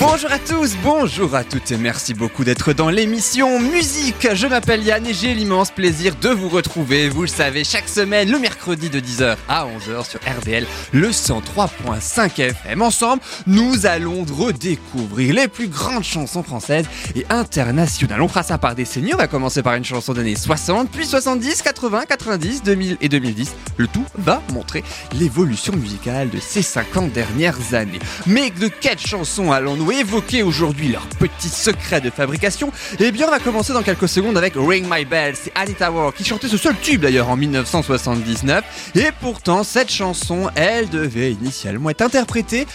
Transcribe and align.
Bonjour 0.00 0.32
à 0.32 0.38
tous, 0.38 0.76
bonjour 0.82 1.34
à 1.34 1.44
toutes 1.44 1.70
et 1.70 1.76
merci 1.76 2.12
beaucoup 2.12 2.44
d'être 2.44 2.72
dans 2.72 2.90
l'émission 2.90 3.60
Musique. 3.60 4.28
Je 4.34 4.46
m'appelle 4.46 4.82
Yann 4.82 5.06
et 5.06 5.14
j'ai 5.14 5.32
l'immense 5.32 5.70
plaisir 5.70 6.16
de 6.20 6.28
vous 6.28 6.48
retrouver, 6.48 7.08
vous 7.08 7.22
le 7.22 7.28
savez, 7.28 7.62
chaque 7.62 7.88
semaine 7.88 8.30
le 8.30 8.38
mercredi 8.38 8.90
de 8.90 9.00
10h 9.00 9.36
à 9.48 9.64
11h 9.66 10.08
sur 10.08 10.20
RDL, 10.20 10.66
le 10.92 11.10
103.5 11.10 12.40
FM. 12.40 12.82
Ensemble, 12.82 13.22
nous 13.46 13.86
allons 13.86 14.24
redécouvrir 14.24 15.34
les 15.34 15.48
plus 15.48 15.68
grandes 15.68 16.04
chansons 16.04 16.42
françaises 16.42 16.86
et 17.14 17.24
internationales. 17.30 18.20
On 18.22 18.28
fera 18.28 18.42
ça 18.42 18.58
par 18.58 18.74
décennies, 18.74 19.14
on 19.14 19.18
va 19.18 19.28
commencer 19.28 19.62
par 19.62 19.74
une 19.74 19.84
chanson 19.84 20.12
des 20.14 20.20
années 20.20 20.36
60, 20.36 20.90
puis 20.90 21.06
70, 21.06 21.62
80, 21.62 22.04
90, 22.08 22.62
2000 22.64 22.96
et 23.00 23.08
2010. 23.08 23.54
Le 23.76 23.86
tout 23.86 24.04
va 24.18 24.42
montrer 24.52 24.82
l'évolution 25.14 25.74
musicale 25.74 26.28
de 26.30 26.38
ces 26.40 26.62
50 26.62 27.12
dernières 27.12 27.74
années. 27.74 28.00
Mais 28.26 28.50
de 28.50 28.68
quelle 28.68 28.98
chanson 28.98 29.52
allons-nous 29.52 29.81
évoquer 29.90 30.42
aujourd'hui 30.42 30.88
leur 30.88 31.06
petit 31.06 31.48
secret 31.48 32.00
de 32.00 32.10
fabrication, 32.10 32.70
eh 33.00 33.10
bien 33.10 33.26
on 33.26 33.30
va 33.30 33.38
commencer 33.38 33.72
dans 33.72 33.82
quelques 33.82 34.08
secondes 34.08 34.36
avec 34.36 34.54
Ring 34.56 34.86
My 34.88 35.04
Bell. 35.04 35.34
C'est 35.36 35.52
Anita 35.54 35.90
Ward 35.90 36.14
qui 36.14 36.24
chantait 36.24 36.48
ce 36.48 36.56
seul 36.56 36.76
tube 36.80 37.00
d'ailleurs 37.00 37.28
en 37.28 37.36
1979. 37.36 38.92
Et 38.94 39.08
pourtant 39.20 39.64
cette 39.64 39.90
chanson, 39.90 40.50
elle 40.54 40.88
devait 40.88 41.32
initialement 41.32 41.90
être 41.90 42.02
interprétée 42.02 42.66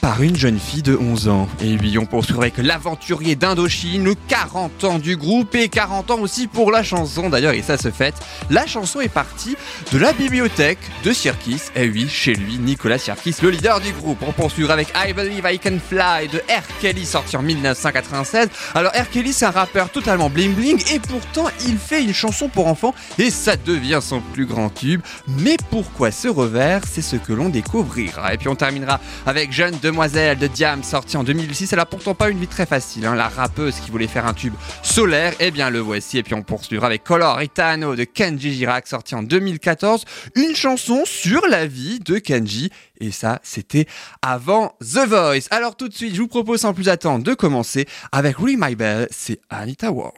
par 0.00 0.22
une 0.22 0.36
jeune 0.36 0.58
fille 0.58 0.82
de 0.82 0.96
11 0.96 1.28
ans. 1.28 1.48
Et 1.62 1.76
oui, 1.76 1.98
on 1.98 2.06
poursuit 2.06 2.36
avec 2.36 2.58
l'aventurier 2.58 3.36
d'Indochine, 3.36 4.04
le 4.04 4.14
40 4.28 4.84
ans 4.84 4.98
du 4.98 5.16
groupe 5.16 5.54
et 5.54 5.68
40 5.68 6.10
ans 6.10 6.20
aussi 6.20 6.46
pour 6.46 6.70
la 6.70 6.82
chanson 6.82 7.28
d'ailleurs, 7.30 7.54
et 7.54 7.62
ça 7.62 7.78
se 7.78 7.90
fait. 7.90 8.14
La 8.50 8.66
chanson 8.66 9.00
est 9.00 9.08
partie 9.08 9.56
de 9.92 9.98
la 9.98 10.12
bibliothèque 10.12 10.78
de 11.04 11.12
Sirkis, 11.12 11.62
et 11.74 11.88
oui, 11.88 12.08
chez 12.08 12.34
lui, 12.34 12.58
Nicolas 12.58 12.98
Sirkis, 12.98 13.36
le 13.42 13.50
leader 13.50 13.80
du 13.80 13.92
groupe. 13.92 14.18
On 14.26 14.32
poursuit 14.32 14.70
avec 14.70 14.88
I 14.94 15.12
Believe 15.12 15.46
I 15.50 15.58
Can 15.58 15.78
Fly 15.88 16.28
de 16.28 16.38
R. 16.38 16.62
Kelly, 16.80 17.04
sorti 17.04 17.36
en 17.36 17.42
1996. 17.42 18.48
Alors 18.74 18.92
R. 18.92 19.08
Kelly, 19.10 19.32
c'est 19.32 19.46
un 19.46 19.50
rappeur 19.50 19.90
totalement 19.90 20.30
bling 20.30 20.54
bling, 20.54 20.82
et 20.92 20.98
pourtant 20.98 21.46
il 21.66 21.78
fait 21.78 22.02
une 22.02 22.14
chanson 22.14 22.48
pour 22.48 22.66
enfants, 22.66 22.94
et 23.18 23.30
ça 23.30 23.56
devient 23.56 24.00
son 24.02 24.20
plus 24.20 24.46
grand 24.46 24.70
tube. 24.70 25.00
Mais 25.26 25.56
pourquoi 25.70 26.10
ce 26.10 26.28
revers? 26.28 26.82
C'est 26.90 27.02
ce 27.02 27.16
que 27.16 27.32
l'on 27.32 27.48
découvrira. 27.48 28.34
Et 28.34 28.38
puis 28.38 28.48
on 28.48 28.54
terminera 28.54 29.00
avec 29.26 29.52
Jeune 29.52 29.76
Demoiselle 29.84 30.38
de 30.38 30.46
Diam, 30.46 30.82
sorti 30.82 31.18
en 31.18 31.24
2006. 31.24 31.74
Elle 31.74 31.78
a 31.78 31.84
pourtant 31.84 32.14
pas 32.14 32.30
une 32.30 32.38
vie 32.38 32.46
très 32.46 32.64
facile. 32.64 33.04
hein. 33.04 33.14
La 33.14 33.28
rappeuse 33.28 33.76
qui 33.80 33.90
voulait 33.90 34.06
faire 34.06 34.24
un 34.26 34.32
tube 34.32 34.54
solaire, 34.82 35.34
eh 35.40 35.50
bien 35.50 35.68
le 35.68 35.78
voici. 35.78 36.16
Et 36.16 36.22
puis 36.22 36.32
on 36.32 36.40
poursuivra 36.42 36.86
avec 36.86 37.04
Color 37.04 37.42
Itano 37.42 37.94
de 37.94 38.04
Kenji 38.04 38.54
Girac, 38.54 38.86
sorti 38.86 39.14
en 39.14 39.22
2014. 39.22 40.06
Une 40.36 40.56
chanson 40.56 41.02
sur 41.04 41.46
la 41.48 41.66
vie 41.66 42.00
de 42.00 42.16
Kenji. 42.16 42.70
Et 42.98 43.10
ça, 43.10 43.40
c'était 43.42 43.84
avant 44.22 44.74
The 44.80 45.06
Voice. 45.06 45.48
Alors 45.50 45.76
tout 45.76 45.88
de 45.88 45.94
suite, 45.94 46.14
je 46.14 46.22
vous 46.22 46.28
propose 46.28 46.62
sans 46.62 46.72
plus 46.72 46.88
attendre 46.88 47.22
de 47.22 47.34
commencer 47.34 47.86
avec 48.10 48.38
Ring 48.38 48.58
My 48.58 48.74
Bell. 48.76 49.06
C'est 49.10 49.40
Anita 49.50 49.92
Ward. 49.92 50.14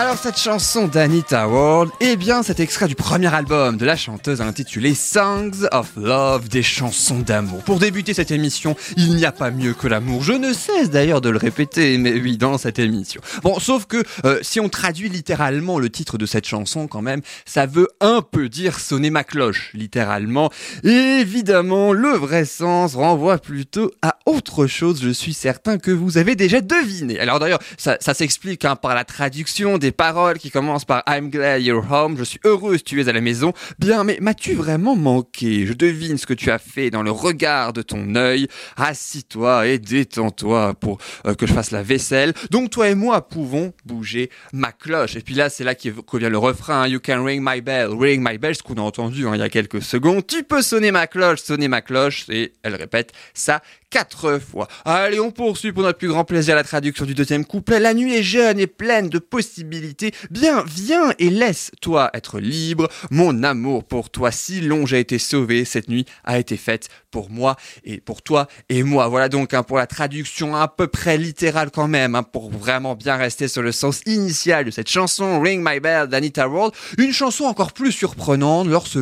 Alors 0.00 0.16
cette 0.16 0.38
chanson 0.38 0.88
d'Anita 0.88 1.46
Ward, 1.46 1.90
eh 2.00 2.16
bien 2.16 2.42
c'est 2.42 2.58
extrait 2.60 2.88
du 2.88 2.94
premier 2.94 3.26
album 3.34 3.76
de 3.76 3.84
la 3.84 3.96
chanteuse 3.96 4.40
intitulé 4.40 4.94
Songs 4.94 5.66
of 5.72 5.90
Love, 5.94 6.48
des 6.48 6.62
chansons 6.62 7.18
d'amour. 7.18 7.62
Pour 7.64 7.78
débuter 7.78 8.14
cette 8.14 8.30
émission, 8.30 8.76
il 8.96 9.14
n'y 9.14 9.26
a 9.26 9.30
pas 9.30 9.50
mieux 9.50 9.74
que 9.74 9.86
l'amour. 9.86 10.22
Je 10.22 10.32
ne 10.32 10.54
cesse 10.54 10.88
d'ailleurs 10.88 11.20
de 11.20 11.28
le 11.28 11.36
répéter, 11.36 11.98
mais 11.98 12.14
oui, 12.14 12.38
dans 12.38 12.56
cette 12.56 12.78
émission. 12.78 13.20
Bon, 13.42 13.60
sauf 13.60 13.84
que 13.84 14.02
euh, 14.24 14.38
si 14.40 14.58
on 14.58 14.70
traduit 14.70 15.10
littéralement 15.10 15.78
le 15.78 15.90
titre 15.90 16.16
de 16.16 16.24
cette 16.24 16.46
chanson 16.46 16.88
quand 16.88 17.02
même, 17.02 17.20
ça 17.44 17.66
veut 17.66 17.88
un 18.00 18.22
peu 18.22 18.48
dire 18.48 18.80
sonner 18.80 19.10
ma 19.10 19.22
cloche, 19.22 19.70
littéralement. 19.74 20.50
Et 20.82 21.18
évidemment, 21.20 21.92
le 21.92 22.12
vrai 22.12 22.46
sens 22.46 22.94
renvoie 22.94 23.36
plutôt 23.36 23.90
à 24.00 24.16
autre 24.24 24.66
chose, 24.66 25.02
je 25.02 25.10
suis 25.10 25.34
certain 25.34 25.76
que 25.76 25.90
vous 25.90 26.16
avez 26.16 26.36
déjà 26.36 26.62
deviné. 26.62 27.20
Alors 27.20 27.38
d'ailleurs, 27.38 27.60
ça, 27.76 27.98
ça 28.00 28.14
s'explique 28.14 28.64
hein, 28.64 28.76
par 28.76 28.94
la 28.94 29.04
traduction 29.04 29.76
des 29.76 29.89
paroles 29.92 30.38
qui 30.38 30.50
commencent 30.50 30.84
par 30.84 31.02
I'm 31.08 31.30
glad 31.30 31.62
you're 31.62 31.84
home, 31.90 32.16
je 32.16 32.24
suis 32.24 32.40
heureuse 32.44 32.82
tu 32.84 33.00
es 33.00 33.08
à 33.08 33.12
la 33.12 33.20
maison. 33.20 33.52
Bien, 33.78 34.04
mais 34.04 34.18
m'as-tu 34.20 34.54
vraiment 34.54 34.96
manqué? 34.96 35.66
Je 35.66 35.72
devine 35.72 36.18
ce 36.18 36.26
que 36.26 36.34
tu 36.34 36.50
as 36.50 36.58
fait 36.58 36.90
dans 36.90 37.02
le 37.02 37.10
regard 37.10 37.72
de 37.72 37.82
ton 37.82 38.14
œil. 38.14 38.48
Assis-toi 38.76 39.66
et 39.66 39.78
détends-toi 39.78 40.74
pour 40.74 40.98
euh, 41.26 41.34
que 41.34 41.46
je 41.46 41.52
fasse 41.52 41.70
la 41.70 41.82
vaisselle. 41.82 42.32
Donc 42.50 42.70
toi 42.70 42.88
et 42.88 42.94
moi 42.94 43.28
pouvons 43.28 43.72
bouger 43.84 44.30
ma 44.52 44.72
cloche. 44.72 45.16
Et 45.16 45.20
puis 45.20 45.34
là, 45.34 45.50
c'est 45.50 45.64
là 45.64 45.74
qu'il 45.74 45.94
revient 46.06 46.28
le 46.30 46.38
refrain. 46.38 46.82
hein. 46.82 46.88
You 46.88 47.00
can 47.04 47.24
ring 47.24 47.42
my 47.44 47.60
bell, 47.60 47.90
ring 47.98 48.26
my 48.26 48.38
bell, 48.38 48.54
ce 48.54 48.62
qu'on 48.62 48.74
a 48.74 48.82
entendu 48.82 49.26
hein, 49.26 49.32
il 49.34 49.40
y 49.40 49.42
a 49.42 49.48
quelques 49.48 49.82
secondes. 49.82 50.26
Tu 50.26 50.42
peux 50.42 50.62
sonner 50.62 50.90
ma 50.90 51.06
cloche, 51.06 51.40
sonner 51.40 51.68
ma 51.68 51.80
cloche. 51.82 52.26
Et 52.28 52.52
elle 52.62 52.74
répète 52.74 53.12
ça 53.34 53.62
quatre 53.90 54.38
fois. 54.38 54.68
Allez, 54.84 55.20
on 55.20 55.32
poursuit 55.32 55.72
pour 55.72 55.82
notre 55.82 55.98
plus 55.98 56.08
grand 56.08 56.24
plaisir 56.24 56.54
la 56.54 56.64
traduction 56.64 57.04
du 57.04 57.14
deuxième 57.14 57.44
couplet. 57.44 57.80
La 57.80 57.92
nuit 57.92 58.14
est 58.14 58.22
jeune 58.22 58.58
et 58.58 58.66
pleine 58.66 59.08
de 59.08 59.18
possibilités. 59.18 60.12
Bien, 60.30 60.64
viens 60.66 61.12
et 61.18 61.28
laisse-toi 61.28 62.10
être 62.14 62.38
libre. 62.38 62.88
Mon 63.10 63.42
amour 63.42 63.84
pour 63.84 64.10
toi, 64.10 64.30
si 64.30 64.60
long 64.60 64.86
j'ai 64.86 65.00
été 65.00 65.18
sauvé, 65.18 65.64
cette 65.64 65.88
nuit 65.88 66.06
a 66.24 66.38
été 66.38 66.56
faite 66.56 66.88
pour 67.10 67.30
moi 67.30 67.56
et 67.84 68.00
pour 68.00 68.22
toi 68.22 68.46
et 68.68 68.82
moi. 68.82 69.08
Voilà 69.08 69.28
donc 69.28 69.54
hein, 69.54 69.62
pour 69.62 69.78
la 69.78 69.86
traduction 69.86 70.56
à 70.56 70.68
peu 70.68 70.86
près 70.86 71.18
littérale 71.18 71.70
quand 71.70 71.88
même, 71.88 72.14
hein, 72.14 72.22
pour 72.22 72.50
vraiment 72.50 72.94
bien 72.94 73.16
rester 73.16 73.48
sur 73.48 73.62
le 73.62 73.72
sens 73.72 74.00
initial 74.06 74.64
de 74.64 74.70
cette 74.70 74.88
chanson 74.88 75.40
Ring 75.40 75.66
My 75.66 75.80
Bell 75.80 76.08
d'Anita 76.08 76.48
Ward. 76.48 76.74
Une 76.98 77.12
chanson 77.12 77.44
encore 77.44 77.72
plus 77.72 77.92
surprenante 77.92 78.66
lorsque 78.68 78.94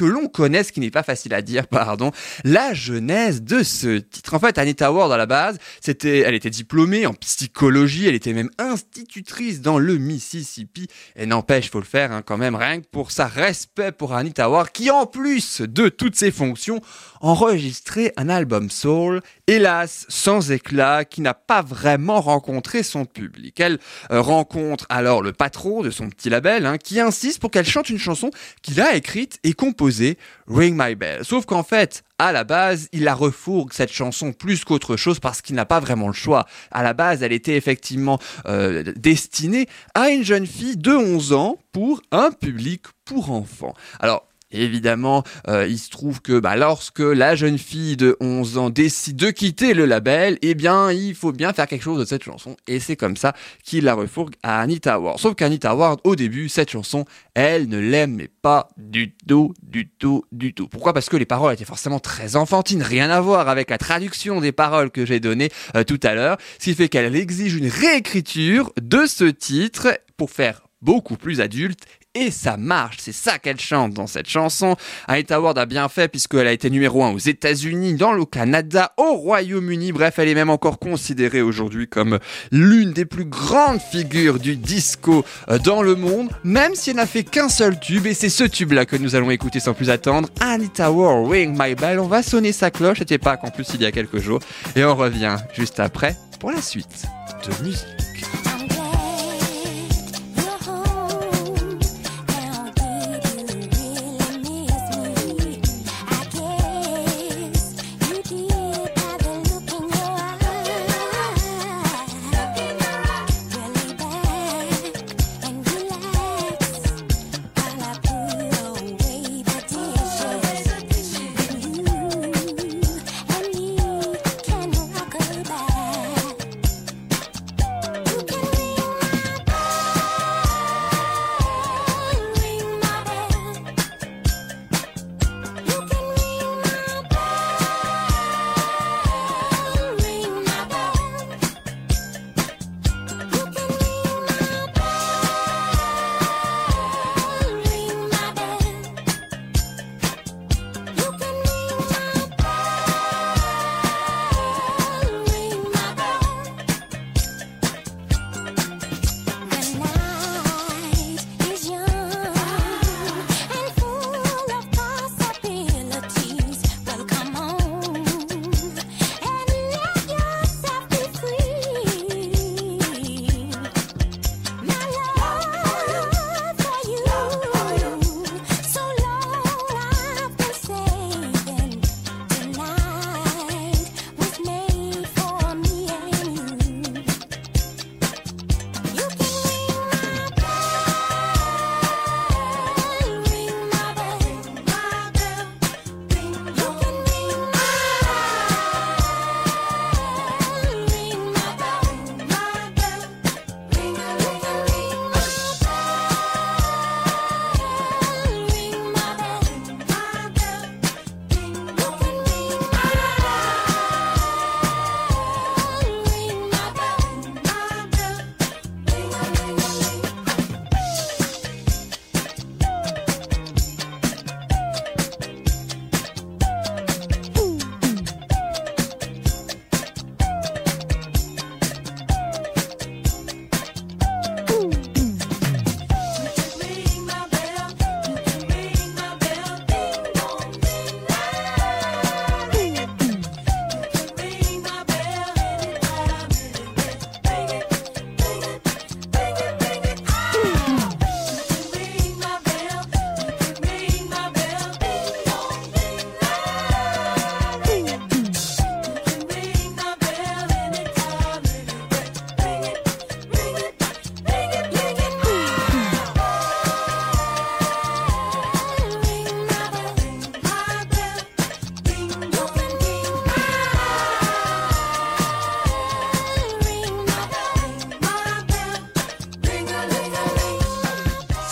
l'on, 0.00 0.28
connaît, 0.28 0.64
ce 0.64 0.72
qui 0.72 0.80
n'est 0.80 0.90
pas 0.90 1.02
facile 1.02 1.34
à 1.34 1.42
dire, 1.42 1.66
pardon, 1.66 2.10
la 2.44 2.74
genèse 2.74 3.42
de 3.42 3.62
ce 3.62 3.98
titre. 3.98 4.34
En 4.34 4.38
fait, 4.38 4.58
Anita 4.58 4.92
Ward, 4.92 5.12
à 5.12 5.16
la 5.16 5.26
base, 5.26 5.58
c'était, 5.80 6.20
elle 6.20 6.34
était 6.34 6.50
diplômée 6.50 7.06
en 7.06 7.14
psychologie, 7.14 8.06
elle 8.06 8.14
était 8.14 8.32
même 8.32 8.50
institutrice 8.58 9.60
dans 9.60 9.78
le 9.78 9.96
Mississippi. 9.96 10.88
Et 11.16 11.26
n'empêche, 11.26 11.70
faut 11.70 11.78
le 11.78 11.84
faire 11.84 12.12
hein, 12.12 12.22
quand 12.22 12.36
même, 12.36 12.54
rien 12.54 12.80
que 12.80 12.86
pour 12.86 13.10
ça, 13.10 13.26
respect 13.26 13.92
pour 13.92 14.14
Anita 14.14 14.50
Ward, 14.50 14.70
qui 14.70 14.90
en 14.90 15.06
plus 15.06 15.60
de 15.60 15.88
toutes 15.88 16.16
ses 16.16 16.30
fonctions, 16.30 16.80
enregistrait 17.20 18.12
un 18.16 18.28
album 18.28 18.70
soul, 18.70 19.20
hélas, 19.46 20.06
sans 20.08 20.52
éclat, 20.52 21.04
qui 21.04 21.20
n'a 21.20 21.34
pas 21.34 21.62
vraiment 21.62 22.20
rencontré 22.20 22.82
son 22.82 23.04
public. 23.04 23.58
Elle 23.60 23.78
euh, 24.10 24.20
rencontre 24.20 24.86
alors 24.88 25.22
le 25.22 25.32
patron 25.32 25.82
de 25.82 25.90
son 25.90 26.08
petit 26.08 26.30
label, 26.30 26.66
hein, 26.66 26.78
qui 26.78 27.00
insiste 27.00 27.40
pour 27.40 27.50
qu'elle 27.50 27.66
chante 27.66 27.90
une 27.90 27.98
chanson 27.98 28.30
qu'il 28.62 28.80
a 28.80 28.94
écrite 28.96 29.38
et 29.44 29.52
composée, 29.52 30.18
Ring 30.48 30.74
My 30.80 30.94
Bell. 30.94 31.24
Sauf 31.24 31.46
qu'en 31.46 31.62
fait, 31.62 32.02
à 32.18 32.32
la 32.32 32.44
base, 32.44 32.88
il 32.92 33.04
la 33.04 33.14
refourgue 33.14 33.72
cette 33.72 33.92
chanson 33.92 34.32
plus 34.32 34.64
qu'autre 34.64 34.96
chose 34.96 35.20
parce 35.20 35.42
qu'il 35.42 35.54
n'a 35.54 35.66
pas 35.66 35.80
vraiment 35.80 36.06
le 36.06 36.14
choix. 36.14 36.46
À 36.70 36.82
la 36.82 36.94
base, 36.94 37.22
elle 37.22 37.32
était 37.32 37.56
effectivement 37.56 38.18
euh, 38.46 38.82
destinée 38.96 39.66
à 39.94 40.08
une 40.08 40.24
jeune 40.24 40.46
fille 40.46 40.76
de 40.76 40.92
11 40.92 41.32
ans 41.34 41.58
pour 41.72 42.00
un 42.12 42.30
public 42.30 42.82
pour 43.04 43.30
enfants. 43.30 43.74
Alors, 44.00 44.26
Évidemment, 44.52 45.24
euh, 45.48 45.66
il 45.66 45.78
se 45.78 45.90
trouve 45.90 46.22
que 46.22 46.38
bah, 46.38 46.54
lorsque 46.54 47.00
la 47.00 47.34
jeune 47.34 47.58
fille 47.58 47.96
de 47.96 48.16
11 48.20 48.58
ans 48.58 48.70
décide 48.70 49.16
de 49.16 49.30
quitter 49.30 49.74
le 49.74 49.86
label, 49.86 50.38
eh 50.40 50.54
bien, 50.54 50.92
il 50.92 51.16
faut 51.16 51.32
bien 51.32 51.52
faire 51.52 51.66
quelque 51.66 51.82
chose 51.82 51.98
de 51.98 52.04
cette 52.04 52.22
chanson. 52.22 52.56
Et 52.68 52.78
c'est 52.78 52.94
comme 52.94 53.16
ça 53.16 53.34
qu'il 53.64 53.84
la 53.84 53.94
refourgue 53.94 54.34
à 54.44 54.60
Anita 54.60 55.00
Ward. 55.00 55.18
Sauf 55.18 55.34
qu'Anita 55.34 55.74
Ward, 55.74 56.00
au 56.04 56.14
début, 56.14 56.48
cette 56.48 56.70
chanson, 56.70 57.04
elle 57.34 57.68
ne 57.68 57.78
l'aimait 57.78 58.30
pas 58.40 58.68
du 58.76 59.14
tout, 59.26 59.52
du 59.62 59.88
tout, 59.88 60.24
du 60.30 60.54
tout. 60.54 60.68
Pourquoi? 60.68 60.92
Parce 60.92 61.08
que 61.08 61.16
les 61.16 61.26
paroles 61.26 61.54
étaient 61.54 61.64
forcément 61.64 61.98
très 61.98 62.36
enfantines, 62.36 62.82
rien 62.82 63.10
à 63.10 63.20
voir 63.20 63.48
avec 63.48 63.68
la 63.68 63.78
traduction 63.78 64.40
des 64.40 64.52
paroles 64.52 64.92
que 64.92 65.04
j'ai 65.04 65.18
données 65.18 65.50
euh, 65.74 65.82
tout 65.82 66.00
à 66.04 66.14
l'heure, 66.14 66.38
ce 66.60 66.64
qui 66.66 66.74
fait 66.74 66.88
qu'elle 66.88 67.16
exige 67.16 67.54
une 67.54 67.68
réécriture 67.68 68.72
de 68.80 69.06
ce 69.06 69.24
titre 69.24 69.98
pour 70.16 70.30
faire 70.30 70.62
beaucoup 70.82 71.16
plus 71.16 71.40
adulte 71.40 71.84
et 72.16 72.30
ça 72.30 72.56
marche. 72.56 72.96
C'est 73.00 73.12
ça 73.12 73.38
qu'elle 73.38 73.60
chante 73.60 73.92
dans 73.92 74.06
cette 74.06 74.28
chanson. 74.28 74.76
Anita 75.06 75.40
Ward 75.40 75.58
a 75.58 75.66
bien 75.66 75.88
fait 75.88 76.08
puisqu'elle 76.08 76.46
a 76.46 76.52
été 76.52 76.70
numéro 76.70 77.04
1 77.04 77.10
aux 77.10 77.18
États-Unis, 77.18 77.94
dans 77.94 78.12
le 78.12 78.24
Canada, 78.24 78.92
au 78.96 79.14
Royaume-Uni. 79.14 79.92
Bref, 79.92 80.18
elle 80.18 80.28
est 80.28 80.34
même 80.34 80.50
encore 80.50 80.78
considérée 80.78 81.42
aujourd'hui 81.42 81.88
comme 81.88 82.18
l'une 82.50 82.92
des 82.92 83.04
plus 83.04 83.26
grandes 83.26 83.80
figures 83.80 84.38
du 84.38 84.56
disco 84.56 85.24
euh, 85.48 85.58
dans 85.58 85.82
le 85.82 85.94
monde, 85.94 86.30
même 86.42 86.74
si 86.74 86.90
elle 86.90 86.96
n'a 86.96 87.06
fait 87.06 87.24
qu'un 87.24 87.48
seul 87.48 87.78
tube 87.78 88.06
et 88.06 88.14
c'est 88.14 88.30
ce 88.30 88.44
tube-là 88.44 88.86
que 88.86 88.96
nous 88.96 89.14
allons 89.14 89.30
écouter 89.30 89.60
sans 89.60 89.74
plus 89.74 89.90
attendre. 89.90 90.28
Anita 90.40 90.90
Ward, 90.90 91.30
Ring 91.30 91.56
My 91.58 91.74
Bell. 91.74 92.00
On 92.00 92.08
va 92.08 92.22
sonner 92.22 92.52
sa 92.52 92.70
cloche. 92.70 92.98
C'était 92.98 93.18
pas 93.18 93.36
qu'en 93.36 93.50
plus 93.50 93.66
il 93.74 93.82
y 93.82 93.86
a 93.86 93.92
quelques 93.92 94.18
jours 94.18 94.40
et 94.74 94.84
on 94.84 94.96
revient 94.96 95.36
juste 95.54 95.80
après 95.80 96.16
pour 96.40 96.50
la 96.50 96.62
suite 96.62 97.06
de 97.46 97.64
musique. 97.64 97.95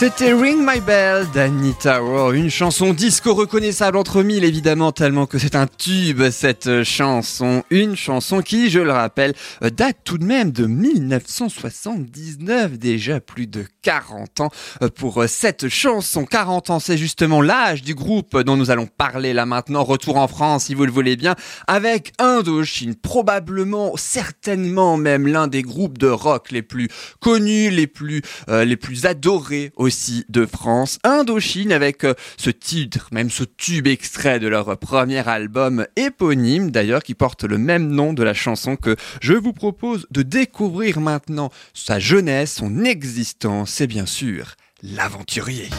Sit 0.05 0.14
Ring 0.33 0.67
My 0.67 0.81
Bell 0.81 1.27
d'Anita 1.35 2.03
Ward, 2.03 2.35
une 2.35 2.49
chanson 2.49 2.95
disco 2.95 3.35
reconnaissable 3.35 3.99
entre 3.99 4.23
mille 4.23 4.45
évidemment 4.45 4.91
tellement 4.91 5.27
que 5.27 5.39
c'est 5.39 5.55
un 5.55 5.67
tube 5.67 6.23
cette 6.31 6.83
chanson, 6.83 7.63
une 7.69 7.95
chanson 7.95 8.41
qui, 8.41 8.71
je 8.71 8.81
le 8.81 8.91
rappelle, 8.91 9.35
date 9.61 9.99
tout 10.05 10.17
de 10.17 10.25
même 10.25 10.51
de 10.51 10.65
1979, 10.65 12.79
déjà 12.79 13.21
plus 13.21 13.47
de 13.47 13.67
40 13.83 14.41
ans. 14.41 14.51
Pour 14.97 15.25
cette 15.29 15.69
chanson. 15.69 16.25
40 16.25 16.71
ans, 16.71 16.81
c'est 16.81 16.97
justement 16.97 17.43
l'âge 17.43 17.83
du 17.83 17.95
groupe 17.95 18.41
dont 18.41 18.57
nous 18.57 18.71
allons 18.71 18.87
parler 18.87 19.35
là 19.35 19.45
maintenant, 19.45 19.85
retour 19.85 20.17
en 20.17 20.29
France 20.29 20.65
si 20.65 20.75
vous 20.75 20.87
le 20.87 20.93
voulez 20.93 21.17
bien, 21.17 21.35
avec 21.67 22.15
Indochine, 22.19 22.95
probablement, 22.95 23.93
certainement 23.97 24.97
même 24.97 25.27
l'un 25.27 25.49
des 25.49 25.63
groupes 25.63 25.99
de 25.99 26.09
rock 26.09 26.51
les 26.51 26.63
plus 26.63 26.89
connus, 27.21 27.71
les 27.71 27.87
plus, 27.87 28.23
euh, 28.49 28.65
les 28.65 28.77
plus 28.77 29.05
adorés 29.05 29.73
aussi 29.77 30.14
de 30.29 30.47
France. 30.47 30.99
Indochine 31.05 31.73
avec 31.73 32.05
euh, 32.05 32.15
ce 32.37 32.51
titre, 32.51 33.09
même 33.13 33.31
ce 33.31 33.45
tube 33.45 33.87
extrait 33.87 34.39
de 34.39 34.49
leur 34.49 34.79
premier 34.79 35.27
album 35.29 35.87
éponyme 35.97 36.71
d'ailleurs 36.71 37.03
qui 37.03 37.15
porte 37.15 37.45
le 37.45 37.59
même 37.59 37.89
nom 37.89 38.13
de 38.13 38.23
la 38.23 38.35
chanson 38.35 38.77
que 38.77 38.97
je 39.21 39.35
vous 39.35 39.53
propose 39.53 40.07
de 40.11 40.23
découvrir 40.23 41.01
maintenant. 41.01 41.51
Sa 41.73 41.99
jeunesse, 41.99 42.55
son 42.55 42.85
existence, 42.85 43.71
c'est 43.71 43.87
bien 43.87 44.07
sûr 44.07 44.55
l'aventurier. 44.83 45.71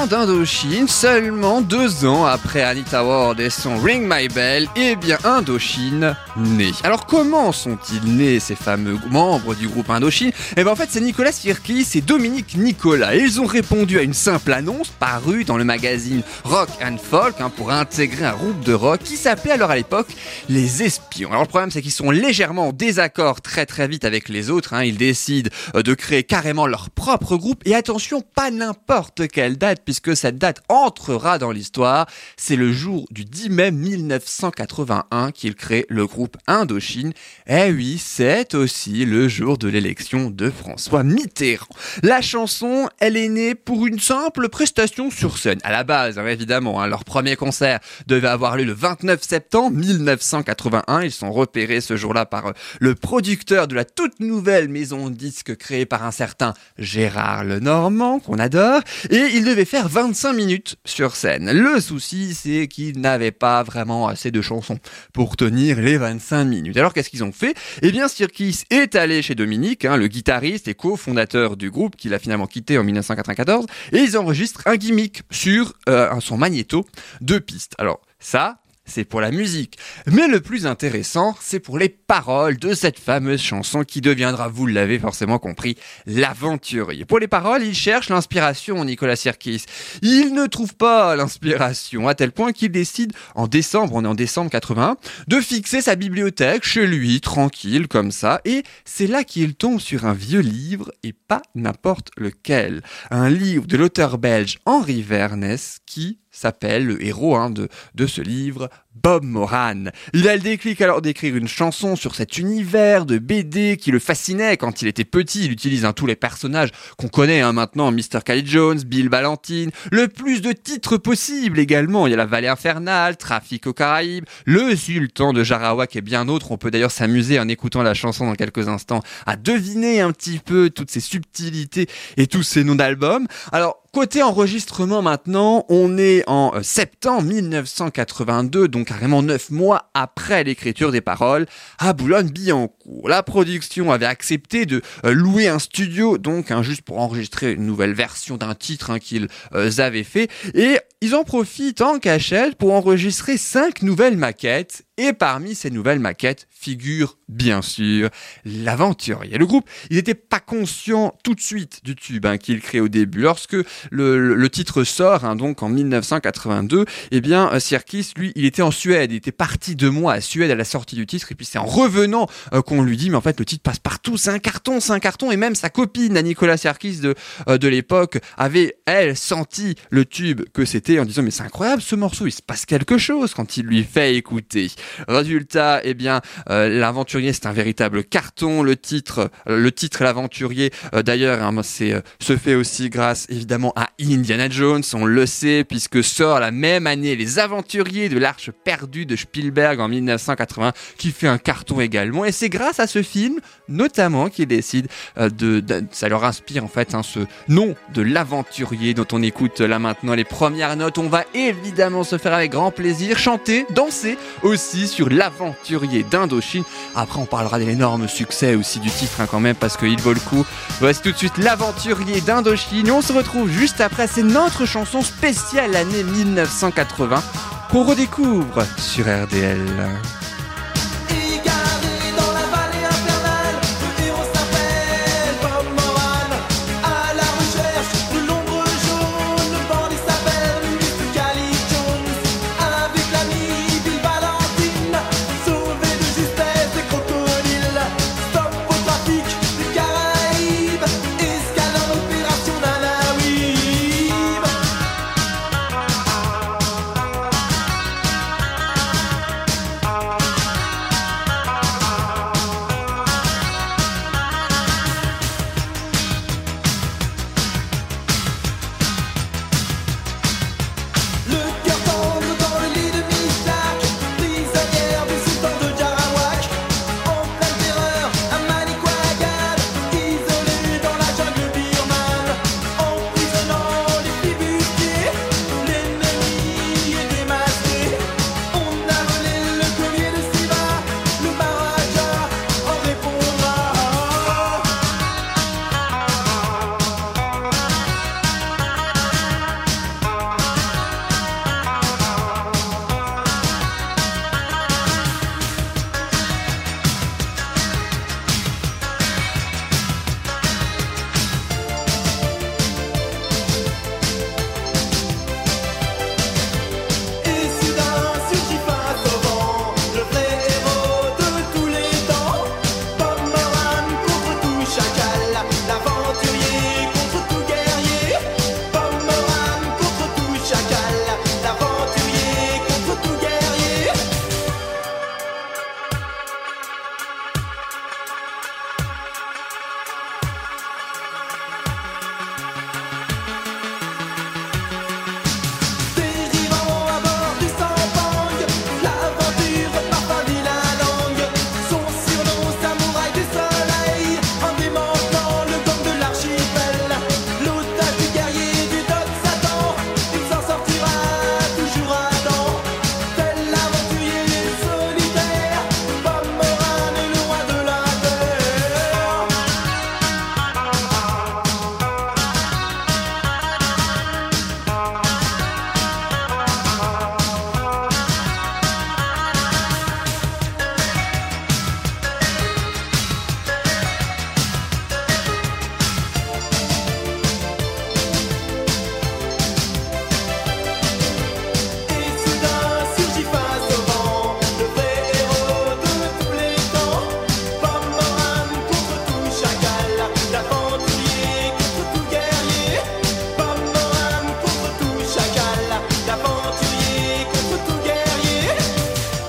Ans 0.00 0.06
d'Indochine, 0.06 0.88
seulement 0.88 1.60
deux 1.60 2.06
ans 2.06 2.24
après 2.24 2.62
Anita 2.62 3.04
Ward 3.04 3.38
et 3.38 3.50
son 3.50 3.76
Ring 3.78 4.06
My 4.08 4.28
Bell, 4.28 4.66
et 4.74 4.96
bien 4.96 5.18
Indochine 5.24 6.16
naît. 6.38 6.70
Alors 6.84 7.04
comment 7.04 7.52
sont-ils 7.52 8.16
nés 8.16 8.40
ces 8.40 8.54
fameux 8.54 8.98
membres 9.10 9.54
du 9.54 9.68
groupe 9.68 9.90
Indochine? 9.90 10.32
Eh 10.56 10.62
bien 10.64 10.72
en 10.72 10.76
fait 10.76 10.88
c'est 10.90 11.02
Nicolas 11.02 11.32
Sirkis 11.32 11.86
et 11.96 12.00
Dominique 12.00 12.56
Nicolas. 12.56 13.14
Ils 13.14 13.42
ont 13.42 13.46
répondu 13.46 13.98
à 13.98 14.02
une 14.02 14.14
simple 14.14 14.54
annonce 14.54 14.88
parue 14.88 15.44
dans 15.44 15.58
le 15.58 15.64
magazine 15.64 16.22
Rock 16.44 16.70
and 16.82 16.96
Folk 16.98 17.34
hein, 17.40 17.50
pour 17.54 17.70
intégrer 17.70 18.24
un 18.24 18.32
groupe 18.32 18.64
de 18.64 18.72
rock 18.72 19.00
qui 19.04 19.16
s'appelait 19.16 19.52
alors 19.52 19.70
à 19.70 19.76
l'époque 19.76 20.08
Les 20.48 20.82
Espions. 20.82 21.28
Alors 21.30 21.42
le 21.42 21.48
problème 21.48 21.70
c'est 21.70 21.82
qu'ils 21.82 21.90
sont 21.92 22.10
légèrement 22.10 22.68
en 22.68 22.72
désaccord 22.72 23.42
très 23.42 23.66
très 23.66 23.86
vite 23.86 24.06
avec 24.06 24.30
les 24.30 24.48
autres. 24.48 24.72
hein. 24.72 24.82
Ils 24.82 24.96
décident 24.96 25.50
euh, 25.74 25.82
de 25.82 25.92
créer 25.92 26.22
carrément 26.22 26.66
leur 26.66 26.88
propre 26.88 27.36
groupe 27.36 27.60
et 27.66 27.74
attention 27.74 28.22
pas 28.22 28.50
n'importe 28.50 29.28
quelle 29.28 29.58
date 29.58 29.82
puisque 29.90 30.16
cette 30.16 30.38
date 30.38 30.60
entrera 30.68 31.38
dans 31.38 31.50
l'histoire. 31.50 32.06
C'est 32.36 32.54
le 32.54 32.72
jour 32.72 33.06
du 33.10 33.24
10 33.24 33.50
mai 33.50 33.70
1981 33.72 35.32
qu'ils 35.32 35.56
créent 35.56 35.86
le 35.88 36.06
groupe 36.06 36.36
Indochine. 36.46 37.12
Eh 37.48 37.72
oui, 37.72 37.98
c'est 38.00 38.54
aussi 38.54 39.04
le 39.04 39.26
jour 39.26 39.58
de 39.58 39.66
l'élection 39.66 40.30
de 40.30 40.48
François 40.48 41.02
Mitterrand. 41.02 41.66
La 42.04 42.20
chanson, 42.20 42.88
elle 43.00 43.16
est 43.16 43.28
née 43.28 43.56
pour 43.56 43.84
une 43.84 43.98
simple 43.98 44.48
prestation 44.48 45.10
sur 45.10 45.38
scène. 45.38 45.58
À 45.64 45.72
la 45.72 45.82
base, 45.82 46.20
hein, 46.20 46.26
évidemment, 46.28 46.80
hein, 46.80 46.86
leur 46.86 47.04
premier 47.04 47.34
concert 47.34 47.80
devait 48.06 48.28
avoir 48.28 48.56
lieu 48.56 48.62
le 48.62 48.72
29 48.72 49.20
septembre 49.22 49.76
1981. 49.76 51.02
Ils 51.02 51.10
sont 51.10 51.32
repérés 51.32 51.80
ce 51.80 51.96
jour-là 51.96 52.26
par 52.26 52.46
euh, 52.46 52.52
le 52.78 52.94
producteur 52.94 53.66
de 53.66 53.74
la 53.74 53.84
toute 53.84 54.20
nouvelle 54.20 54.68
maison 54.68 55.10
de 55.10 55.14
disques 55.16 55.56
créée 55.56 55.84
par 55.84 56.04
un 56.04 56.12
certain 56.12 56.54
Gérard 56.78 57.42
Lenormand, 57.42 58.20
qu'on 58.20 58.38
adore, 58.38 58.82
et 59.10 59.16
ils 59.34 59.46
faire 59.64 59.79
25 59.86 60.32
minutes 60.32 60.76
sur 60.84 61.16
scène. 61.16 61.50
Le 61.50 61.80
souci, 61.80 62.34
c'est 62.34 62.68
qu'ils 62.68 63.00
n'avaient 63.00 63.30
pas 63.30 63.62
vraiment 63.62 64.08
assez 64.08 64.30
de 64.30 64.42
chansons 64.42 64.78
pour 65.12 65.36
tenir 65.36 65.80
les 65.80 65.96
25 65.96 66.44
minutes. 66.44 66.76
Alors 66.76 66.92
qu'est-ce 66.92 67.10
qu'ils 67.10 67.24
ont 67.24 67.32
fait? 67.32 67.54
Eh 67.82 67.92
bien, 67.92 68.08
Sirkis 68.08 68.64
est 68.70 68.94
allé 68.94 69.22
chez 69.22 69.34
Dominique, 69.34 69.84
hein, 69.84 69.96
le 69.96 70.08
guitariste 70.08 70.68
et 70.68 70.74
cofondateur 70.74 71.56
du 71.56 71.70
groupe 71.70 71.96
qu'il 71.96 72.14
a 72.14 72.18
finalement 72.18 72.46
quitté 72.46 72.78
en 72.78 72.84
1994, 72.84 73.66
et 73.92 73.98
ils 73.98 74.16
enregistrent 74.16 74.62
un 74.66 74.76
gimmick 74.76 75.22
sur 75.30 75.74
euh, 75.88 76.08
son 76.20 76.36
magnéto, 76.36 76.84
deux 77.20 77.40
pistes. 77.40 77.74
Alors 77.78 78.00
ça, 78.18 78.60
c'est 78.90 79.04
pour 79.04 79.20
la 79.20 79.30
musique. 79.30 79.78
Mais 80.06 80.26
le 80.26 80.40
plus 80.40 80.66
intéressant, 80.66 81.36
c'est 81.40 81.60
pour 81.60 81.78
les 81.78 81.88
paroles 81.88 82.58
de 82.58 82.74
cette 82.74 82.98
fameuse 82.98 83.40
chanson 83.40 83.84
qui 83.84 84.00
deviendra, 84.00 84.48
vous 84.48 84.66
l'avez 84.66 84.98
forcément 84.98 85.38
compris, 85.38 85.76
l'aventurier. 86.06 87.04
Pour 87.04 87.18
les 87.18 87.28
paroles, 87.28 87.62
il 87.62 87.74
cherche 87.74 88.08
l'inspiration, 88.08 88.84
Nicolas 88.84 89.16
Sirkis. 89.16 89.64
Il 90.02 90.34
ne 90.34 90.46
trouve 90.46 90.74
pas 90.74 91.16
l'inspiration, 91.16 92.08
à 92.08 92.14
tel 92.14 92.32
point 92.32 92.52
qu'il 92.52 92.72
décide, 92.72 93.12
en 93.34 93.46
décembre, 93.46 93.94
on 93.94 94.04
est 94.04 94.08
en 94.08 94.14
décembre 94.14 94.50
81, 94.50 94.96
de 95.28 95.40
fixer 95.40 95.80
sa 95.80 95.94
bibliothèque 95.96 96.64
chez 96.64 96.86
lui, 96.86 97.20
tranquille, 97.20 97.88
comme 97.88 98.10
ça, 98.10 98.40
et 98.44 98.62
c'est 98.84 99.06
là 99.06 99.24
qu'il 99.24 99.54
tombe 99.54 99.80
sur 99.80 100.04
un 100.04 100.14
vieux 100.14 100.40
livre, 100.40 100.92
et 101.02 101.12
pas 101.12 101.42
n'importe 101.54 102.10
lequel. 102.16 102.82
Un 103.10 103.30
livre 103.30 103.66
de 103.66 103.76
l'auteur 103.76 104.18
belge 104.18 104.58
Henri 104.66 105.02
Vernès, 105.02 105.78
qui 105.86 106.19
s'appelle 106.30 106.86
le 106.86 107.04
héros 107.04 107.36
hein, 107.36 107.50
de, 107.50 107.68
de 107.94 108.06
ce 108.06 108.20
livre, 108.20 108.68
Bob 108.94 109.24
Moran. 109.24 109.84
Il 110.12 110.28
a 110.28 110.34
le 110.34 110.42
déclic 110.42 110.80
alors 110.80 111.00
d'écrire 111.00 111.36
une 111.36 111.46
chanson 111.46 111.94
sur 111.94 112.16
cet 112.16 112.38
univers 112.38 113.06
de 113.06 113.18
BD 113.18 113.76
qui 113.76 113.92
le 113.92 114.00
fascinait 114.00 114.56
quand 114.56 114.82
il 114.82 114.88
était 114.88 115.04
petit. 115.04 115.44
Il 115.44 115.52
utilise 115.52 115.86
tous 115.94 116.06
les 116.06 116.16
personnages 116.16 116.70
qu'on 116.98 117.08
connaît 117.08 117.40
hein, 117.40 117.52
maintenant, 117.52 117.92
Mr. 117.92 118.20
Cali 118.24 118.44
Jones, 118.44 118.80
Bill 118.84 119.08
Ballantine, 119.08 119.70
le 119.92 120.08
plus 120.08 120.42
de 120.42 120.50
titres 120.52 120.96
possible 120.96 121.60
également. 121.60 122.06
Il 122.06 122.10
y 122.10 122.14
a 122.14 122.16
la 122.16 122.26
Vallée 122.26 122.48
Infernale, 122.48 123.16
Trafic 123.16 123.68
aux 123.68 123.72
Caraïbes, 123.72 124.24
le 124.44 124.74
Sultan 124.74 125.32
de 125.32 125.44
Jarawak 125.44 125.94
et 125.94 126.00
bien 126.00 126.24
d'autres. 126.24 126.50
On 126.50 126.58
peut 126.58 126.72
d'ailleurs 126.72 126.90
s'amuser 126.90 127.38
en 127.38 127.48
écoutant 127.48 127.82
la 127.82 127.94
chanson 127.94 128.26
dans 128.26 128.34
quelques 128.34 128.68
instants 128.68 129.02
à 129.24 129.36
deviner 129.36 130.00
un 130.00 130.10
petit 130.10 130.40
peu 130.40 130.68
toutes 130.68 130.90
ces 130.90 131.00
subtilités 131.00 131.86
et 132.16 132.26
tous 132.26 132.42
ces 132.42 132.64
noms 132.64 132.74
d'albums. 132.74 133.28
Alors, 133.52 133.80
Côté 133.92 134.22
enregistrement 134.22 135.02
maintenant, 135.02 135.64
on 135.68 135.98
est 135.98 136.22
en 136.28 136.54
euh, 136.54 136.62
septembre 136.62 137.24
1982, 137.24 138.68
donc 138.68 138.79
carrément 138.84 139.22
neuf 139.22 139.50
mois 139.50 139.90
après 139.94 140.44
l'écriture 140.44 140.92
des 140.92 141.00
paroles, 141.00 141.46
à 141.78 141.92
Boulogne-Billancourt. 141.92 143.08
La 143.08 143.22
production 143.22 143.92
avait 143.92 144.06
accepté 144.06 144.66
de 144.66 144.82
euh, 145.04 145.12
louer 145.12 145.48
un 145.48 145.58
studio, 145.58 146.18
donc 146.18 146.50
hein, 146.50 146.62
juste 146.62 146.82
pour 146.82 146.98
enregistrer 146.98 147.52
une 147.52 147.66
nouvelle 147.66 147.94
version 147.94 148.36
d'un 148.36 148.54
titre 148.54 148.90
hein, 148.90 148.98
qu'ils 148.98 149.28
euh, 149.54 149.70
avaient 149.78 150.04
fait, 150.04 150.30
et 150.54 150.78
ils 151.00 151.14
en 151.14 151.24
profitent 151.24 151.80
en 151.80 151.98
cachette 151.98 152.56
pour 152.56 152.72
enregistrer 152.72 153.36
cinq 153.36 153.82
nouvelles 153.82 154.16
maquettes, 154.16 154.84
et 155.00 155.14
parmi 155.14 155.54
ces 155.54 155.70
nouvelles 155.70 155.98
maquettes 155.98 156.46
figure 156.50 157.16
bien 157.30 157.62
sûr 157.62 158.10
l'aventurier. 158.44 159.38
Le 159.38 159.46
groupe, 159.46 159.68
il 159.88 159.96
n'était 159.96 160.14
pas 160.14 160.40
conscient 160.40 161.14
tout 161.24 161.34
de 161.34 161.40
suite 161.40 161.80
du 161.84 161.94
tube 161.94 162.26
hein, 162.26 162.36
qu'il 162.36 162.60
crée 162.60 162.80
au 162.80 162.88
début. 162.88 163.20
Lorsque 163.20 163.56
le, 163.90 164.48
titre 164.48 164.84
sort, 164.84 165.24
hein, 165.24 165.36
donc 165.36 165.62
en 165.62 165.70
1982, 165.70 166.84
eh 167.12 167.20
bien, 167.20 167.50
euh, 167.52 167.60
Sirkis, 167.60 168.12
lui, 168.16 168.32
il 168.34 168.44
était 168.44 168.62
en 168.62 168.70
Suède. 168.70 169.12
Il 169.12 169.16
était 169.16 169.32
parti 169.32 169.74
deux 169.74 169.90
mois 169.90 170.14
à 170.14 170.20
Suède 170.20 170.50
à 170.50 170.54
la 170.54 170.64
sortie 170.64 170.96
du 170.96 171.06
titre. 171.06 171.32
Et 171.32 171.34
puis 171.34 171.46
c'est 171.46 171.58
en 171.58 171.64
revenant 171.64 172.28
euh, 172.52 172.60
qu'on 172.60 172.82
lui 172.82 172.96
dit, 172.96 173.08
mais 173.08 173.16
en 173.16 173.22
fait, 173.22 173.38
le 173.38 173.46
titre 173.46 173.62
passe 173.62 173.78
partout. 173.78 174.18
C'est 174.18 174.30
un 174.30 174.38
carton, 174.38 174.80
c'est 174.80 174.92
un 174.92 175.00
carton. 175.00 175.30
Et 175.30 175.36
même 175.38 175.54
sa 175.54 175.70
copine, 175.70 176.18
à 176.18 176.22
Nicolas 176.22 176.58
Sirkis 176.58 176.98
de, 176.98 177.14
euh, 177.48 177.56
de 177.56 177.68
l'époque, 177.68 178.18
avait, 178.36 178.76
elle, 178.84 179.16
senti 179.16 179.76
le 179.90 180.04
tube 180.04 180.42
que 180.52 180.66
c'était 180.66 180.98
en 180.98 181.06
disant, 181.06 181.22
mais 181.22 181.30
c'est 181.30 181.44
incroyable 181.44 181.80
ce 181.80 181.94
morceau. 181.94 182.26
Il 182.26 182.32
se 182.32 182.42
passe 182.42 182.66
quelque 182.66 182.98
chose 182.98 183.32
quand 183.32 183.56
il 183.56 183.64
lui 183.64 183.82
fait 183.84 184.16
écouter. 184.16 184.70
Résultat, 185.08 185.80
eh 185.84 185.94
bien, 185.94 186.20
euh, 186.50 186.68
l'aventurier, 186.68 187.32
c'est 187.32 187.46
un 187.46 187.52
véritable 187.52 188.04
carton. 188.04 188.62
Le 188.62 188.76
titre, 188.76 189.30
euh, 189.48 189.58
le 189.60 189.72
titre 189.72 190.02
l'aventurier, 190.04 190.70
euh, 190.94 191.02
d'ailleurs, 191.02 191.42
hein, 191.42 191.54
c'est 191.62 191.94
se 192.20 192.36
fait 192.36 192.54
aussi 192.54 192.90
grâce 192.90 193.26
évidemment 193.28 193.72
à 193.76 193.88
Indiana 194.00 194.48
Jones. 194.48 194.82
On 194.94 195.04
le 195.04 195.26
sait 195.26 195.64
puisque 195.68 196.02
sort 196.02 196.40
la 196.40 196.50
même 196.50 196.86
année 196.86 197.16
Les 197.16 197.38
Aventuriers 197.38 198.08
de 198.08 198.18
l'Arche 198.18 198.50
perdue 198.64 199.06
de 199.06 199.16
Spielberg 199.16 199.80
en 199.80 199.88
1980, 199.88 200.72
qui 200.96 201.10
fait 201.10 201.26
un 201.28 201.38
carton 201.38 201.80
également. 201.80 202.24
Et 202.24 202.32
c'est 202.32 202.48
grâce 202.48 202.80
à 202.80 202.86
ce 202.86 203.02
film, 203.02 203.40
notamment, 203.68 204.28
qu'ils 204.28 204.46
décident 204.46 204.88
euh, 205.18 205.28
de, 205.28 205.60
de- 205.60 205.84
ça 205.90 206.08
leur 206.08 206.24
inspire 206.24 206.64
en 206.64 206.68
fait 206.68 206.94
hein, 206.94 207.02
ce 207.02 207.20
nom 207.48 207.74
de 207.94 208.02
l'aventurier 208.02 208.94
dont 208.94 209.06
on 209.12 209.22
écoute 209.22 209.60
là 209.60 209.78
maintenant 209.78 210.14
les 210.14 210.24
premières 210.24 210.76
notes. 210.76 210.98
On 210.98 211.08
va 211.08 211.24
évidemment 211.34 212.04
se 212.04 212.16
faire 212.18 212.34
avec 212.34 212.52
grand 212.52 212.70
plaisir 212.70 213.18
chanter, 213.18 213.66
danser 213.74 214.16
aussi 214.42 214.69
sur 214.70 215.08
l'aventurier 215.10 216.04
d'Indochine. 216.04 216.64
Après, 216.94 217.18
on 217.18 217.26
parlera 217.26 217.58
de 217.58 217.64
l'énorme 217.64 218.08
succès 218.08 218.54
aussi 218.54 218.78
du 218.78 218.90
titre 218.90 219.20
hein, 219.20 219.26
quand 219.30 219.40
même 219.40 219.56
parce 219.56 219.76
qu'il 219.76 220.00
vaut 220.00 220.12
le 220.12 220.20
coup. 220.20 220.44
Voici 220.80 221.02
tout 221.02 221.12
de 221.12 221.16
suite 221.16 221.38
l'aventurier 221.38 222.20
d'Indochine. 222.20 222.90
On 222.90 223.02
se 223.02 223.12
retrouve 223.12 223.50
juste 223.50 223.80
après. 223.80 224.06
C'est 224.06 224.22
notre 224.22 224.66
chanson 224.66 225.02
spéciale 225.02 225.72
l'année 225.72 226.04
1980 226.04 227.22
qu'on 227.70 227.84
redécouvre 227.84 228.64
sur 228.78 229.04
RDL. 229.04 229.60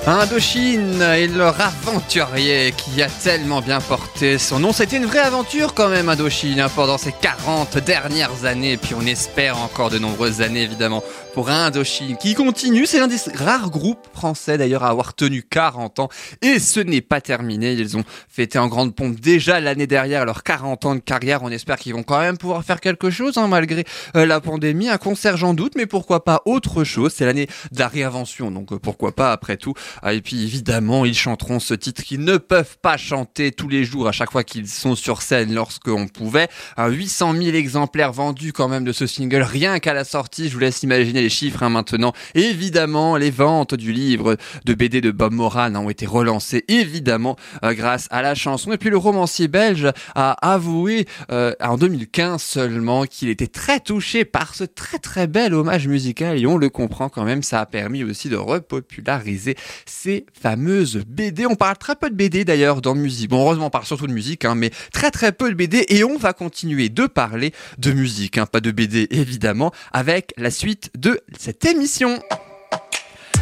Indochine 0.07 0.99
et 1.15 1.27
leur 1.27 1.61
aventurier 1.61 2.73
qui 2.75 3.03
a 3.03 3.07
tellement 3.07 3.61
bien 3.61 3.79
porté 3.79 4.39
son 4.39 4.59
nom. 4.59 4.73
C'était 4.73 4.97
une 4.97 5.05
vraie 5.05 5.19
aventure 5.19 5.75
quand 5.75 5.89
même, 5.89 6.09
Indochine, 6.09 6.59
hein, 6.59 6.69
pendant 6.75 6.97
ces 6.97 7.11
40 7.11 7.77
dernières 7.77 8.45
années. 8.45 8.73
Et 8.73 8.77
puis 8.77 8.95
on 8.95 9.05
espère 9.05 9.59
encore 9.59 9.91
de 9.91 9.99
nombreuses 9.99 10.41
années, 10.41 10.63
évidemment, 10.63 11.03
pour 11.33 11.49
Indochine 11.49 12.17
qui 12.17 12.33
continue. 12.33 12.85
C'est 12.85 12.99
l'un 12.99 13.07
des 13.07 13.17
rares 13.33 13.69
groupes 13.69 14.07
français 14.13 14.57
d'ailleurs 14.57 14.83
à 14.83 14.89
avoir 14.89 15.13
tenu 15.13 15.43
40 15.43 15.99
ans. 15.99 16.09
Et 16.41 16.59
ce 16.59 16.79
n'est 16.79 17.01
pas 17.01 17.21
terminé. 17.21 17.73
Ils 17.73 17.97
ont 17.97 18.03
fêté 18.27 18.59
en 18.59 18.67
grande 18.67 18.95
pompe 18.95 19.19
déjà 19.19 19.59
l'année 19.59 19.87
dernière 19.87 20.25
leurs 20.25 20.43
40 20.43 20.85
ans 20.85 20.95
de 20.95 20.99
carrière. 20.99 21.43
On 21.43 21.49
espère 21.49 21.77
qu'ils 21.77 21.93
vont 21.93 22.03
quand 22.03 22.19
même 22.19 22.37
pouvoir 22.37 22.63
faire 22.63 22.79
quelque 22.79 23.09
chose 23.09 23.37
hein, 23.37 23.47
malgré 23.47 23.85
euh, 24.15 24.25
la 24.25 24.41
pandémie. 24.41 24.89
Un 24.89 24.97
concert, 24.97 25.37
j'en 25.37 25.53
doute, 25.53 25.73
mais 25.75 25.85
pourquoi 25.85 26.23
pas 26.23 26.41
autre 26.45 26.83
chose? 26.83 27.13
C'est 27.15 27.25
l'année 27.25 27.47
de 27.71 27.79
la 27.79 27.87
réinvention, 27.87 28.51
donc 28.51 28.73
euh, 28.73 28.79
pourquoi 28.79 29.15
pas 29.15 29.31
après 29.31 29.57
tout. 29.57 29.73
Ah, 30.01 30.13
et 30.13 30.21
puis 30.21 30.43
évidemment, 30.43 31.05
ils 31.05 31.17
chanteront 31.17 31.59
ce 31.59 31.73
titre 31.73 32.03
qu'ils 32.03 32.23
ne 32.23 32.37
peuvent 32.37 32.77
pas 32.81 32.97
chanter 32.97 33.51
tous 33.51 33.69
les 33.69 33.83
jours 33.83 34.07
à 34.07 34.11
chaque 34.11 34.31
fois 34.31 34.43
qu'ils 34.43 34.67
sont 34.67 34.95
sur 34.95 35.21
scène 35.21 35.53
lorsqu'on 35.53 36.07
pouvait. 36.07 36.49
Un 36.77 36.89
800 36.89 37.33
000 37.33 37.55
exemplaires 37.55 38.11
vendus 38.11 38.53
quand 38.53 38.67
même 38.67 38.83
de 38.83 38.91
ce 38.91 39.07
single 39.07 39.43
rien 39.43 39.79
qu'à 39.79 39.93
la 39.93 40.03
sortie. 40.03 40.49
Je 40.49 40.53
vous 40.53 40.59
laisse 40.59 40.83
imaginer 40.83 41.20
les 41.21 41.29
chiffres 41.29 41.63
hein, 41.63 41.69
maintenant. 41.69 42.13
Évidemment, 42.35 43.15
les 43.15 43.31
ventes 43.31 43.75
du 43.75 43.91
livre 43.91 44.37
de 44.65 44.73
BD 44.73 45.01
de 45.01 45.11
Bob 45.11 45.33
Moran 45.33 45.75
ont 45.75 45.89
été 45.89 46.05
relancées 46.05 46.65
évidemment 46.67 47.35
euh, 47.63 47.73
grâce 47.73 48.07
à 48.09 48.21
la 48.21 48.35
chanson. 48.35 48.71
Et 48.71 48.77
puis 48.77 48.89
le 48.89 48.97
romancier 48.97 49.47
belge 49.47 49.91
a 50.15 50.31
avoué 50.41 51.05
euh, 51.31 51.53
en 51.61 51.77
2015 51.77 52.41
seulement 52.41 53.05
qu'il 53.05 53.29
était 53.29 53.47
très 53.47 53.79
touché 53.79 54.25
par 54.25 54.55
ce 54.55 54.63
très 54.63 54.97
très 54.97 55.27
bel 55.27 55.53
hommage 55.53 55.87
musical 55.87 56.39
et 56.39 56.45
on 56.47 56.57
le 56.57 56.69
comprend 56.69 57.09
quand 57.09 57.23
même. 57.23 57.43
Ça 57.43 57.61
a 57.61 57.65
permis 57.65 58.03
aussi 58.03 58.29
de 58.29 58.35
repopulariser 58.35 59.55
ces 59.85 60.25
fameuses 60.33 61.03
BD. 61.07 61.45
On 61.45 61.55
parle 61.55 61.77
très 61.77 61.95
peu 61.95 62.09
de 62.09 62.15
BD 62.15 62.45
d'ailleurs 62.45 62.81
dans 62.81 62.95
musique. 62.95 63.29
Bon, 63.29 63.41
heureusement, 63.41 63.67
on 63.67 63.69
parle 63.69 63.85
surtout 63.85 64.07
de 64.07 64.13
musique, 64.13 64.45
hein, 64.45 64.55
mais 64.55 64.71
très 64.91 65.11
très 65.11 65.31
peu 65.31 65.49
de 65.49 65.55
BD 65.55 65.85
et 65.89 66.03
on 66.03 66.17
va 66.17 66.33
continuer 66.33 66.89
de 66.89 67.05
parler 67.05 67.53
de 67.77 67.91
musique, 67.91 68.37
hein, 68.37 68.45
pas 68.45 68.59
de 68.59 68.71
BD 68.71 69.07
évidemment, 69.11 69.71
avec 69.91 70.33
la 70.37 70.51
suite 70.51 70.91
de 70.97 71.10
cette 71.37 71.65
émission. 71.65 72.21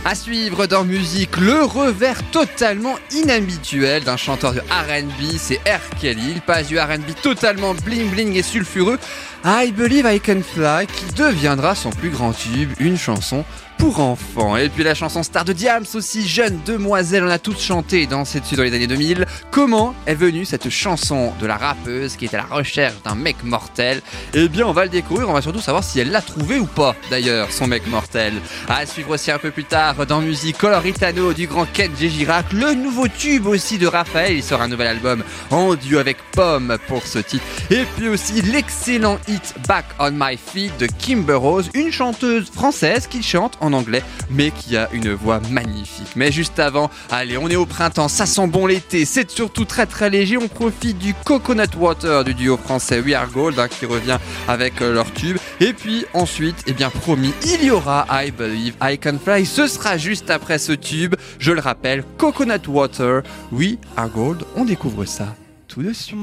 À 0.05 0.15
suivre 0.15 0.65
dans 0.65 0.86
musique, 0.86 1.38
le 1.38 1.63
revers 1.63 2.23
totalement 2.32 2.95
inhabituel 3.12 4.03
d'un 4.03 4.15
chanteur 4.15 4.53
de 4.53 4.60
R&B, 4.60 5.38
c'est 5.38 5.58
R. 5.58 5.82
Kelly. 5.99 6.32
Il 6.36 6.41
passe 6.41 6.67
du 6.67 6.79
R&B 6.79 7.13
totalement 7.21 7.73
bling 7.73 8.10
bling 8.10 8.36
et 8.36 8.41
sulfureux 8.41 8.97
à 9.43 9.65
I 9.65 9.71
Believe 9.71 10.10
I 10.10 10.19
Can 10.19 10.41
Fly, 10.41 10.88
qui 10.88 11.13
deviendra 11.15 11.75
son 11.75 11.89
plus 11.89 12.10
grand 12.10 12.32
tube, 12.32 12.71
une 12.79 12.97
chanson 12.97 13.43
pour 13.79 13.99
enfants. 14.01 14.57
Et 14.57 14.69
puis 14.69 14.83
la 14.83 14.93
chanson 14.93 15.23
star 15.23 15.45
de 15.45 15.53
Diams 15.53 15.85
aussi, 15.95 16.27
jeune 16.27 16.59
demoiselle, 16.65 17.23
on 17.23 17.29
a 17.29 17.39
tous 17.39 17.59
chanté 17.59 18.03
et 18.03 18.07
dansé 18.07 18.41
dessus 18.41 18.55
dans 18.55 18.63
les 18.63 18.73
années 18.75 18.87
2000. 18.87 19.25
Comment 19.49 19.95
est 20.05 20.13
venue 20.13 20.45
cette 20.45 20.69
chanson 20.69 21.33
de 21.39 21.47
la 21.47 21.55
rappeuse 21.57 22.17
qui 22.17 22.25
est 22.25 22.33
à 22.33 22.37
la 22.37 22.43
recherche 22.43 22.95
d'un 23.03 23.15
mec 23.15 23.37
mortel? 23.43 24.01
Eh 24.33 24.49
bien, 24.49 24.67
on 24.67 24.73
va 24.73 24.83
le 24.83 24.89
découvrir, 24.89 25.29
on 25.29 25.33
va 25.33 25.41
surtout 25.41 25.61
savoir 25.61 25.83
si 25.83 25.99
elle 25.99 26.11
l'a 26.11 26.21
trouvé 26.21 26.59
ou 26.59 26.65
pas, 26.65 26.93
d'ailleurs, 27.09 27.51
son 27.51 27.67
mec 27.67 27.87
mortel. 27.87 28.33
À 28.67 28.85
suivre 28.85 29.11
aussi 29.11 29.31
un 29.31 29.39
peu 29.39 29.49
plus 29.49 29.63
tard 29.63 30.05
dans 30.05 30.19
musique 30.19 30.57
Coloritano 30.57 31.33
du 31.33 31.47
grand 31.47 31.65
Ken 31.71 31.91
J. 31.97 32.09
Girac, 32.09 32.51
le 32.51 32.73
nouveau 32.73 33.07
tube 33.07 33.47
aussi 33.47 33.77
de 33.77 33.87
Raphaël, 33.87 34.35
il 34.35 34.43
sort 34.43 34.61
un 34.61 34.67
nouvel 34.67 34.87
album 34.87 35.23
en 35.51 35.75
duo 35.75 35.99
avec 35.99 36.17
Pomme 36.33 36.77
pour 36.87 37.07
ce 37.07 37.19
titre. 37.19 37.45
Et 37.71 37.85
puis 37.95 38.09
aussi 38.09 38.41
l'excellent 38.41 39.19
hit 39.29 39.55
Back 39.67 39.85
on 39.99 40.11
My 40.11 40.37
Feet 40.37 40.77
de 40.77 40.87
Kimber 40.87 41.35
Rose, 41.35 41.69
une 41.73 41.93
chanteuse 41.93 42.49
française 42.51 43.07
qui 43.07 43.23
chante 43.23 43.57
anglais 43.73 44.03
mais 44.29 44.51
qui 44.51 44.77
a 44.77 44.89
une 44.93 45.13
voix 45.13 45.41
magnifique. 45.49 46.12
Mais 46.15 46.32
juste 46.32 46.60
avant, 46.60 46.89
allez, 47.10 47.38
on 47.38 47.47
est 47.49 47.55
au 47.55 47.65
printemps, 47.65 48.08
ça 48.08 48.25
sent 48.25 48.47
bon 48.47 48.65
l'été, 48.65 49.05
c'est 49.05 49.29
surtout 49.29 49.65
très 49.65 49.86
très 49.86 50.10
léger, 50.10 50.38
on 50.38 50.47
profite 50.47 50.97
du 50.97 51.13
Coconut 51.13 51.75
Water 51.77 52.23
du 52.23 52.34
duo 52.34 52.58
français 52.58 52.99
We 52.99 53.13
Are 53.13 53.29
Gold 53.29 53.60
hein, 53.60 53.67
qui 53.67 53.86
revient 53.86 54.17
avec 54.47 54.82
euh, 54.82 54.93
leur 54.93 55.12
tube. 55.13 55.38
Et 55.60 55.73
puis 55.73 56.05
ensuite, 56.13 56.63
eh 56.67 56.73
bien 56.73 56.89
promis, 56.89 57.34
il 57.45 57.63
y 57.63 57.71
aura 57.71 58.05
I 58.12 58.32
Believe 58.32 58.75
I 58.82 58.97
Can 58.97 59.17
Fly, 59.23 59.45
ce 59.45 59.67
sera 59.67 59.97
juste 59.97 60.29
après 60.29 60.60
ce 60.60 60.71
tube, 60.71 61.15
je 61.39 61.51
le 61.51 61.62
rappelle, 61.62 62.03
Coconut 62.17 62.67
Water, 62.67 63.21
We 63.51 63.77
Are 63.97 64.10
Gold, 64.10 64.43
on 64.55 64.65
découvre 64.65 65.05
ça 65.05 65.36
tout 65.67 65.84
de 65.84 65.93
suite. 65.93 66.17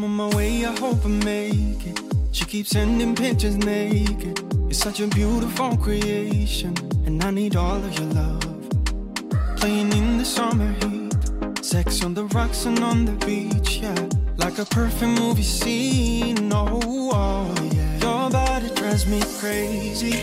She 2.32 2.62
sending 2.64 3.14
pictures. 3.14 4.55
You're 4.66 4.72
such 4.72 4.98
a 4.98 5.06
beautiful 5.06 5.76
creation, 5.76 6.74
and 7.06 7.22
I 7.22 7.30
need 7.30 7.54
all 7.54 7.76
of 7.76 7.96
your 7.96 8.08
love. 8.08 8.68
Playing 9.58 9.92
in 9.92 10.18
the 10.18 10.24
summer 10.24 10.72
heat, 10.80 11.64
sex 11.64 12.02
on 12.04 12.14
the 12.14 12.24
rocks 12.24 12.64
and 12.64 12.80
on 12.80 13.04
the 13.04 13.12
beach, 13.24 13.78
yeah. 13.78 14.08
Like 14.36 14.58
a 14.58 14.64
perfect 14.64 15.20
movie 15.20 15.44
scene, 15.44 16.52
oh, 16.52 16.80
oh 17.12 17.54
yeah. 17.72 17.98
Your 18.00 18.28
body 18.28 18.68
drives 18.74 19.06
me 19.06 19.22
crazy. 19.38 20.20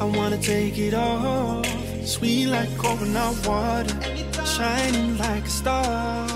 I 0.00 0.04
wanna 0.04 0.38
take 0.38 0.76
it 0.76 0.94
off. 0.94 1.64
Sweet 2.04 2.46
like 2.46 2.76
coconut 2.78 3.46
water, 3.46 3.96
shining 4.44 5.18
like 5.18 5.44
a 5.44 5.50
star. 5.50 6.28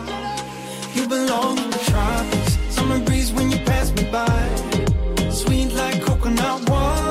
You 0.94 1.08
belong 1.08 1.58
in 1.58 1.70
the 1.70 1.82
tropics. 1.90 2.56
Summer 2.72 3.00
breeze 3.00 3.32
when 3.32 3.50
you 3.50 3.58
pass 3.64 3.90
me 3.90 4.04
by. 4.12 5.30
Sweet 5.30 5.72
like 5.74 6.00
coconut 6.02 6.70
water. 6.70 7.01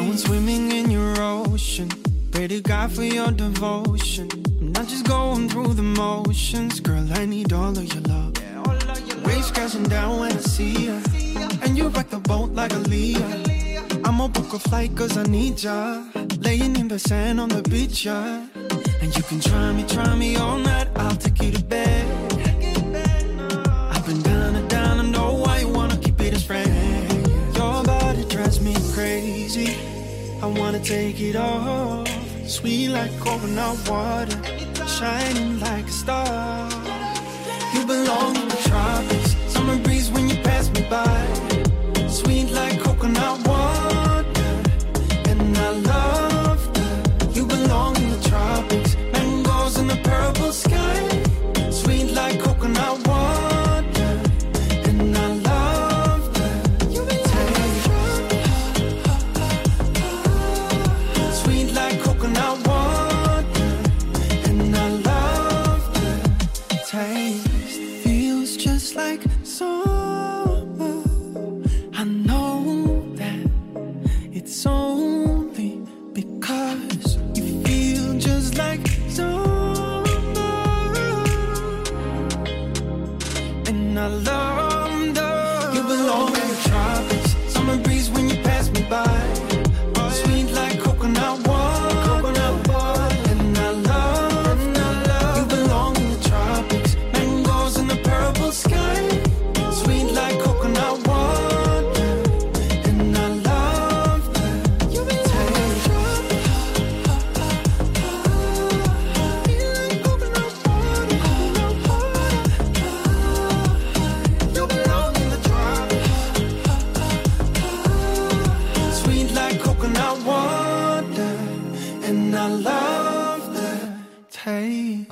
Down 0.00 0.08
when 0.08 0.18
swimming 0.18 0.72
in 0.72 0.90
your 0.90 1.14
ocean? 1.20 1.88
Pray 2.32 2.48
to 2.48 2.60
God 2.60 2.90
for 2.92 3.04
your 3.04 3.30
devotion. 3.30 4.28
I'm 4.60 4.72
not 4.72 4.88
just 4.88 5.06
going 5.06 5.48
through 5.48 5.74
the 5.74 5.82
motions, 5.82 6.80
girl. 6.80 7.06
I 7.14 7.26
need 7.26 7.52
all 7.52 7.70
of 7.70 7.94
your 7.94 8.02
love. 8.02 8.34
Ways 9.24 9.50
crashing 9.52 9.84
down 9.84 10.30
and 10.30 10.40
see 10.40 10.86
ya. 10.86 11.19
And 11.62 11.76
you 11.76 11.88
rock 11.88 12.08
the 12.10 12.18
boat 12.18 12.50
like 12.52 12.72
a 12.72 12.78
Leah. 12.78 13.50
I'ma 14.04 14.28
book 14.28 14.52
a 14.52 14.58
flight 14.58 14.94
cause 14.96 15.16
I 15.16 15.24
need 15.24 15.62
ya. 15.62 16.02
Laying 16.38 16.76
in 16.76 16.88
the 16.88 16.98
sand 16.98 17.40
on 17.40 17.48
the 17.48 17.62
beach, 17.62 18.04
yeah. 18.04 18.46
And 19.02 19.16
you 19.16 19.22
can 19.22 19.40
try 19.40 19.72
me, 19.72 19.84
try 19.84 20.14
me 20.14 20.36
all 20.36 20.58
night. 20.58 20.88
I'll 20.96 21.16
take 21.16 21.42
you 21.42 21.52
to 21.52 21.64
bed. 21.64 22.04
I've 23.94 24.06
been 24.06 24.22
down 24.22 24.56
and 24.56 24.68
down, 24.68 25.00
I 25.00 25.06
know 25.10 25.34
why 25.34 25.60
you 25.60 25.68
wanna 25.68 25.96
keep 25.96 26.20
it 26.20 26.34
as 26.34 26.44
friends. 26.44 27.56
Your 27.56 27.82
body 27.84 28.24
drives 28.24 28.60
me 28.60 28.74
crazy. 28.94 29.76
I 30.42 30.46
wanna 30.46 30.80
take 30.80 31.20
it 31.20 31.36
off. 31.36 32.08
Sweet 32.46 32.88
like 32.88 33.12
coconut 33.20 33.76
water, 33.88 34.38
shining 34.86 35.60
like 35.60 35.86
a 35.86 35.96
star. 36.02 36.68
You 37.74 37.86
belong 37.86 38.36
in 38.36 38.48
the 38.48 38.56
tropics. 38.68 39.29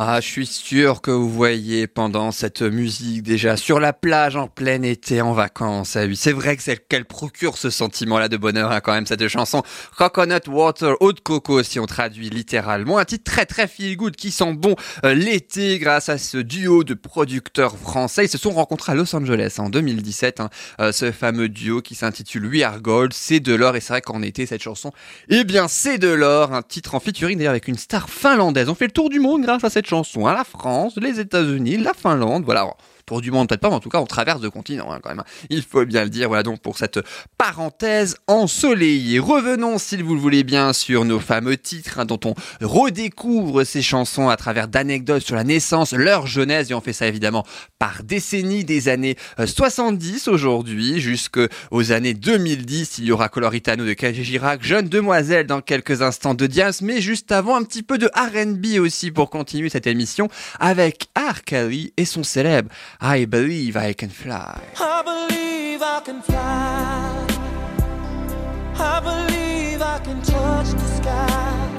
Ah, 0.00 0.20
je 0.20 0.28
suis 0.28 0.46
sûr 0.46 1.00
que 1.00 1.10
vous 1.10 1.28
voyez 1.28 1.88
pendant 1.88 2.30
cette 2.30 2.62
musique 2.62 3.24
déjà 3.24 3.56
sur 3.56 3.80
la 3.80 3.92
plage 3.92 4.36
en 4.36 4.46
plein 4.46 4.80
été 4.82 5.20
en 5.20 5.32
vacances. 5.32 5.96
Ah 5.96 6.04
oui, 6.06 6.14
c'est 6.14 6.30
vrai 6.30 6.56
que 6.56 6.62
c'est 6.62 6.86
qu'elle 6.86 7.04
procure 7.04 7.58
ce 7.58 7.68
sentiment-là 7.68 8.28
de 8.28 8.36
bonheur 8.36 8.70
hein, 8.70 8.80
quand 8.80 8.92
même 8.92 9.06
cette 9.06 9.26
chanson 9.26 9.64
Coconut 9.96 10.46
Water, 10.46 10.94
eau 11.00 11.12
de 11.12 11.18
coco 11.18 11.64
si 11.64 11.80
on 11.80 11.86
traduit 11.86 12.30
littéralement. 12.30 12.98
Un 12.98 13.04
titre 13.04 13.24
très 13.28 13.44
très 13.44 13.66
feel 13.66 13.96
good 13.96 14.14
qui 14.14 14.30
sent 14.30 14.52
bon 14.52 14.76
euh, 15.04 15.14
l'été 15.14 15.80
grâce 15.80 16.08
à 16.08 16.16
ce 16.16 16.38
duo 16.38 16.84
de 16.84 16.94
producteurs 16.94 17.76
français. 17.76 18.26
Ils 18.26 18.30
se 18.30 18.38
sont 18.38 18.52
rencontrés 18.52 18.92
à 18.92 18.94
Los 18.94 19.16
Angeles 19.16 19.56
en 19.58 19.68
2017. 19.68 20.38
hein, 20.38 20.48
euh, 20.80 20.92
ce 20.92 21.10
fameux 21.10 21.48
duo 21.48 21.82
qui 21.82 21.96
s'intitule 21.96 22.46
We 22.46 22.62
Are 22.62 22.80
Gold, 22.80 23.12
c'est 23.12 23.40
de 23.40 23.52
l'or 23.52 23.74
et 23.74 23.80
c'est 23.80 23.94
vrai 23.94 24.02
qu'en 24.02 24.22
été 24.22 24.46
cette 24.46 24.62
chanson, 24.62 24.92
eh 25.28 25.42
bien 25.42 25.66
c'est 25.66 25.98
de 25.98 26.06
l'or. 26.06 26.52
Un 26.52 26.62
titre 26.62 26.94
en 26.94 27.00
featuring 27.00 27.36
d'ailleurs 27.36 27.50
avec 27.50 27.66
une 27.66 27.78
star 27.78 28.08
finlandaise. 28.08 28.68
On 28.68 28.76
fait 28.76 28.86
le 28.86 28.92
tour 28.92 29.10
du 29.10 29.18
monde 29.18 29.42
grâce 29.42 29.64
à 29.64 29.70
cette 29.70 29.87
chanson. 29.88 30.26
hein. 30.26 30.34
La 30.34 30.44
France, 30.44 30.96
les 30.96 31.18
États-Unis, 31.20 31.78
la 31.78 31.94
Finlande, 31.94 32.44
voilà. 32.44 32.74
Tour 33.08 33.22
du 33.22 33.30
monde 33.30 33.48
peut-être 33.48 33.62
pas, 33.62 33.70
mais 33.70 33.74
en 33.74 33.80
tout 33.80 33.88
cas 33.88 34.00
on 34.00 34.06
traverse 34.06 34.42
de 34.42 34.50
continents 34.50 34.92
hein, 34.92 34.98
quand 35.02 35.08
même. 35.08 35.24
Il 35.48 35.62
faut 35.62 35.82
bien 35.86 36.04
le 36.04 36.10
dire. 36.10 36.28
Voilà 36.28 36.42
donc 36.42 36.60
pour 36.60 36.76
cette 36.76 37.00
parenthèse 37.38 38.16
ensoleillée. 38.26 39.18
Revenons 39.18 39.78
s'il 39.78 40.04
vous 40.04 40.12
le 40.12 40.20
voulez 40.20 40.44
bien 40.44 40.74
sur 40.74 41.06
nos 41.06 41.18
fameux 41.18 41.56
titres 41.56 42.00
hein, 42.00 42.04
dont 42.04 42.20
on 42.26 42.34
redécouvre 42.60 43.64
ces 43.64 43.80
chansons 43.80 44.28
à 44.28 44.36
travers 44.36 44.68
d'anecdotes 44.68 45.22
sur 45.22 45.36
la 45.36 45.44
naissance, 45.44 45.94
leur 45.94 46.26
jeunesse 46.26 46.70
et 46.70 46.74
on 46.74 46.82
fait 46.82 46.92
ça 46.92 47.06
évidemment 47.06 47.46
par 47.78 48.02
décennies 48.02 48.64
des 48.64 48.90
années 48.90 49.16
euh, 49.38 49.46
70 49.46 50.28
aujourd'hui 50.28 51.00
jusqu'aux 51.00 51.92
années 51.92 52.12
2010. 52.12 52.98
Il 52.98 53.04
y 53.06 53.12
aura 53.12 53.30
Coloritano 53.30 53.86
de 53.86 53.94
KG 53.94 54.22
Girac, 54.22 54.62
Jeune 54.62 54.90
Demoiselle 54.90 55.46
dans 55.46 55.62
quelques 55.62 56.02
instants 56.02 56.34
de 56.34 56.46
Diams, 56.46 56.74
mais 56.82 57.00
juste 57.00 57.32
avant 57.32 57.56
un 57.56 57.62
petit 57.62 57.82
peu 57.82 57.96
de 57.96 58.10
R&B 58.14 58.78
aussi 58.78 59.10
pour 59.10 59.30
continuer 59.30 59.70
cette 59.70 59.86
émission 59.86 60.28
avec. 60.60 61.08
Kelly 61.44 61.92
et 61.96 62.04
son 62.04 62.22
célèbre 62.22 62.70
I 63.00 63.26
Believe 63.26 63.76
I 63.76 63.92
Can 63.92 64.08
Fly. 64.08 64.60
I 64.76 65.02
believe 65.02 65.82
I 65.82 66.00
can 66.04 66.20
fly. 66.20 67.26
I 68.74 68.98
believe 68.98 69.80
I 69.80 70.00
can 70.00 70.20
touch 70.20 70.70
the 70.70 70.88
sky. 70.96 71.74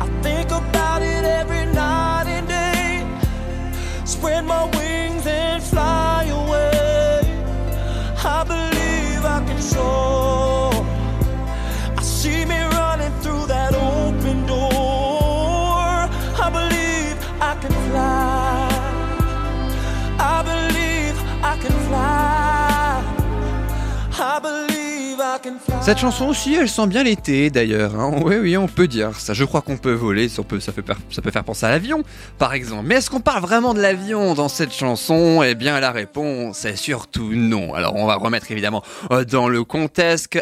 I 0.00 0.06
think 0.22 0.50
about 0.50 1.00
it 1.00 1.24
every 1.24 1.64
night 1.72 2.26
and 2.26 2.46
day. 2.46 3.06
Spread 4.04 4.44
my 4.44 4.64
wings 4.76 5.26
and 5.26 5.62
fly 5.62 6.24
away. 6.24 7.22
I 8.22 8.44
believe 8.44 9.24
I 9.24 9.42
can 9.46 9.62
soar. 9.62 10.03
Cette 25.82 25.98
chanson 25.98 26.26
aussi, 26.28 26.54
elle 26.54 26.68
sent 26.68 26.86
bien 26.86 27.02
l'été 27.02 27.50
d'ailleurs. 27.50 27.94
Hein. 27.98 28.12
Oui, 28.24 28.36
oui, 28.36 28.56
on 28.56 28.66
peut 28.66 28.88
dire 28.88 29.18
ça. 29.18 29.34
Je 29.34 29.44
crois 29.44 29.60
qu'on 29.60 29.76
peut 29.76 29.92
voler. 29.92 30.28
Ça 30.28 30.42
peut, 30.42 30.58
faire 30.58 31.44
penser 31.44 31.66
à 31.66 31.70
l'avion, 31.70 32.02
par 32.38 32.54
exemple. 32.54 32.84
Mais 32.86 32.96
est-ce 32.96 33.10
qu'on 33.10 33.20
parle 33.20 33.42
vraiment 33.42 33.74
de 33.74 33.80
l'avion 33.80 34.34
dans 34.34 34.48
cette 34.48 34.72
chanson? 34.72 35.42
Eh 35.42 35.54
bien, 35.54 35.80
la 35.80 35.90
réponse 35.90 36.64
est 36.64 36.76
surtout 36.76 37.34
non. 37.34 37.74
Alors, 37.74 37.94
on 37.96 38.06
va 38.06 38.16
remettre 38.16 38.50
évidemment 38.50 38.82
euh, 39.10 39.24
dans 39.24 39.48
le 39.48 39.64
contexte 39.64 40.28
que 40.28 40.38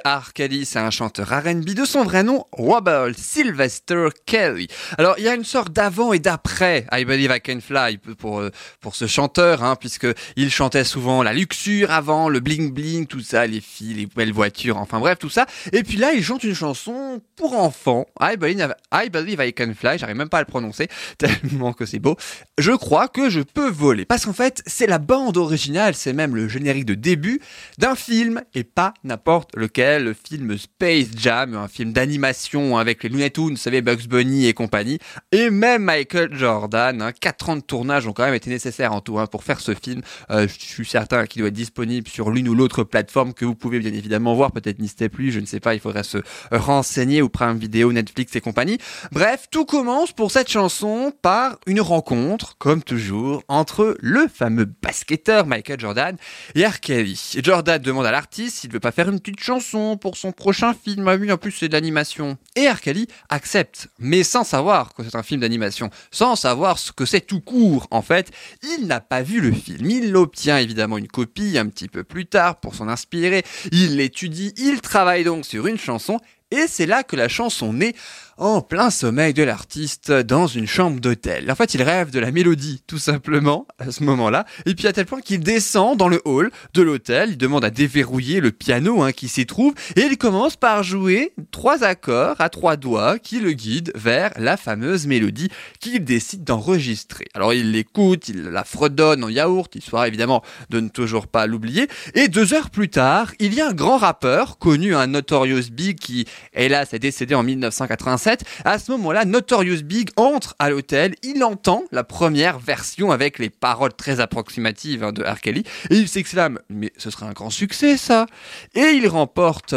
c'est 0.64 0.78
un 0.78 0.90
chanteur 0.90 1.28
R&B 1.28 1.70
de 1.70 1.84
son 1.84 2.04
vrai 2.04 2.22
nom, 2.22 2.46
Robert 2.52 3.08
Sylvester 3.16 4.08
Kelly. 4.26 4.68
Alors, 4.98 5.16
il 5.18 5.24
y 5.24 5.28
a 5.28 5.34
une 5.34 5.44
sorte 5.44 5.72
d'avant 5.72 6.12
et 6.12 6.18
d'après 6.18 6.86
I 6.92 7.04
Believe 7.04 7.32
I 7.34 7.40
Can 7.40 7.60
Fly 7.60 7.98
pour 7.98 8.40
euh, 8.40 8.50
pour 8.80 8.94
ce 8.94 9.06
chanteur, 9.06 9.64
hein, 9.64 9.76
puisque 9.76 10.06
chantait 10.48 10.84
souvent 10.84 11.22
la 11.22 11.32
luxure 11.32 11.90
avant, 11.90 12.28
le 12.28 12.40
bling 12.40 12.72
bling, 12.72 13.06
tout 13.06 13.20
ça, 13.20 13.46
les 13.46 13.60
filles, 13.60 13.94
les 13.94 14.06
belles 14.06 14.32
voitures, 14.32 14.76
enfin 14.76 14.91
bref, 15.00 15.18
tout 15.18 15.28
ça. 15.28 15.46
Et 15.72 15.82
puis 15.82 15.96
là, 15.96 16.12
il 16.12 16.22
chante 16.22 16.44
une 16.44 16.54
chanson 16.54 17.20
pour 17.36 17.58
enfants, 17.58 18.06
I 18.20 18.36
Believe 18.36 18.74
I, 18.92 19.10
Believe 19.10 19.40
I 19.40 19.52
Can 19.52 19.72
Fly, 19.74 19.98
j'arrive 19.98 20.16
même 20.16 20.28
pas 20.28 20.38
à 20.38 20.42
le 20.42 20.46
prononcer, 20.46 20.88
tellement 21.18 21.72
que 21.72 21.86
c'est 21.86 21.98
beau. 21.98 22.16
Je 22.58 22.72
crois 22.72 23.08
que 23.08 23.30
je 23.30 23.40
peux 23.40 23.70
voler. 23.70 24.04
Parce 24.04 24.24
qu'en 24.24 24.32
fait, 24.32 24.62
c'est 24.66 24.86
la 24.86 24.98
bande 24.98 25.36
originale, 25.36 25.94
c'est 25.94 26.12
même 26.12 26.34
le 26.34 26.48
générique 26.48 26.84
de 26.84 26.94
début 26.94 27.40
d'un 27.78 27.94
film, 27.94 28.42
et 28.54 28.64
pas 28.64 28.94
n'importe 29.04 29.56
lequel, 29.56 30.04
le 30.04 30.14
film 30.14 30.56
Space 30.58 31.08
Jam, 31.16 31.54
un 31.54 31.68
film 31.68 31.92
d'animation 31.92 32.78
avec 32.78 33.02
les 33.02 33.08
Looney 33.08 33.30
Tunes, 33.30 33.50
vous 33.50 33.56
savez, 33.56 33.82
Bugs 33.82 34.06
Bunny 34.08 34.46
et 34.46 34.54
compagnie, 34.54 34.98
et 35.30 35.50
même 35.50 35.84
Michael 35.84 36.34
Jordan. 36.34 37.00
Hein, 37.02 37.12
4 37.12 37.48
ans 37.48 37.56
de 37.56 37.62
tournage 37.62 38.06
ont 38.06 38.12
quand 38.12 38.24
même 38.24 38.34
été 38.34 38.50
nécessaires 38.50 38.92
en 38.92 39.00
tout 39.00 39.18
hein, 39.18 39.26
pour 39.26 39.44
faire 39.44 39.60
ce 39.60 39.74
film. 39.74 40.02
Euh, 40.30 40.46
je 40.48 40.64
suis 40.64 40.86
certain 40.86 41.26
qu'il 41.26 41.40
doit 41.40 41.48
être 41.48 41.54
disponible 41.54 42.08
sur 42.08 42.30
l'une 42.30 42.48
ou 42.48 42.54
l'autre 42.54 42.84
plateforme 42.84 43.32
que 43.34 43.44
vous 43.44 43.54
pouvez 43.54 43.78
bien 43.78 43.92
évidemment 43.92 44.34
voir, 44.34 44.52
peut-être 44.52 44.78
Disney+, 44.82 45.10
je 45.30 45.40
ne 45.40 45.46
sais 45.46 45.60
pas, 45.60 45.74
il 45.74 45.80
faudrait 45.80 46.02
se 46.02 46.18
renseigner 46.50 47.22
ou 47.22 47.28
Prime 47.28 47.58
Vidéo, 47.58 47.92
Netflix 47.92 48.36
et 48.36 48.40
compagnie. 48.40 48.78
Bref, 49.12 49.46
tout 49.50 49.64
commence 49.64 50.12
pour 50.12 50.30
cette 50.30 50.50
chanson 50.50 51.12
par 51.22 51.58
une 51.66 51.80
rencontre, 51.80 52.56
comme 52.58 52.82
toujours, 52.82 53.42
entre 53.48 53.96
le 54.00 54.28
fameux 54.28 54.64
basketteur 54.64 55.46
Michael 55.46 55.80
Jordan 55.80 56.16
et 56.54 56.66
R. 56.66 56.80
Kelly. 56.80 57.38
Jordan 57.42 57.80
demande 57.80 58.06
à 58.06 58.10
l'artiste 58.10 58.58
s'il 58.58 58.72
veut 58.72 58.80
pas 58.80 58.92
faire 58.92 59.08
une 59.08 59.20
petite 59.20 59.40
chanson 59.40 59.96
pour 59.96 60.16
son 60.16 60.32
prochain 60.32 60.74
film. 60.74 61.06
Ah 61.08 61.16
oui, 61.16 61.30
en 61.32 61.38
plus 61.38 61.52
c'est 61.52 61.68
de 61.68 61.72
l'animation. 61.72 62.36
Et 62.56 62.68
R. 62.68 62.80
Kelly 62.80 63.06
accepte, 63.28 63.88
mais 63.98 64.22
sans 64.22 64.44
savoir 64.44 64.94
que 64.94 65.02
c'est 65.02 65.16
un 65.16 65.22
film 65.22 65.40
d'animation, 65.40 65.90
sans 66.10 66.36
savoir 66.36 66.78
ce 66.78 66.92
que 66.92 67.06
c'est 67.06 67.20
tout 67.20 67.40
court. 67.40 67.86
En 67.90 68.02
fait, 68.02 68.30
il 68.62 68.86
n'a 68.86 69.00
pas 69.00 69.22
vu 69.22 69.40
le 69.40 69.52
film. 69.52 69.90
Il 69.90 70.14
obtient 70.16 70.58
évidemment 70.58 70.98
une 70.98 71.08
copie 71.08 71.58
un 71.58 71.66
petit 71.66 71.88
peu 71.88 72.04
plus 72.04 72.26
tard 72.26 72.60
pour 72.60 72.74
s'en 72.74 72.88
inspirer. 72.88 73.44
Il 73.70 73.96
l'étudie, 73.96 74.52
il 74.56 74.71
travaille 74.80 75.24
donc 75.24 75.44
sur 75.44 75.66
une 75.66 75.78
chanson. 75.78 76.18
Et 76.50 76.66
c'est 76.66 76.86
là 76.86 77.02
que 77.02 77.16
la 77.16 77.28
chanson 77.28 77.72
naît 77.72 77.94
en 78.38 78.60
plein 78.60 78.90
sommeil 78.90 79.34
de 79.34 79.42
l'artiste 79.42 80.10
dans 80.10 80.46
une 80.46 80.66
chambre 80.66 81.00
d'hôtel. 81.00 81.50
En 81.50 81.54
fait, 81.54 81.74
il 81.74 81.82
rêve 81.82 82.10
de 82.10 82.18
la 82.18 82.30
mélodie, 82.30 82.82
tout 82.86 82.98
simplement, 82.98 83.66
à 83.78 83.90
ce 83.90 84.02
moment-là. 84.04 84.46
Et 84.66 84.74
puis 84.74 84.86
à 84.86 84.92
tel 84.92 85.06
point 85.06 85.20
qu'il 85.20 85.40
descend 85.40 85.96
dans 85.96 86.08
le 86.08 86.20
hall 86.24 86.50
de 86.74 86.82
l'hôtel, 86.82 87.30
il 87.30 87.38
demande 87.38 87.64
à 87.64 87.70
déverrouiller 87.70 88.40
le 88.40 88.50
piano 88.50 89.02
hein, 89.02 89.12
qui 89.12 89.28
s'y 89.28 89.46
trouve, 89.46 89.74
et 89.96 90.02
il 90.02 90.18
commence 90.18 90.56
par 90.56 90.82
jouer 90.82 91.32
trois 91.50 91.84
accords 91.84 92.36
à 92.40 92.48
trois 92.48 92.76
doigts 92.76 93.18
qui 93.18 93.38
le 93.38 93.52
guident 93.52 93.92
vers 93.94 94.32
la 94.36 94.56
fameuse 94.56 95.06
mélodie 95.06 95.48
qu'il 95.80 96.02
décide 96.04 96.44
d'enregistrer. 96.44 97.26
Alors 97.34 97.54
il 97.54 97.72
l'écoute, 97.72 98.28
il 98.28 98.42
la 98.44 98.64
fredonne 98.64 99.24
en 99.24 99.28
yaourt, 99.28 99.74
histoire 99.74 100.06
évidemment 100.06 100.42
de 100.70 100.80
ne 100.80 100.88
toujours 100.88 101.26
pas 101.26 101.46
l'oublier. 101.46 101.88
Et 102.14 102.28
deux 102.28 102.54
heures 102.54 102.70
plus 102.70 102.88
tard, 102.88 103.32
il 103.38 103.54
y 103.54 103.60
a 103.60 103.68
un 103.68 103.74
grand 103.74 103.98
rappeur, 103.98 104.58
connu 104.58 104.94
un 104.94 105.06
Notorious 105.06 105.70
Big, 105.70 105.98
qui 105.98 106.26
hélas 106.54 106.94
est 106.94 106.98
décédé 106.98 107.34
en 107.34 107.42
1987. 107.42 108.31
À 108.64 108.78
ce 108.78 108.92
moment-là, 108.92 109.24
Notorious 109.24 109.82
Big 109.82 110.10
entre 110.16 110.54
à 110.58 110.70
l'hôtel, 110.70 111.14
il 111.22 111.42
entend 111.44 111.84
la 111.92 112.04
première 112.04 112.58
version 112.58 113.10
avec 113.10 113.38
les 113.38 113.50
paroles 113.50 113.94
très 113.94 114.20
approximatives 114.20 115.04
hein, 115.04 115.12
de 115.12 115.22
R. 115.22 115.40
Kelly, 115.40 115.64
et 115.90 115.96
il 115.96 116.08
s'exclame 116.08 116.58
«Mais 116.68 116.92
ce 116.96 117.10
serait 117.10 117.26
un 117.26 117.32
grand 117.32 117.50
succès 117.50 117.96
ça!» 117.96 118.26
Et 118.74 118.92
il 118.92 119.08
remporte... 119.08 119.74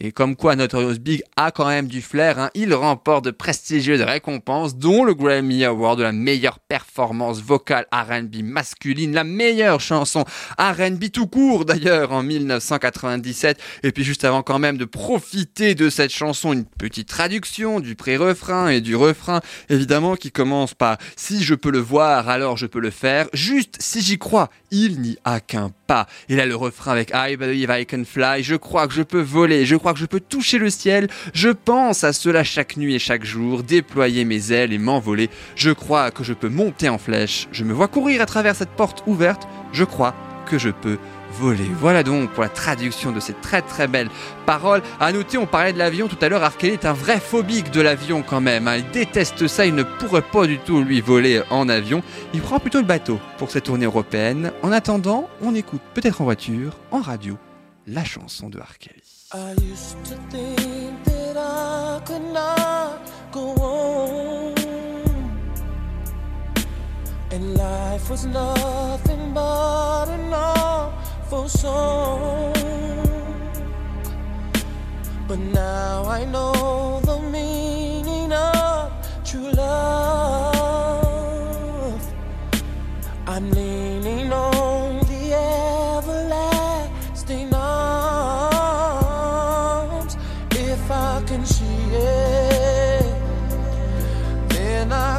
Et 0.00 0.12
comme 0.12 0.36
quoi 0.36 0.54
Notorious 0.54 0.98
Big 1.00 1.22
a 1.36 1.50
quand 1.50 1.66
même 1.66 1.88
du 1.88 2.02
flair, 2.02 2.38
hein, 2.38 2.50
il 2.54 2.72
remporte 2.72 3.24
de 3.24 3.32
prestigieuses 3.32 4.02
récompenses, 4.02 4.76
dont 4.76 5.02
le 5.02 5.12
Grammy 5.12 5.64
Award 5.64 5.98
de 5.98 6.04
la 6.04 6.12
meilleure 6.12 6.60
performance 6.60 7.40
vocale 7.42 7.86
R&B 7.92 8.42
masculine, 8.44 9.12
la 9.12 9.24
meilleure 9.24 9.80
chanson 9.80 10.24
R&B 10.56 11.10
tout 11.12 11.26
court 11.26 11.64
d'ailleurs 11.64 12.12
en 12.12 12.22
1997. 12.22 13.58
Et 13.82 13.90
puis 13.90 14.04
juste 14.04 14.24
avant 14.24 14.42
quand 14.42 14.60
même 14.60 14.78
de 14.78 14.84
profiter 14.84 15.74
de 15.74 15.90
cette 15.90 16.12
chanson, 16.12 16.52
une 16.52 16.64
petite 16.64 17.08
traduction 17.08 17.80
du 17.80 17.96
pré-refrain 17.96 18.68
et 18.68 18.80
du 18.80 18.94
refrain, 18.94 19.40
évidemment 19.68 20.14
qui 20.14 20.30
commence 20.30 20.74
par 20.74 20.98
si 21.16 21.42
je 21.42 21.56
peux 21.56 21.72
le 21.72 21.80
voir, 21.80 22.28
alors 22.28 22.56
je 22.56 22.66
peux 22.66 22.80
le 22.80 22.90
faire. 22.90 23.26
Juste 23.32 23.76
si 23.80 24.00
j'y 24.00 24.18
crois, 24.18 24.48
il 24.70 25.00
n'y 25.00 25.18
a 25.24 25.40
qu'un 25.40 25.72
pas. 25.88 26.06
Et 26.28 26.36
là 26.36 26.46
le 26.46 26.54
refrain 26.54 26.92
avec 26.92 27.10
I 27.12 27.36
believe 27.36 27.68
I 27.72 27.84
can 27.84 28.04
fly, 28.04 28.44
je 28.44 28.54
crois 28.54 28.86
que 28.86 28.94
je 28.94 29.02
peux 29.02 29.20
voler, 29.20 29.66
je 29.66 29.74
crois 29.74 29.87
que 29.92 29.98
je 29.98 30.06
peux 30.06 30.20
toucher 30.20 30.58
le 30.58 30.70
ciel, 30.70 31.08
je 31.34 31.48
pense 31.50 32.04
à 32.04 32.12
cela 32.12 32.44
chaque 32.44 32.76
nuit 32.76 32.94
et 32.94 32.98
chaque 32.98 33.24
jour, 33.24 33.62
déployer 33.62 34.24
mes 34.24 34.52
ailes 34.52 34.72
et 34.72 34.78
m'envoler, 34.78 35.30
je 35.56 35.70
crois 35.70 36.10
que 36.10 36.24
je 36.24 36.32
peux 36.32 36.48
monter 36.48 36.88
en 36.88 36.98
flèche, 36.98 37.48
je 37.52 37.64
me 37.64 37.72
vois 37.72 37.88
courir 37.88 38.20
à 38.22 38.26
travers 38.26 38.56
cette 38.56 38.70
porte 38.70 39.02
ouverte, 39.06 39.48
je 39.72 39.84
crois 39.84 40.14
que 40.46 40.58
je 40.58 40.70
peux 40.70 40.98
voler. 41.32 41.68
Voilà 41.78 42.02
donc 42.02 42.30
pour 42.30 42.42
la 42.42 42.48
traduction 42.48 43.12
de 43.12 43.20
ces 43.20 43.34
très 43.34 43.60
très 43.60 43.86
belles 43.86 44.08
paroles. 44.46 44.82
À 44.98 45.12
noter, 45.12 45.36
on 45.36 45.46
parlait 45.46 45.74
de 45.74 45.78
l'avion 45.78 46.08
tout 46.08 46.16
à 46.22 46.28
l'heure, 46.28 46.42
Arkeli 46.42 46.72
est 46.72 46.86
un 46.86 46.94
vrai 46.94 47.20
phobique 47.20 47.70
de 47.70 47.82
l'avion 47.82 48.22
quand 48.22 48.40
même. 48.40 48.66
hein. 48.66 48.76
Il 48.78 48.90
déteste 48.90 49.46
ça, 49.46 49.66
il 49.66 49.74
ne 49.74 49.82
pourrait 49.82 50.22
pas 50.22 50.46
du 50.46 50.58
tout 50.58 50.82
lui 50.82 51.02
voler 51.02 51.42
en 51.50 51.68
avion. 51.68 52.02
Il 52.32 52.40
prend 52.40 52.58
plutôt 52.58 52.78
le 52.78 52.86
bateau 52.86 53.20
pour 53.36 53.50
cette 53.50 53.64
tournée 53.64 53.84
européenne. 53.84 54.52
En 54.62 54.72
attendant, 54.72 55.28
on 55.42 55.54
écoute 55.54 55.82
peut-être 55.94 56.22
en 56.22 56.24
voiture, 56.24 56.72
en 56.90 57.00
radio, 57.00 57.36
la 57.86 58.04
chanson 58.04 58.48
de 58.48 58.58
Arkeli. 58.58 59.07
I 59.30 59.52
used 59.60 60.02
to 60.06 60.14
think 60.30 61.04
that 61.04 61.36
I 61.36 62.00
could 62.06 62.32
not 62.32 63.02
go 63.30 63.50
on. 63.56 64.54
And 67.30 67.54
life 67.58 68.08
was 68.08 68.24
nothing 68.24 69.34
but 69.34 70.08
an 70.08 70.32
awful 70.32 71.46
song. 71.46 72.54
But 75.28 75.38
now 75.38 76.04
I 76.06 76.24
know 76.24 77.00
the 77.04 77.20
meaning 77.20 78.32
of 78.32 78.90
true 79.26 79.50
love. 79.50 80.88
I'm 83.26 83.50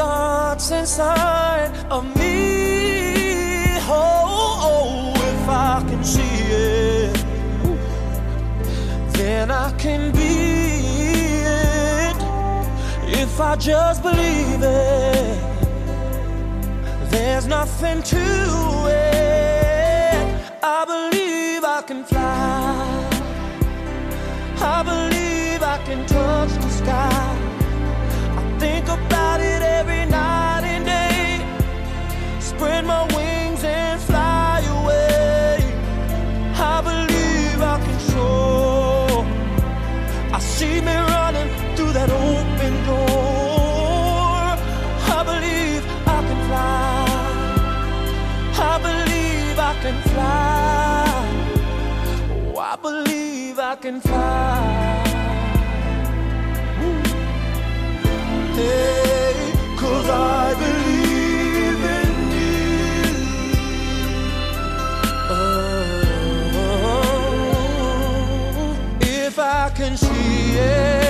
starts 0.00 0.70
inside 0.70 1.70
of 1.90 2.04
me. 2.16 3.76
Oh, 3.86 4.68
oh, 4.70 5.12
if 5.32 5.46
I 5.46 5.84
can 5.90 6.02
see 6.02 6.38
it, 6.48 7.16
then 9.12 9.50
I 9.50 9.70
can 9.72 10.10
be 10.12 10.32
it. 11.66 12.16
If 13.22 13.38
I 13.40 13.56
just 13.56 14.02
believe 14.02 14.62
it, 14.62 15.38
there's 17.10 17.46
nothing 17.46 18.02
to 18.02 18.22
it. 18.88 19.19
See 40.60 40.80
me 40.82 40.96
running 41.14 41.48
through 41.74 41.92
that 41.98 42.10
open 42.10 42.72
door. 42.88 44.44
I 45.18 45.20
believe 45.30 45.82
I 46.16 46.18
can 46.28 46.40
fly. 46.48 47.06
I 48.72 48.74
believe 48.88 49.56
I 49.70 49.72
can 49.82 49.98
fly. 50.10 51.08
Oh, 52.54 52.58
I 52.72 52.76
believe 52.86 53.58
I 53.58 53.74
can 53.76 53.96
fly. 54.02 54.60
Hey, 58.56 58.99
see 70.60 71.09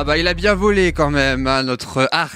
Ah 0.00 0.04
bah 0.04 0.16
il 0.16 0.26
a 0.28 0.32
bien 0.32 0.54
volé 0.54 0.94
quand 0.94 1.10
même, 1.10 1.46
hein, 1.46 1.62
notre 1.62 2.08
R. 2.10 2.30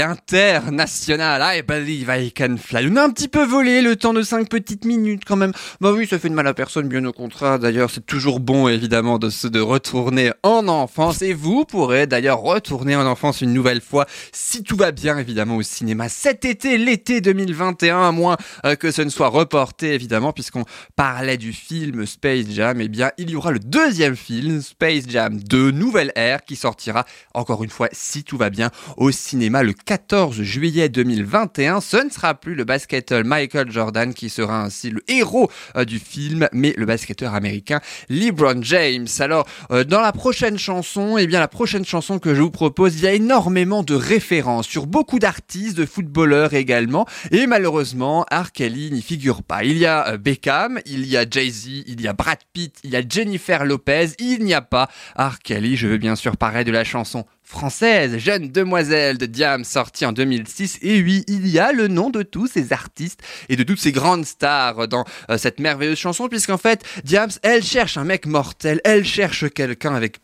International. 0.00 1.42
I 1.44 1.60
believe 1.60 2.10
I 2.10 2.32
can 2.32 2.56
fly. 2.56 2.88
On 2.90 2.96
a 2.96 3.02
un 3.02 3.10
petit 3.10 3.28
peu 3.28 3.44
volé 3.44 3.82
le 3.82 3.96
temps 3.96 4.14
de 4.14 4.22
5 4.22 4.48
petites 4.48 4.86
minutes 4.86 5.24
quand 5.26 5.36
même. 5.36 5.52
Bah 5.82 5.92
oui, 5.92 6.06
ça 6.06 6.18
fait 6.18 6.30
de 6.30 6.34
mal 6.34 6.46
à 6.46 6.54
personne, 6.54 6.88
bien 6.88 7.04
au 7.04 7.12
contraire. 7.12 7.58
D'ailleurs, 7.58 7.90
c'est 7.90 8.06
toujours 8.06 8.40
bon 8.40 8.66
évidemment 8.68 9.18
de 9.18 9.28
de 9.46 9.60
retourner 9.60 10.32
en 10.42 10.68
enfance. 10.68 11.20
Et 11.20 11.34
vous 11.34 11.66
pourrez 11.66 12.06
d'ailleurs 12.06 12.40
retourner 12.40 12.96
en 12.96 13.04
enfance 13.04 13.42
une 13.42 13.52
nouvelle 13.52 13.82
fois 13.82 14.06
si 14.32 14.62
tout 14.62 14.76
va 14.76 14.90
bien 14.90 15.18
évidemment 15.18 15.56
au 15.56 15.62
cinéma 15.62 16.08
cet 16.08 16.46
été, 16.46 16.78
l'été 16.78 17.20
2021, 17.20 18.08
à 18.08 18.10
moins 18.10 18.38
euh, 18.64 18.74
que 18.74 18.90
ce 18.90 19.02
ne 19.02 19.10
soit 19.10 19.28
reporté 19.28 19.92
évidemment, 19.92 20.32
puisqu'on 20.32 20.64
parlait 20.96 21.36
du 21.36 21.52
film 21.52 22.06
Space 22.06 22.46
Jam. 22.48 22.80
Eh 22.80 22.88
bien, 22.88 23.10
il 23.18 23.28
y 23.28 23.36
aura 23.36 23.50
le 23.50 23.58
deuxième 23.58 24.16
film 24.16 24.62
Space 24.62 25.04
Jam 25.06 25.38
2, 25.38 25.72
Nouvelle 25.72 26.12
Ère, 26.14 26.42
qui 26.42 26.56
sortira 26.56 26.85
encore 27.34 27.64
une 27.64 27.70
fois 27.70 27.88
si 27.92 28.24
tout 28.24 28.36
va 28.36 28.50
bien 28.50 28.70
au 28.96 29.10
cinéma 29.10 29.62
le 29.62 29.72
14 29.72 30.42
juillet 30.42 30.88
2021. 30.88 31.80
Ce 31.80 31.96
ne 31.96 32.10
sera 32.10 32.34
plus 32.34 32.54
le 32.54 32.64
basketteur 32.64 33.24
Michael 33.24 33.70
Jordan 33.70 34.14
qui 34.14 34.28
sera 34.28 34.62
ainsi 34.62 34.90
le 34.90 35.02
héros 35.08 35.50
euh, 35.76 35.84
du 35.84 35.98
film, 35.98 36.48
mais 36.52 36.74
le 36.76 36.86
basketteur 36.86 37.34
américain 37.34 37.80
LeBron 38.08 38.62
James. 38.62 39.06
Alors, 39.20 39.46
euh, 39.70 39.84
dans 39.84 40.00
la 40.00 40.12
prochaine 40.12 40.58
chanson, 40.58 41.18
eh 41.18 41.26
bien 41.26 41.40
la 41.40 41.48
prochaine 41.48 41.84
chanson 41.84 42.18
que 42.18 42.34
je 42.34 42.42
vous 42.42 42.50
propose, 42.50 42.96
il 42.96 43.02
y 43.04 43.06
a 43.06 43.12
énormément 43.12 43.82
de 43.82 43.94
références 43.94 44.66
sur 44.66 44.86
beaucoup 44.86 45.18
d'artistes, 45.18 45.76
de 45.76 45.86
footballeurs 45.86 46.54
également, 46.54 47.06
et 47.30 47.46
malheureusement, 47.46 48.26
R. 48.30 48.52
Kelly 48.52 48.90
n'y 48.90 49.02
figure 49.02 49.42
pas. 49.42 49.64
Il 49.64 49.78
y 49.78 49.86
a 49.86 50.08
euh, 50.08 50.18
Beckham, 50.18 50.80
il 50.86 51.06
y 51.06 51.16
a 51.16 51.24
Jay-Z, 51.28 51.84
il 51.86 52.00
y 52.00 52.08
a 52.08 52.12
Brad 52.12 52.38
Pitt, 52.52 52.78
il 52.84 52.90
y 52.90 52.96
a 52.96 53.02
Jennifer 53.06 53.64
Lopez, 53.64 54.10
il 54.18 54.44
n'y 54.44 54.54
a 54.54 54.62
pas 54.62 54.88
R. 55.16 55.38
Kelly. 55.42 55.76
Je 55.76 55.88
veux 55.88 55.98
bien 55.98 56.16
sûr 56.16 56.36
parler 56.36 56.64
de 56.64 56.72
la 56.76 56.84
chanson 56.84 57.24
française, 57.42 58.18
Jeune 58.18 58.50
Demoiselle 58.50 59.18
de 59.18 59.26
Diam, 59.26 59.64
sortie 59.64 60.04
en 60.04 60.12
2006. 60.12 60.78
Et 60.82 61.00
oui, 61.00 61.24
il 61.28 61.46
y 61.46 61.58
a 61.58 61.72
le 61.72 61.88
nom 61.88 62.10
de 62.10 62.22
tous 62.22 62.48
ces 62.48 62.72
artistes 62.72 63.20
et 63.48 63.56
de 63.56 63.62
toutes 63.62 63.78
ces 63.78 63.92
grandes 63.92 64.26
stars 64.26 64.88
dans 64.88 65.04
euh, 65.30 65.38
cette 65.38 65.60
merveilleuse 65.60 65.96
chanson, 65.96 66.28
puisqu'en 66.28 66.58
fait, 66.58 66.84
Diams, 67.04 67.30
elle 67.42 67.62
cherche 67.62 67.96
un 67.96 68.04
mec 68.04 68.26
mortel, 68.26 68.80
elle 68.84 69.04
cherche 69.04 69.48
quelqu'un 69.50 69.94
avec, 69.94 70.18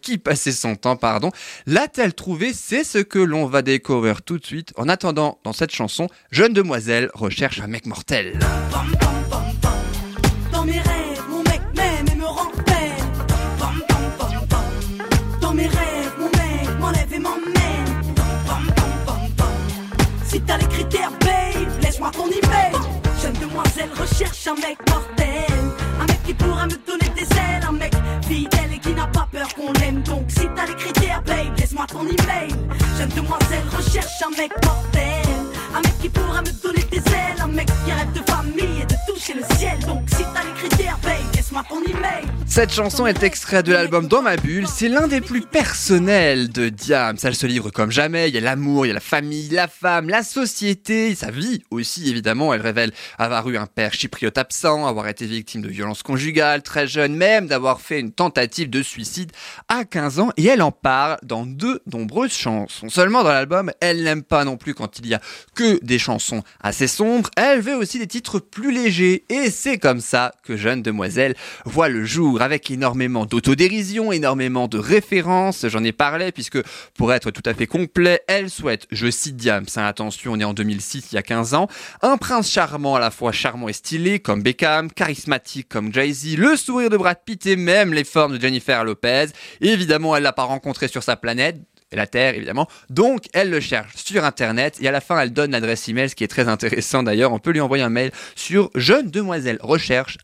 qui 0.00 0.18
passer 0.18 0.52
son 0.52 0.74
temps, 0.74 0.96
pardon. 0.96 1.30
L'a-t-elle 1.66 2.14
trouvé? 2.14 2.52
C'est 2.54 2.84
ce 2.84 2.98
que 2.98 3.18
l'on 3.18 3.46
va 3.46 3.62
découvrir 3.62 4.22
tout 4.22 4.38
de 4.38 4.46
suite. 4.46 4.72
En 4.76 4.88
attendant, 4.88 5.38
dans 5.44 5.52
cette 5.52 5.72
chanson, 5.72 6.08
Jeune 6.30 6.54
Demoiselle 6.54 7.10
recherche 7.14 7.60
un 7.60 7.68
mec 7.68 7.86
mortel. 7.86 8.38
Laisse-moi 22.04 22.10
ton 22.10 22.26
email. 22.26 22.72
Jeune 23.22 23.32
demoiselle 23.34 23.90
recherche 23.98 24.46
un 24.46 24.54
mec 24.54 24.78
mortel. 24.88 25.58
Un 26.00 26.06
mec 26.06 26.22
qui 26.24 26.34
pourra 26.34 26.66
me 26.66 26.76
donner 26.86 27.08
des 27.14 27.22
ailes. 27.22 27.64
Un 27.66 27.72
mec 27.72 27.94
fidèle 28.26 28.72
et 28.74 28.78
qui 28.78 28.92
n'a 28.92 29.06
pas 29.06 29.28
peur 29.30 29.48
qu'on 29.54 29.72
l'aime. 29.72 30.02
Donc 30.02 30.24
si 30.28 30.46
t'as 30.54 30.66
les 30.66 30.74
critères, 30.74 31.22
babe, 31.22 31.58
laisse-moi 31.58 31.86
ton 31.86 32.02
email. 32.02 32.50
Jeune 32.98 33.08
demoiselle 33.10 33.64
recherche 33.76 34.22
un 34.26 34.36
mec 34.36 34.52
mortel. 34.64 35.24
Un 35.74 35.80
mec 35.80 35.98
qui 36.00 36.08
pourra 36.08 36.42
me 36.42 36.62
donner 36.62 36.84
des 36.90 36.98
ailes. 36.98 37.40
Un 37.42 37.48
mec 37.48 37.66
qui 37.66 37.92
rêve 37.92 38.12
de 38.12 38.30
famille 38.30 38.82
et 38.82 38.86
de 38.86 38.96
toucher 39.06 39.34
le 39.34 39.56
ciel. 39.56 39.78
Donc 39.86 40.02
si 40.08 40.24
t'as 40.34 40.44
les 40.44 40.68
critères, 40.68 40.98
babe, 41.02 41.34
laisse-moi 41.34 41.62
ton 41.68 41.82
email. 41.82 42.26
Cette 42.54 42.72
chanson 42.72 43.04
est 43.04 43.24
extrait 43.24 43.64
de 43.64 43.72
l'album 43.72 44.06
Dans 44.06 44.22
ma 44.22 44.36
bulle. 44.36 44.68
C'est 44.68 44.88
l'un 44.88 45.08
des 45.08 45.20
plus 45.20 45.40
personnels 45.40 46.50
de 46.50 46.68
Diams. 46.68 47.16
Elle 47.24 47.34
se 47.34 47.48
livre 47.48 47.70
comme 47.70 47.90
jamais. 47.90 48.28
Il 48.28 48.34
y 48.36 48.38
a 48.38 48.40
l'amour, 48.40 48.86
il 48.86 48.90
y 48.90 48.92
a 48.92 48.94
la 48.94 49.00
famille, 49.00 49.48
la 49.48 49.66
femme, 49.66 50.08
la 50.08 50.22
société, 50.22 51.16
sa 51.16 51.32
vie 51.32 51.64
aussi 51.72 52.08
évidemment. 52.08 52.54
Elle 52.54 52.60
révèle 52.60 52.92
avoir 53.18 53.50
eu 53.50 53.56
un 53.56 53.66
père 53.66 53.92
chypriote 53.92 54.38
absent, 54.38 54.86
avoir 54.86 55.08
été 55.08 55.26
victime 55.26 55.62
de 55.62 55.68
violences 55.68 56.04
conjugales 56.04 56.62
très 56.62 56.86
jeune, 56.86 57.16
même 57.16 57.48
d'avoir 57.48 57.80
fait 57.80 57.98
une 57.98 58.12
tentative 58.12 58.70
de 58.70 58.84
suicide 58.84 59.32
à 59.66 59.84
15 59.84 60.20
ans. 60.20 60.30
Et 60.36 60.46
elle 60.46 60.62
en 60.62 60.70
parle 60.70 61.18
dans 61.24 61.46
de 61.46 61.82
nombreuses 61.92 62.34
chansons. 62.34 62.88
Seulement 62.88 63.24
dans 63.24 63.32
l'album, 63.32 63.72
elle 63.80 64.04
n'aime 64.04 64.22
pas 64.22 64.44
non 64.44 64.56
plus 64.56 64.74
quand 64.74 65.00
il 65.00 65.08
y 65.08 65.14
a 65.14 65.20
que 65.56 65.84
des 65.84 65.98
chansons 65.98 66.44
assez 66.62 66.86
sombres. 66.86 67.30
Elle 67.36 67.62
veut 67.62 67.74
aussi 67.74 67.98
des 67.98 68.06
titres 68.06 68.38
plus 68.38 68.70
légers. 68.70 69.24
Et 69.28 69.50
c'est 69.50 69.78
comme 69.78 69.98
ça 69.98 70.30
que 70.44 70.56
Jeune 70.56 70.82
Demoiselle 70.82 71.34
voit 71.64 71.88
le 71.88 72.04
jour 72.04 72.43
avec 72.44 72.70
énormément 72.70 73.26
d'autodérision, 73.26 74.12
énormément 74.12 74.68
de 74.68 74.78
références. 74.78 75.66
J'en 75.66 75.82
ai 75.82 75.92
parlé 75.92 76.30
puisque 76.30 76.58
pour 76.96 77.12
être 77.12 77.30
tout 77.30 77.42
à 77.44 77.54
fait 77.54 77.66
complet, 77.66 78.20
elle 78.28 78.50
souhaite, 78.50 78.86
je 78.90 79.10
cite 79.10 79.36
Diams, 79.36 79.66
hein, 79.76 79.84
attention, 79.84 80.32
on 80.32 80.40
est 80.40 80.44
en 80.44 80.54
2006, 80.54 81.12
il 81.12 81.14
y 81.16 81.18
a 81.18 81.22
15 81.22 81.54
ans, 81.54 81.68
un 82.02 82.16
prince 82.16 82.50
charmant 82.50 82.94
à 82.94 83.00
la 83.00 83.10
fois 83.10 83.32
charmant 83.32 83.68
et 83.68 83.72
stylé 83.72 84.20
comme 84.20 84.42
Beckham, 84.42 84.92
charismatique 84.92 85.68
comme 85.68 85.92
Jay-Z, 85.92 86.36
le 86.36 86.56
sourire 86.56 86.90
de 86.90 86.96
Brad 86.96 87.18
Pitt 87.24 87.44
et 87.46 87.56
même 87.56 87.92
les 87.92 88.04
formes 88.04 88.36
de 88.36 88.40
Jennifer 88.40 88.84
Lopez. 88.84 89.26
Évidemment, 89.60 90.14
elle 90.14 90.22
l'a 90.22 90.32
pas 90.32 90.44
rencontré 90.44 90.88
sur 90.88 91.02
sa 91.02 91.16
planète, 91.16 91.56
la 91.94 92.06
Terre 92.06 92.34
évidemment. 92.34 92.68
Donc 92.90 93.24
elle 93.32 93.50
le 93.50 93.60
cherche 93.60 93.96
sur 93.96 94.24
internet 94.24 94.78
et 94.80 94.88
à 94.88 94.92
la 94.92 95.00
fin 95.00 95.18
elle 95.20 95.32
donne 95.32 95.52
l'adresse 95.52 95.88
email, 95.88 96.08
ce 96.08 96.14
qui 96.14 96.24
est 96.24 96.28
très 96.28 96.48
intéressant 96.48 97.02
d'ailleurs. 97.02 97.32
On 97.32 97.38
peut 97.38 97.50
lui 97.50 97.60
envoyer 97.60 97.84
un 97.84 97.90
mail 97.90 98.10
sur 98.34 98.70
jeune 98.74 99.10
demoiselle 99.10 99.58
recherche 99.60 100.18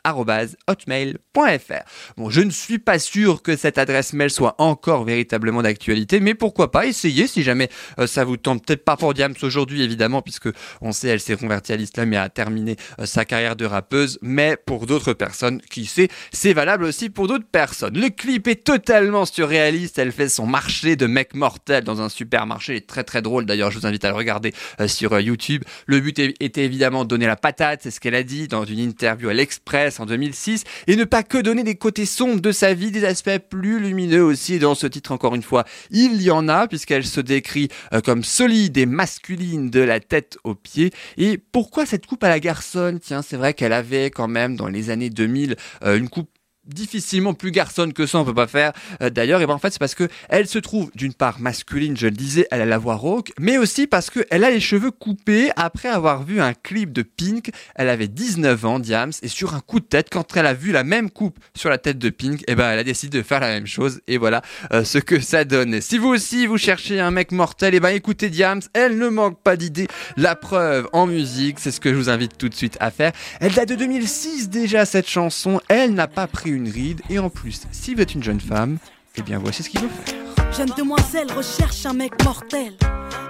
hotmail.fr. 0.67 1.83
Bon, 2.17 2.31
je 2.31 2.41
ne 2.41 2.51
suis 2.51 2.79
pas 2.79 2.99
sûr 2.99 3.43
que 3.43 3.57
cette 3.57 3.79
adresse 3.79 4.13
mail 4.13 4.31
soit 4.31 4.55
encore 4.59 5.05
véritablement 5.05 5.63
d'actualité, 5.63 6.21
mais 6.21 6.35
pourquoi 6.35 6.71
pas 6.71 6.87
essayer 6.87 7.27
si 7.27 7.43
jamais 7.43 7.69
euh, 7.99 8.07
ça 8.07 8.25
vous 8.25 8.37
tente. 8.37 8.65
Peut-être 8.65 8.85
pas 8.85 8.97
pour 8.97 9.15
Diams 9.15 9.35
aujourd'hui 9.43 9.83
évidemment, 9.83 10.23
puisque 10.23 10.49
on 10.81 10.93
sait 10.93 11.09
elle 11.09 11.21
s'est 11.21 11.37
convertie 11.37 11.73
à 11.73 11.77
l'islam 11.77 12.13
et 12.13 12.17
a 12.17 12.29
terminé 12.29 12.77
euh, 12.99 13.07
sa 13.07 13.25
carrière 13.25 13.57
de 13.57 13.65
rappeuse, 13.65 14.19
mais 14.23 14.57
pour 14.57 14.87
d'autres 14.87 15.13
personnes, 15.13 15.61
qui 15.71 15.87
sait, 15.87 16.09
c'est 16.33 16.53
valable 16.53 16.85
aussi 16.85 17.11
pour 17.11 17.29
d'autres 17.29 17.49
personnes. 17.51 17.99
Le 17.99 18.09
clip 18.09 18.49
est 18.49 18.65
totalement 18.65 19.25
surréaliste. 19.25 19.99
Elle 19.99 20.13
fait 20.13 20.29
son 20.29 20.47
marché 20.47 20.97
de 20.97 21.07
mec 21.07 21.35
dans 21.69 22.01
un 22.01 22.09
supermarché. 22.09 22.75
Il 22.75 22.77
est 22.77 22.87
très 22.87 23.05
très 23.05 23.23
drôle 23.23 23.47
d'ailleurs. 23.47 23.71
Je 23.71 23.79
vous 23.79 23.87
invite 23.87 24.05
à 24.05 24.11
le 24.11 24.17
regarder 24.17 24.53
euh, 24.81 24.89
sur 24.89 25.13
euh, 25.13 25.21
YouTube. 25.21 25.63
Le 25.87 26.01
but 26.01 26.19
était 26.19 26.65
évidemment 26.65 27.05
de 27.05 27.09
donner 27.09 27.27
la 27.27 27.37
patate, 27.37 27.81
c'est 27.83 27.91
ce 27.91 28.01
qu'elle 28.01 28.15
a 28.15 28.23
dit 28.23 28.49
dans 28.49 28.65
une 28.65 28.79
interview 28.79 29.29
à 29.29 29.35
l'Express 29.35 30.01
en 30.01 30.07
2006, 30.07 30.65
et 30.87 30.97
ne 30.97 31.05
pas 31.05 31.23
que 31.23 31.39
donner 31.39 31.63
des 31.63 31.75
côtés 31.75 32.07
sombres 32.07 32.41
de 32.41 32.53
sa 32.53 32.75
vie, 32.75 32.91
des 32.91 33.05
aspects 33.05 33.39
plus 33.49 33.81
lumineux 33.81 34.23
aussi. 34.23 34.59
Dans 34.59 34.75
ce 34.75 34.87
titre, 34.87 35.13
encore 35.13 35.35
une 35.35 35.43
fois, 35.43 35.65
il 35.91 36.21
y 36.23 36.31
en 36.31 36.49
a 36.49 36.67
puisqu'elle 36.69 37.05
se 37.05 37.21
décrit 37.21 37.69
euh, 37.93 38.01
comme 38.01 38.25
solide 38.25 38.77
et 38.77 38.87
masculine 38.87 39.71
de 39.71 39.81
la 39.81 40.01
tête 40.01 40.39
aux 40.45 40.55
pieds. 40.55 40.91
Et 41.17 41.39
pourquoi 41.39 41.87
cette 41.87 42.07
coupe 42.07 42.25
à 42.25 42.29
la 42.29 42.41
garçonne? 42.41 43.01
Tiens, 43.01 43.23
c'est 43.23 43.37
vrai 43.37 43.55
qu'elle 43.55 43.73
avait 43.73 44.11
quand 44.11 44.29
même 44.29 44.57
dans 44.57 44.69
les 44.69 44.91
années 44.91 45.11
2000 45.11 45.57
euh, 45.85 45.97
une 45.97 46.09
coupe 46.09 46.31
difficilement 46.67 47.35
plus 47.35 47.51
garçonne 47.51 47.93
que 47.93 48.07
ça 48.07 48.19
on 48.19 48.25
peut 48.25 48.35
pas 48.35 48.47
faire. 48.47 48.73
Euh, 49.01 49.11
d'ailleurs 49.11 49.41
et 49.41 49.47
ben 49.47 49.55
en 49.55 49.59
fait 49.59 49.71
c'est 49.71 49.79
parce 49.79 49.95
que 49.95 50.09
elle 50.29 50.47
se 50.47 50.59
trouve 50.59 50.91
d'une 50.95 51.15
part 51.15 51.41
masculine 51.41 51.97
je 51.97 52.07
le 52.07 52.13
disais 52.13 52.47
elle 52.51 52.61
a 52.61 52.67
la 52.67 52.79
voix 52.79 52.97
rauque 52.97 53.33
mais 53.39 53.57
aussi 53.57 53.87
parce 53.87 54.11
que 54.11 54.27
elle 54.31 54.45
a 54.45 54.51
les 54.51 54.61
cheveux 54.61 54.91
coupés. 54.91 55.51
Après 55.57 55.89
avoir 55.89 56.23
vu 56.23 56.41
un 56.41 56.53
clip 56.53 56.93
de 56.93 57.03
Pink 57.03 57.51
elle 57.75 57.89
avait 57.89 58.09
19 58.09 58.65
ans 58.65 58.79
Diams 58.79 59.13
et 59.23 59.29
sur 59.29 59.55
un 59.55 59.61
coup 59.61 59.81
de 59.81 59.87
tête 59.87 60.09
quand 60.11 60.37
elle 60.37 60.47
a 60.47 60.55
vu 60.55 60.73
la 60.73 60.85
même 60.85 61.11
coupe 61.11 61.39
sur 61.55 61.71
la 61.71 61.79
tête 61.79 61.99
de 61.99 62.11
Pink 62.11 62.45
et 62.47 62.55
ben 62.55 62.71
elle 62.71 62.79
a 62.79 62.85
décidé 62.85 63.19
de 63.19 63.23
faire 63.23 63.41
la 63.41 63.49
même 63.49 63.67
chose 63.67 64.01
et 64.07 64.19
voilà 64.19 64.43
euh, 64.73 64.85
ce 64.85 64.99
que 64.99 65.19
ça 65.21 65.45
donne. 65.45 65.81
Si 65.81 65.99
vous 65.99 66.09
aussi 66.09 66.47
vous 66.47 66.59
cherchez 66.59 67.01
un 67.01 67.11
mec 67.11 67.33
mortel 67.33 67.75
et 67.75 67.81
ben 67.81 67.91
écoutez 67.91 68.29
Diams 68.29 68.61
elle 68.75 68.99
ne 68.99 69.09
manque 69.09 69.41
pas 69.43 69.57
d'idées. 69.57 69.89
La 70.17 70.37
preuve 70.37 70.89
en 70.93 71.07
musique 71.07 71.59
c'est 71.59 71.71
ce 71.71 71.81
que 71.81 71.91
je 71.91 71.95
vous 71.95 72.11
invite 72.11 72.37
tout 72.37 72.49
de 72.49 72.55
suite 72.55 72.77
à 72.81 72.91
faire. 72.91 73.13
Elle 73.41 73.55
date 73.55 73.71
de 73.71 73.77
2006 73.77 74.51
déjà 74.51 74.85
cette 74.85 75.09
chanson. 75.09 75.61
Elle 75.69 75.95
n'a 75.95 76.07
pas 76.07 76.27
pris 76.27 76.50
une 76.51 76.69
ride 76.69 77.01
et 77.09 77.19
en 77.19 77.31
plus 77.31 77.67
si 77.73 77.95
vous 77.95 78.01
êtes 78.01 78.15
une 78.15 78.23
jeune 78.23 78.41
femme 78.41 78.79
eh 79.17 79.23
bien 79.23 79.39
voici 79.39 79.63
ce 79.63 79.71
qu'il 79.71 79.81
faut 79.81 79.89
faire 79.89 80.30
Jeune 80.53 80.73
demoiselle 80.77 81.31
recherche 81.33 81.87
un 81.87 81.93
mec 81.93 82.13
mortel. 82.25 82.75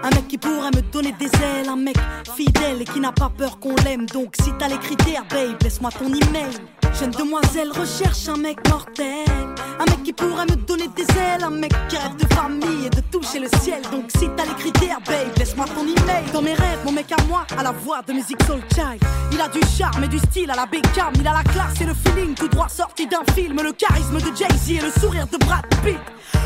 Un 0.02 0.08
mec 0.10 0.26
qui 0.28 0.38
pourrait 0.38 0.70
me 0.74 0.80
donner 0.90 1.12
des 1.18 1.26
ailes. 1.26 1.68
Un 1.68 1.76
mec 1.76 1.96
fidèle 2.34 2.80
et 2.80 2.84
qui 2.84 2.98
n'a 2.98 3.12
pas 3.12 3.28
peur 3.28 3.58
qu'on 3.58 3.74
l'aime. 3.84 4.06
Donc 4.06 4.34
si 4.42 4.50
t'as 4.58 4.68
les 4.68 4.78
critères, 4.78 5.24
babe, 5.28 5.62
laisse-moi 5.62 5.90
ton 5.90 6.06
email. 6.06 6.56
Jeune 6.98 7.10
demoiselle 7.10 7.70
recherche 7.72 8.26
un 8.28 8.36
mec 8.36 8.58
mortel. 8.68 9.26
Un 9.78 9.84
mec 9.84 10.02
qui 10.02 10.12
pourrait 10.14 10.46
me 10.46 10.56
donner 10.56 10.88
des 10.96 11.06
ailes. 11.18 11.44
Un 11.44 11.50
mec 11.50 11.72
qui 11.88 11.96
rêve 11.98 12.16
de 12.16 12.34
famille 12.34 12.86
et 12.86 12.90
de 12.90 13.00
toucher 13.12 13.38
le 13.38 13.48
ciel. 13.60 13.82
Donc 13.92 14.04
si 14.16 14.28
t'as 14.36 14.46
les 14.46 14.54
critères, 14.54 15.00
babe, 15.06 15.36
laisse-moi 15.36 15.66
ton 15.66 15.82
email. 15.82 16.24
Dans 16.32 16.42
mes 16.42 16.54
rêves, 16.54 16.80
mon 16.86 16.92
mec 16.92 17.12
à 17.12 17.22
moi 17.24 17.46
a 17.56 17.62
la 17.62 17.72
voix 17.72 18.00
de 18.00 18.14
musique 18.14 18.42
soul 18.44 18.60
child. 18.74 19.02
Il 19.32 19.40
a 19.40 19.48
du 19.48 19.60
charme 19.76 20.04
et 20.04 20.08
du 20.08 20.18
style 20.18 20.50
à 20.50 20.56
la 20.56 20.64
Beckham. 20.64 21.12
Il 21.16 21.28
a 21.28 21.34
la 21.34 21.44
classe 21.44 21.78
et 21.82 21.84
le 21.84 21.94
feeling 21.94 22.34
tout 22.34 22.48
droit 22.48 22.68
sorti 22.68 23.06
d'un 23.06 23.24
film. 23.34 23.60
Le 23.62 23.72
charisme 23.72 24.16
de 24.16 24.34
Jay-Z 24.34 24.70
et 24.70 24.80
le 24.80 24.90
sourire 24.90 25.26
de 25.26 25.36
Brad 25.36 25.66
Pitt. 25.84 25.98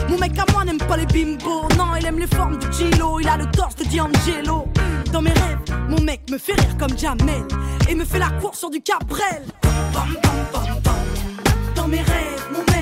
Mon 0.09 0.19
mec 0.19 0.37
à 0.39 0.45
moi 0.53 0.64
n'aime 0.65 0.79
pas 0.79 0.97
les 0.97 1.07
bimbos. 1.07 1.69
Non, 1.77 1.95
il 1.99 2.07
aime 2.07 2.19
les 2.19 2.27
formes 2.27 2.59
de 2.59 2.71
Gilo. 2.73 3.21
Il 3.21 3.29
a 3.29 3.37
le 3.37 3.47
torse 3.47 3.77
de 3.77 3.85
D'Angelo. 3.85 4.67
Dans 5.13 5.23
mes 5.23 5.33
rêves, 5.33 5.59
mon 5.89 6.01
mec 6.01 6.29
me 6.31 6.39
fait 6.39 6.55
rire 6.55 6.77
comme 6.79 6.97
Jamel. 6.99 7.45
Et 7.89 7.95
me 7.95 8.05
fait 8.05 8.19
la 8.19 8.31
course 8.41 8.59
sur 8.59 8.71
du 8.71 8.81
Cabrel. 8.81 9.45
Dans 11.75 11.89
mes 11.89 12.01
rêves, 12.01 12.49
mon 12.53 12.61
mec 12.61 12.74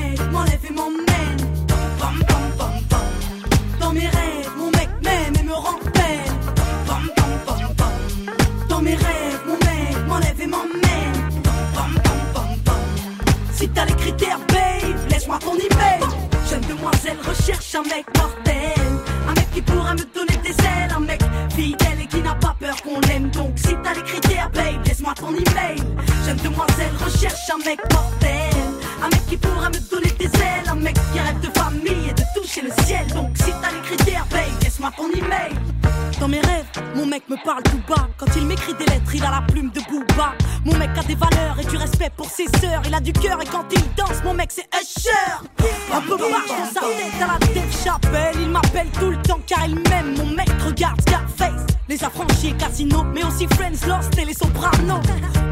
Friends 53.49 53.86
Lost 53.86 54.18
et 54.18 54.24
les 54.24 54.34
Sopranos. 54.34 55.03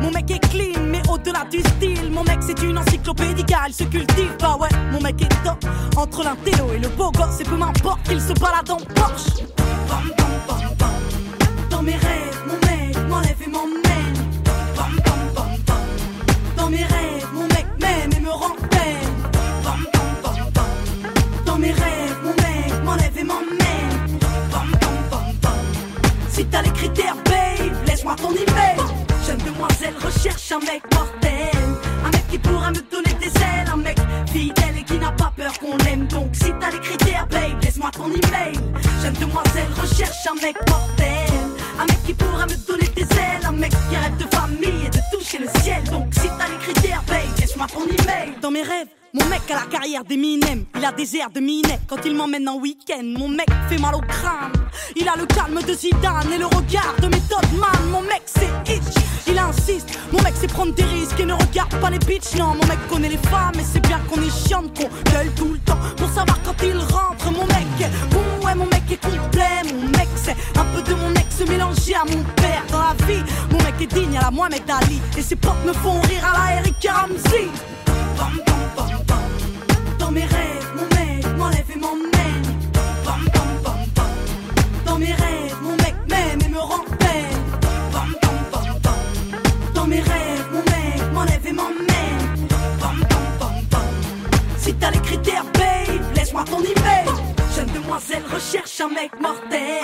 Mon 0.01 0.11
mec 0.11 0.31
est 0.31 0.49
clean, 0.51 0.81
mais 0.87 1.03
au-delà 1.09 1.45
du 1.51 1.61
style. 1.61 2.11
Mon 2.11 2.25
mec 2.25 2.39
c'est 2.41 2.63
une 2.63 2.79
encyclopédie 2.79 3.45
il 3.67 3.75
se 3.75 3.85
cultive. 3.85 4.37
Bah 4.39 4.57
ouais, 4.61 4.69
mon 4.93 5.01
mec 5.01 5.21
est 5.23 5.45
top. 5.45 5.65
Entre 5.97 6.25
l'intello 6.25 6.73
et 6.75 6.79
le 6.79 6.89
beau 6.89 7.11
gosse, 7.11 7.41
et 7.41 7.45
peu 7.45 7.57
m'importe 7.57 8.03
qu'il 8.05 8.21
se 8.21 8.33
balade 8.35 8.71
en 8.71 8.79
airs 51.17 51.31
de 51.31 51.41
Minet 51.41 51.81
quand 51.87 52.05
il 52.05 52.15
m'emmène 52.15 52.49
en 52.49 52.59
week-end. 52.59 53.03
Mon 53.03 53.29
mec 53.29 53.49
fait 53.69 53.79
mal 53.79 53.95
au 53.95 54.01
crâne. 54.01 54.53
Il 54.97 55.09
a 55.09 55.17
le 55.17 55.25
calme 55.27 55.61
de 55.67 55.73
Zidane 55.73 56.31
et 56.33 56.39
le 56.39 56.47
regard 56.47 56.95
de 57.01 57.07
Method 57.07 57.47
Man. 57.59 57.91
Mon 57.91 58.03
mec 58.03 58.23
c'est 58.27 58.51
itch. 58.71 58.95
Il 59.27 59.39
insiste. 59.39 59.99
Mon 60.13 60.21
mec 60.23 60.35
c'est 60.39 60.49
prendre 60.49 60.75
des 60.75 60.83
risques 60.83 61.19
et 61.19 61.25
ne 61.25 61.33
regarde 61.33 61.75
pas 61.81 61.91
les 61.91 61.99
bitches. 61.99 62.35
Non, 62.37 62.49
mon 62.49 62.67
mec 62.67 62.79
connaît 62.89 63.09
les 63.09 63.17
femmes 63.17 63.55
et 63.59 63.65
c'est 63.65 63.81
bien 63.81 63.99
qu'on 64.11 64.21
est 64.21 64.47
chiante, 64.47 64.77
qu'on 64.77 64.89
gueule 65.11 65.33
tout 65.37 65.53
le 65.53 65.59
temps 65.61 65.79
pour 65.97 66.09
savoir 66.09 66.39
quand 66.45 66.63
il 66.63 66.77
rentre. 66.77 67.31
Mon 67.33 67.47
mec 67.47 67.67
est 67.81 67.91
bon, 68.11 68.47
ouais, 68.47 68.55
mon 68.55 68.67
mec 68.67 68.83
est 68.91 69.01
complet. 69.01 69.63
Mon 69.73 69.89
mec 69.97 70.09
c'est 70.17 70.37
un 70.59 70.65
peu 70.65 70.83
de 70.83 70.95
mon 70.95 71.15
ex 71.15 71.41
mélangé 71.49 71.95
à 71.95 72.05
mon 72.05 72.23
père 72.37 72.63
dans 72.71 72.81
la 72.81 72.95
vie. 73.07 73.23
Mon 73.51 73.59
mec 73.59 73.75
est 73.81 73.87
digne 73.87 74.19
à 74.19 74.23
la 74.23 74.31
Mohamed 74.31 74.69
Ali 74.69 75.01
et 75.17 75.23
ses 75.23 75.37
potes 75.37 75.65
me 75.65 75.73
font 75.73 76.01
rire 76.03 76.25
à 76.31 76.39
la 76.39 76.61
Eric 76.61 76.87
Ramsey. 76.89 77.49
Dans 79.99 80.11
mes 80.11 80.25
rêves, 80.25 80.60
Si 94.71 94.77
t'as 94.77 94.93
les 94.93 95.01
critères, 95.01 95.43
babe, 95.47 96.15
laisse-moi 96.15 96.45
ton 96.45 96.61
email. 96.61 97.09
Jeune 97.57 97.73
demoiselle 97.75 98.23
recherche 98.33 98.81
un 98.81 98.89
mec 98.89 99.11
mortel. 99.21 99.83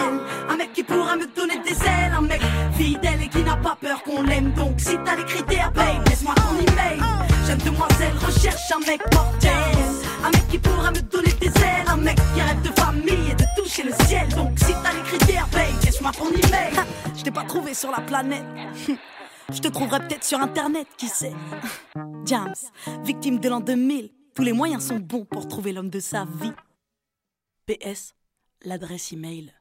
Un 0.49 0.57
mec 0.57 0.73
qui 0.75 0.85
pourra 0.85 1.17
me 1.17 1.27
donner 1.27 1.59
des 1.65 1.73
ailes. 1.73 2.13
Un 2.17 2.21
mec 2.21 2.41
fidèle 2.77 3.21
et 3.21 3.29
qui 3.29 3.43
n'a 3.43 3.57
pas 3.57 3.77
peur 3.81 4.01
qu'on 4.05 4.23
l'aime. 4.23 4.53
Donc 4.53 4.79
si 4.79 4.97
t'as 5.05 5.17
les 5.17 5.25
critères, 5.25 5.73
babe, 5.73 6.09
laisse-moi 6.09 6.35
ton 6.37 6.55
email. 6.55 7.01
Jeune 7.49 7.59
demoiselle 7.59 8.13
recherche 8.25 8.61
un 8.77 8.87
mec 8.87 9.01
mortel. 9.13 9.51
Un 10.25 10.31
mec 10.31 10.47
qui 10.51 10.59
pourra 10.59 10.93
me 10.93 11.01
donner 11.01 11.33
des 11.33 11.49
ailes. 11.49 11.89
Un 11.89 11.97
mec 11.97 12.17
qui 12.33 12.41
rêve 12.41 12.63
de 12.63 12.81
famille 12.81 13.33
et 13.33 13.35
de 13.35 13.45
toucher 13.61 13.83
le 13.83 13.93
ciel. 14.07 14.29
Donc 14.37 14.57
si 14.57 14.73
t'as 14.85 14.93
les 14.93 15.03
critères, 15.03 15.49
babe, 15.49 15.85
laisse-moi 15.85 16.13
ton 16.13 16.29
email. 16.29 16.87
Je 17.17 17.25
t'ai 17.25 17.33
pas 17.33 17.43
trouvé 17.43 17.75
sur 17.75 17.91
la 17.91 18.03
planète. 18.03 18.45
Je 19.53 19.61
te 19.61 19.69
trouverai 19.69 19.99
peut-être 20.07 20.25
sur 20.25 20.41
internet, 20.41 20.87
qui 20.97 21.09
sait. 21.09 21.35
James, 22.25 22.55
victime 23.05 23.41
de 23.41 23.49
l'an 23.49 23.59
2000. 23.59 24.11
Tous 24.37 24.43
les 24.43 24.53
moyens 24.53 24.89
sont 24.89 24.99
bons 24.99 25.25
pour 25.25 25.49
trouver 25.49 25.73
l'homme 25.73 25.89
de 25.89 25.99
sa 25.99 26.27
vie. 26.27 26.53
PS, 27.65 28.15
l'adresse 28.61 29.11
email, 29.13 29.55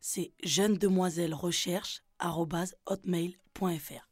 c'est 0.00 0.32
jeune 0.44 0.78
demoiselle 0.78 1.34
recherche 1.34 2.04
hotmail.fr. 2.86 4.08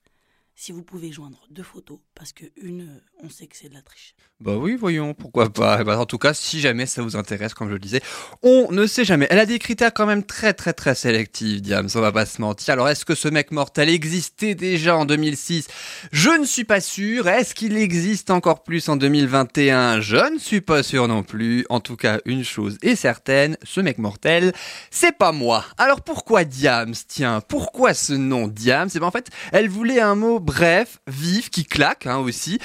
Si 0.57 0.73
vous 0.73 0.83
pouvez 0.83 1.13
joindre 1.13 1.47
deux 1.51 1.63
photos, 1.63 2.01
parce 2.17 2.33
que 2.33 2.47
une, 2.57 2.89
euh, 2.89 3.01
on 3.23 3.31
sait 3.31 3.47
que 3.47 3.57
c'est 3.57 3.69
de 3.69 3.75
la 3.75 3.83
triche. 3.83 4.15
Bah 4.41 4.57
oui, 4.57 4.75
voyons, 4.75 5.13
pourquoi 5.13 5.53
pas. 5.53 5.77
Eh 5.83 5.85
ben, 5.85 5.99
en 5.99 6.07
tout 6.07 6.17
cas, 6.17 6.33
si 6.33 6.61
jamais 6.61 6.87
ça 6.87 7.03
vous 7.03 7.15
intéresse, 7.15 7.53
comme 7.53 7.69
je 7.69 7.75
le 7.75 7.79
disais, 7.79 8.01
on 8.43 8.73
ne 8.73 8.87
sait 8.87 9.05
jamais. 9.05 9.27
Elle 9.29 9.39
a 9.39 9.45
des 9.45 9.59
critères 9.59 9.93
quand 9.93 10.07
même 10.07 10.25
très 10.25 10.55
très 10.55 10.73
très 10.73 10.95
sélectifs, 10.95 11.61
Diams, 11.61 11.91
on 11.95 12.01
va 12.01 12.11
pas 12.11 12.25
se 12.25 12.41
mentir. 12.41 12.73
Alors 12.73 12.89
est-ce 12.89 13.05
que 13.05 13.15
ce 13.15 13.29
mec 13.29 13.51
mortel 13.51 13.91
existait 13.91 14.55
déjà 14.55 14.97
en 14.97 15.05
2006 15.05 15.69
Je 16.11 16.31
ne 16.31 16.47
suis 16.47 16.65
pas 16.65 16.81
sûr. 16.81 17.29
Est-ce 17.29 17.55
qu'il 17.55 17.77
existe 17.77 18.31
encore 18.31 18.63
plus 18.63 18.89
en 18.89 18.97
2021 18.97 20.01
Je 20.01 20.33
ne 20.33 20.39
suis 20.39 20.63
pas 20.63 20.83
sûr 20.83 21.07
non 21.07 21.23
plus. 21.23 21.67
En 21.69 21.81
tout 21.81 21.97
cas, 21.97 22.21
une 22.25 22.43
chose 22.43 22.79
est 22.81 22.97
certaine, 22.97 23.59
ce 23.63 23.83
mec 23.83 23.99
mortel, 23.99 24.55
c'est 24.91 25.19
pas 25.19 25.33
moi. 25.33 25.67
Alors 25.77 26.01
pourquoi 26.01 26.45
Diams 26.45 26.95
Tiens, 27.09 27.43
pourquoi 27.47 27.93
ce 27.93 28.15
nom 28.15 28.49
Diams 28.49 28.89
Eh 28.95 29.01
ben 29.01 29.07
en 29.07 29.11
fait, 29.11 29.29
elle 29.53 29.69
voulait 29.69 30.01
un 30.01 30.15
mot 30.15 30.41
bref, 30.41 31.01
vif, 31.07 31.51
qui 31.51 31.67
claque 31.67 32.07
hein, 32.07 32.17
aussi. 32.17 32.59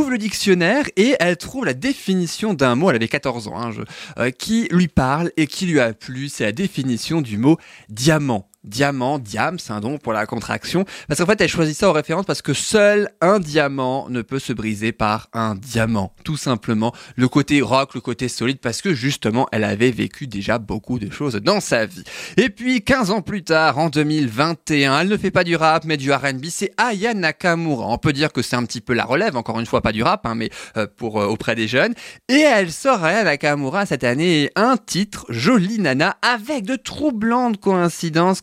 Ouvre 0.00 0.10
le 0.10 0.18
dictionnaire 0.18 0.86
et 0.96 1.14
elle 1.20 1.36
trouve 1.36 1.66
la 1.66 1.74
définition 1.74 2.54
d'un 2.54 2.74
mot, 2.74 2.90
elle 2.90 2.96
avait 2.96 3.08
14 3.08 3.48
ans, 3.48 3.60
hein, 3.60 3.70
euh, 4.18 4.30
qui 4.30 4.66
lui 4.70 4.88
parle 4.88 5.30
et 5.36 5.46
qui 5.46 5.66
lui 5.66 5.78
a 5.78 5.92
plu. 5.92 6.28
C'est 6.28 6.44
la 6.44 6.52
définition 6.52 7.20
du 7.20 7.36
mot 7.36 7.58
diamant. 7.88 8.49
Diamant, 8.62 9.18
diam, 9.18 9.58
c'est 9.58 9.72
un 9.72 9.80
nom 9.80 9.96
pour 9.96 10.12
la 10.12 10.26
contraction. 10.26 10.84
Parce 11.08 11.18
qu'en 11.18 11.24
fait, 11.24 11.40
elle 11.40 11.48
choisit 11.48 11.74
ça 11.74 11.88
en 11.88 11.92
référence 11.92 12.26
parce 12.26 12.42
que 12.42 12.52
seul 12.52 13.08
un 13.22 13.40
diamant 13.40 14.10
ne 14.10 14.20
peut 14.20 14.38
se 14.38 14.52
briser 14.52 14.92
par 14.92 15.28
un 15.32 15.54
diamant. 15.54 16.12
Tout 16.24 16.36
simplement, 16.36 16.92
le 17.16 17.26
côté 17.28 17.62
rock, 17.62 17.94
le 17.94 18.02
côté 18.02 18.28
solide, 18.28 18.58
parce 18.60 18.82
que 18.82 18.92
justement, 18.92 19.48
elle 19.50 19.64
avait 19.64 19.90
vécu 19.90 20.26
déjà 20.26 20.58
beaucoup 20.58 20.98
de 20.98 21.10
choses 21.10 21.36
dans 21.36 21.60
sa 21.60 21.86
vie. 21.86 22.04
Et 22.36 22.50
puis, 22.50 22.82
15 22.82 23.10
ans 23.10 23.22
plus 23.22 23.44
tard, 23.44 23.78
en 23.78 23.88
2021, 23.88 25.00
elle 25.00 25.08
ne 25.08 25.16
fait 25.16 25.30
pas 25.30 25.44
du 25.44 25.56
rap, 25.56 25.84
mais 25.86 25.96
du 25.96 26.12
R&B, 26.12 26.46
c'est 26.50 26.72
Aya 26.76 27.14
Nakamura. 27.14 27.86
On 27.86 27.96
peut 27.96 28.12
dire 28.12 28.30
que 28.30 28.42
c'est 28.42 28.56
un 28.56 28.64
petit 28.64 28.82
peu 28.82 28.92
la 28.92 29.06
relève, 29.06 29.38
encore 29.38 29.58
une 29.58 29.66
fois, 29.66 29.80
pas 29.80 29.92
du 29.92 30.02
rap, 30.02 30.26
hein, 30.26 30.34
mais 30.34 30.50
euh, 30.76 30.86
pour 30.98 31.18
euh, 31.18 31.26
auprès 31.26 31.54
des 31.54 31.66
jeunes. 31.66 31.94
Et 32.28 32.40
elle 32.40 32.70
sort, 32.70 33.02
Aya 33.04 33.24
Nakamura, 33.24 33.86
cette 33.86 34.04
année, 34.04 34.50
un 34.54 34.76
titre, 34.76 35.24
Jolie 35.30 35.78
Nana, 35.78 36.18
avec 36.20 36.66
de 36.66 36.76
troublantes 36.76 37.58
coïncidences 37.58 38.42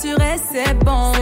c'est 0.00 0.74
bon. 0.84 1.12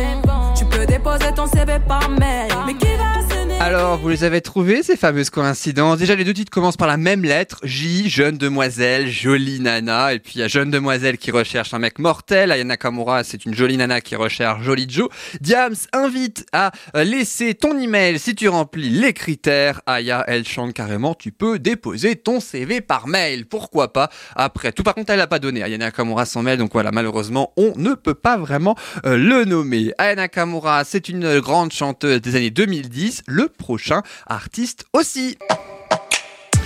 Tu 0.54 0.64
peux 0.66 0.84
déposer 0.86 1.32
ton 1.34 1.46
CV 1.46 1.78
par 1.86 2.08
mail. 2.10 2.50
Mais 2.66 2.74
qui 2.74 2.86
va 2.96 3.22
sonner 3.22 3.35
Alors, 3.58 3.96
vous 3.96 4.10
les 4.10 4.22
avez 4.22 4.42
trouvés, 4.42 4.82
ces 4.82 4.96
fameuses 4.96 5.30
coïncidences? 5.30 5.98
Déjà, 5.98 6.14
les 6.14 6.24
deux 6.24 6.34
titres 6.34 6.52
commencent 6.52 6.76
par 6.76 6.86
la 6.86 6.98
même 6.98 7.24
lettre. 7.24 7.58
J, 7.64 8.08
jeune 8.10 8.36
demoiselle, 8.36 9.08
jolie 9.08 9.60
nana. 9.60 10.12
Et 10.12 10.18
puis, 10.18 10.34
il 10.36 10.40
y 10.40 10.42
a 10.44 10.48
jeune 10.48 10.70
demoiselle 10.70 11.16
qui 11.16 11.30
recherche 11.30 11.72
un 11.72 11.78
mec 11.78 11.98
mortel. 11.98 12.52
Ayana 12.52 12.76
Kamura, 12.76 13.24
c'est 13.24 13.46
une 13.46 13.54
jolie 13.54 13.78
nana 13.78 14.02
qui 14.02 14.14
recherche 14.14 14.62
joli 14.62 14.86
Joe. 14.88 15.08
Diams 15.40 15.74
invite 15.94 16.46
à 16.52 16.70
euh, 16.94 17.02
laisser 17.02 17.54
ton 17.54 17.76
email 17.78 18.18
si 18.18 18.34
tu 18.34 18.46
remplis 18.46 18.90
les 18.90 19.14
critères. 19.14 19.80
Aya, 19.86 20.22
elle 20.28 20.46
chante 20.46 20.74
carrément, 20.74 21.14
tu 21.14 21.32
peux 21.32 21.58
déposer 21.58 22.14
ton 22.14 22.40
CV 22.40 22.82
par 22.82 23.08
mail. 23.08 23.46
Pourquoi 23.46 23.92
pas? 23.92 24.10
Après 24.36 24.70
tout, 24.70 24.82
par 24.82 24.94
contre, 24.94 25.10
elle 25.12 25.20
a 25.22 25.26
pas 25.26 25.38
donné. 25.38 25.62
Ayana 25.62 25.90
Kamura 25.90 26.26
son 26.26 26.42
mail, 26.42 26.58
donc 26.58 26.72
voilà, 26.74 26.92
malheureusement, 26.92 27.52
on 27.56 27.72
ne 27.76 27.94
peut 27.94 28.14
pas 28.14 28.36
vraiment 28.36 28.76
euh, 29.06 29.16
le 29.16 29.44
nommer. 29.44 29.92
Ayana 29.96 30.28
Kamura, 30.28 30.84
c'est 30.84 31.08
une 31.08 31.40
grande 31.40 31.72
chanteuse 31.72 32.20
des 32.20 32.36
années 32.36 32.50
2010. 32.50 33.22
Le 33.26 33.45
prochain 33.48 34.02
artiste 34.26 34.84
aussi. 34.92 35.38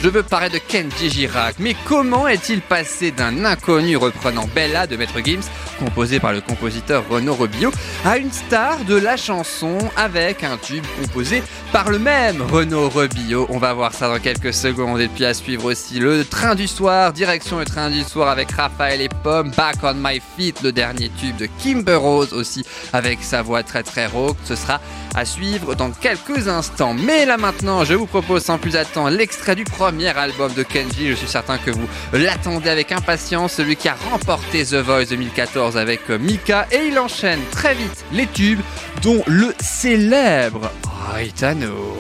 Je 0.02 0.08
veux 0.08 0.22
parler 0.22 0.48
de 0.48 0.56
Kenji 0.56 1.10
Girac, 1.10 1.56
mais 1.58 1.76
comment 1.84 2.26
est-il 2.26 2.62
passé 2.62 3.10
d'un 3.10 3.44
inconnu 3.44 3.98
reprenant 3.98 4.48
Bella 4.54 4.86
de 4.86 4.96
Maître 4.96 5.20
Gims, 5.22 5.42
composé 5.78 6.18
par 6.18 6.32
le 6.32 6.40
compositeur 6.40 7.04
Renaud 7.10 7.34
Robillot, 7.34 7.70
à 8.06 8.16
une 8.16 8.32
star 8.32 8.78
de 8.86 8.96
la 8.96 9.18
chanson 9.18 9.76
avec 9.98 10.42
un 10.42 10.56
tube 10.56 10.86
composé 10.98 11.42
par 11.70 11.90
le 11.90 11.98
même 11.98 12.40
Renaud 12.40 12.88
Robillot 12.88 13.46
On 13.50 13.58
va 13.58 13.74
voir 13.74 13.92
ça 13.92 14.08
dans 14.08 14.18
quelques 14.18 14.54
secondes, 14.54 15.00
et 15.00 15.08
puis 15.08 15.26
à 15.26 15.34
suivre 15.34 15.66
aussi 15.66 15.98
le 15.98 16.24
train 16.24 16.54
du 16.54 16.66
soir, 16.66 17.12
direction 17.12 17.58
le 17.58 17.66
train 17.66 17.90
du 17.90 18.02
soir 18.02 18.30
avec 18.30 18.52
Raphaël 18.52 19.02
et 19.02 19.10
Pomme, 19.22 19.50
Back 19.50 19.76
on 19.82 19.94
My 19.94 20.22
Feet, 20.34 20.62
le 20.62 20.72
dernier 20.72 21.10
tube 21.10 21.36
de 21.36 21.46
Kimber 21.62 21.96
Rose 21.96 22.32
aussi, 22.32 22.64
avec 22.94 23.22
sa 23.22 23.42
voix 23.42 23.62
très 23.62 23.82
très 23.82 24.06
rauque, 24.06 24.38
ce 24.44 24.56
sera 24.56 24.80
à 25.14 25.26
suivre 25.26 25.74
dans 25.74 25.90
quelques 25.90 26.48
instants. 26.48 26.94
Mais 26.94 27.26
là 27.26 27.36
maintenant, 27.36 27.84
je 27.84 27.92
vous 27.92 28.06
propose 28.06 28.44
sans 28.44 28.56
plus 28.56 28.76
attendre 28.76 29.10
l'extrait 29.10 29.56
du 29.56 29.64
premier 29.90 30.16
album 30.16 30.52
de 30.54 30.62
Kenji. 30.62 31.08
Je 31.08 31.14
suis 31.14 31.26
certain 31.26 31.58
que 31.58 31.72
vous 31.72 31.88
l'attendez 32.12 32.68
avec 32.68 32.92
impatience, 32.92 33.54
celui 33.54 33.74
qui 33.74 33.88
a 33.88 33.96
remporté 34.08 34.64
The 34.64 34.76
Voice 34.76 35.06
2014 35.06 35.76
avec 35.76 36.02
euh, 36.10 36.18
Mika. 36.18 36.68
Et 36.70 36.86
il 36.86 36.98
enchaîne 36.98 37.40
très 37.50 37.74
vite 37.74 38.04
les 38.12 38.28
tubes, 38.28 38.60
dont 39.02 39.20
le 39.26 39.52
célèbre 39.58 40.70
Aitano. 41.18 41.98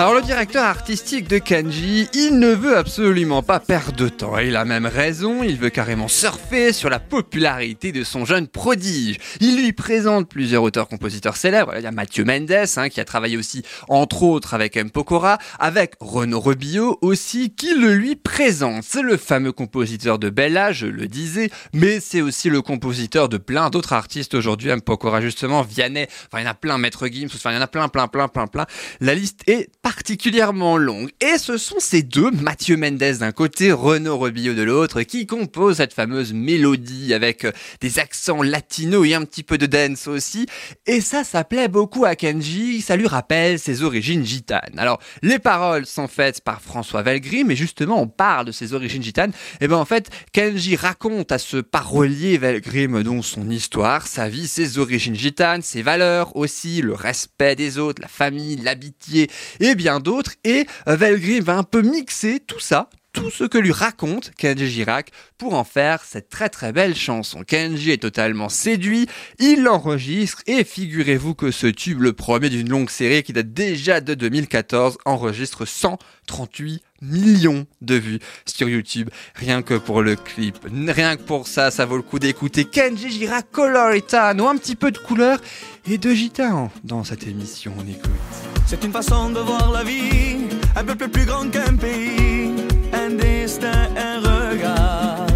Alors 0.00 0.14
le 0.14 0.22
directeur 0.22 0.64
artistique 0.64 1.28
de 1.28 1.36
Kenji, 1.36 2.08
il 2.14 2.38
ne 2.38 2.54
veut 2.54 2.78
absolument 2.78 3.42
pas 3.42 3.60
perdre 3.60 3.92
de 3.92 4.08
temps. 4.08 4.38
Et 4.38 4.46
il 4.46 4.56
a 4.56 4.64
même 4.64 4.86
raison, 4.86 5.42
il 5.42 5.58
veut 5.58 5.68
carrément 5.68 6.08
surfer 6.08 6.72
sur 6.72 6.88
la 6.88 6.98
popularité 6.98 7.92
de 7.92 8.02
son 8.02 8.24
jeune 8.24 8.48
prodige. 8.48 9.18
Il 9.40 9.58
lui 9.60 9.74
présente 9.74 10.26
plusieurs 10.26 10.62
auteurs-compositeurs 10.62 11.36
célèbres. 11.36 11.74
Il 11.76 11.82
y 11.82 11.86
a 11.86 11.90
Mathieu 11.90 12.24
Mendes, 12.24 12.50
hein, 12.50 12.88
qui 12.88 12.98
a 12.98 13.04
travaillé 13.04 13.36
aussi, 13.36 13.62
entre 13.88 14.22
autres, 14.22 14.54
avec 14.54 14.74
M. 14.78 14.90
Pokora, 14.90 15.36
avec 15.58 15.96
Renaud 16.00 16.40
Robillot 16.40 16.96
aussi, 17.02 17.50
qui 17.50 17.74
le 17.74 17.92
lui 17.92 18.16
présente. 18.16 18.84
C'est 18.84 19.02
le 19.02 19.18
fameux 19.18 19.52
compositeur 19.52 20.18
de 20.18 20.30
Bella, 20.30 20.72
je 20.72 20.86
le 20.86 21.08
disais, 21.08 21.50
mais 21.74 22.00
c'est 22.00 22.22
aussi 22.22 22.48
le 22.48 22.62
compositeur 22.62 23.28
de 23.28 23.36
plein 23.36 23.68
d'autres 23.68 23.92
artistes 23.92 24.32
aujourd'hui. 24.32 24.70
M. 24.70 24.80
Pokora, 24.80 25.20
justement, 25.20 25.60
Vianney, 25.60 26.06
enfin 26.28 26.40
il 26.40 26.44
y 26.44 26.48
en 26.48 26.52
a 26.52 26.54
plein, 26.54 26.78
Maître 26.78 27.06
Gims, 27.06 27.28
enfin 27.34 27.50
il 27.50 27.56
y 27.56 27.58
en 27.58 27.60
a 27.60 27.66
plein, 27.66 27.88
plein, 27.88 28.08
plein, 28.08 28.28
plein, 28.28 28.46
plein. 28.46 28.64
La 29.02 29.14
liste 29.14 29.42
est 29.46 29.68
particulièrement 29.96 30.76
longue. 30.76 31.10
Et 31.20 31.36
ce 31.36 31.58
sont 31.58 31.80
ces 31.80 32.04
deux, 32.04 32.30
Mathieu 32.30 32.76
Mendes 32.76 32.98
d'un 33.18 33.32
côté, 33.32 33.72
Renaud 33.72 34.18
Robillot 34.18 34.54
de 34.54 34.62
l'autre, 34.62 35.02
qui 35.02 35.26
composent 35.26 35.78
cette 35.78 35.92
fameuse 35.92 36.32
mélodie 36.32 37.12
avec 37.12 37.44
euh, 37.44 37.50
des 37.80 37.98
accents 37.98 38.40
latinos 38.40 39.04
et 39.04 39.14
un 39.14 39.24
petit 39.24 39.42
peu 39.42 39.58
de 39.58 39.66
dance 39.66 40.06
aussi. 40.06 40.46
Et 40.86 41.00
ça, 41.00 41.24
ça 41.24 41.42
plaît 41.42 41.66
beaucoup 41.66 42.04
à 42.04 42.14
Kenji, 42.14 42.82
ça 42.82 42.94
lui 42.94 43.08
rappelle 43.08 43.58
ses 43.58 43.82
origines 43.82 44.24
gitanes. 44.24 44.78
Alors, 44.78 45.00
les 45.22 45.40
paroles 45.40 45.86
sont 45.86 46.06
faites 46.06 46.40
par 46.44 46.62
François 46.62 47.02
Velgrim, 47.02 47.48
mais 47.48 47.56
justement, 47.56 48.00
on 48.00 48.06
parle 48.06 48.46
de 48.46 48.52
ses 48.52 48.74
origines 48.74 49.02
gitanes. 49.02 49.32
Et 49.60 49.66
ben 49.66 49.76
en 49.76 49.84
fait, 49.84 50.08
Kenji 50.32 50.76
raconte 50.76 51.32
à 51.32 51.38
ce 51.38 51.56
parolier 51.56 52.38
Velgrim 52.38 53.02
donc 53.02 53.24
son 53.24 53.50
histoire, 53.50 54.06
sa 54.06 54.28
vie, 54.28 54.46
ses 54.46 54.78
origines 54.78 55.16
gitanes, 55.16 55.62
ses 55.62 55.82
valeurs 55.82 56.36
aussi, 56.36 56.80
le 56.80 56.94
respect 56.94 57.56
des 57.56 57.78
autres, 57.78 58.00
la 58.00 58.08
famille, 58.08 58.54
l'amitié 58.54 59.28
et 59.58 59.79
bien 59.80 59.98
d'autres. 59.98 60.34
Et 60.44 60.66
euh, 60.88 60.96
Velgrim 60.96 61.42
va 61.42 61.56
un 61.56 61.62
peu 61.62 61.80
mixer 61.80 62.38
tout 62.38 62.60
ça, 62.60 62.90
tout 63.12 63.30
ce 63.30 63.44
que 63.44 63.56
lui 63.56 63.72
raconte 63.72 64.30
Kenji 64.36 64.68
Girac 64.68 65.10
pour 65.38 65.54
en 65.54 65.64
faire 65.64 66.04
cette 66.04 66.28
très 66.28 66.50
très 66.50 66.72
belle 66.72 66.94
chanson. 66.94 67.42
Kenji 67.44 67.90
est 67.90 68.02
totalement 68.02 68.50
séduit, 68.50 69.08
il 69.38 69.62
l'enregistre 69.62 70.42
et 70.46 70.64
figurez-vous 70.64 71.34
que 71.34 71.50
ce 71.50 71.66
tube, 71.66 72.02
le 72.02 72.12
premier 72.12 72.50
d'une 72.50 72.68
longue 72.68 72.90
série 72.90 73.22
qui 73.22 73.32
date 73.32 73.52
déjà 73.52 74.02
de 74.02 74.12
2014, 74.12 74.98
enregistre 75.06 75.64
138 75.64 76.82
millions 77.00 77.66
de 77.80 77.94
vues 77.94 78.18
sur 78.44 78.68
YouTube, 78.68 79.08
rien 79.34 79.62
que 79.62 79.74
pour 79.74 80.02
le 80.02 80.14
clip. 80.16 80.58
Rien 80.88 81.16
que 81.16 81.22
pour 81.22 81.48
ça, 81.48 81.70
ça 81.70 81.86
vaut 81.86 81.96
le 81.96 82.02
coup 82.02 82.18
d'écouter 82.18 82.66
Kenji 82.66 83.10
Girac 83.10 83.50
Coloritano, 83.50 84.46
un 84.46 84.58
petit 84.58 84.76
peu 84.76 84.90
de 84.90 84.98
couleur 84.98 85.40
et 85.86 85.96
de 85.96 86.12
gitan 86.12 86.70
dans 86.84 87.02
cette 87.02 87.26
émission. 87.26 87.72
On 87.78 87.88
écoute. 87.88 88.49
C'est 88.66 88.84
une 88.84 88.92
façon 88.92 89.30
de 89.30 89.40
voir 89.40 89.70
la 89.72 89.82
vie, 89.82 90.48
un 90.76 90.84
peuple 90.84 91.08
plus 91.08 91.24
grand 91.24 91.50
qu'un 91.50 91.76
pays, 91.76 92.54
un 92.92 93.10
destin, 93.10 93.88
un 93.96 94.20
regard. 94.20 95.26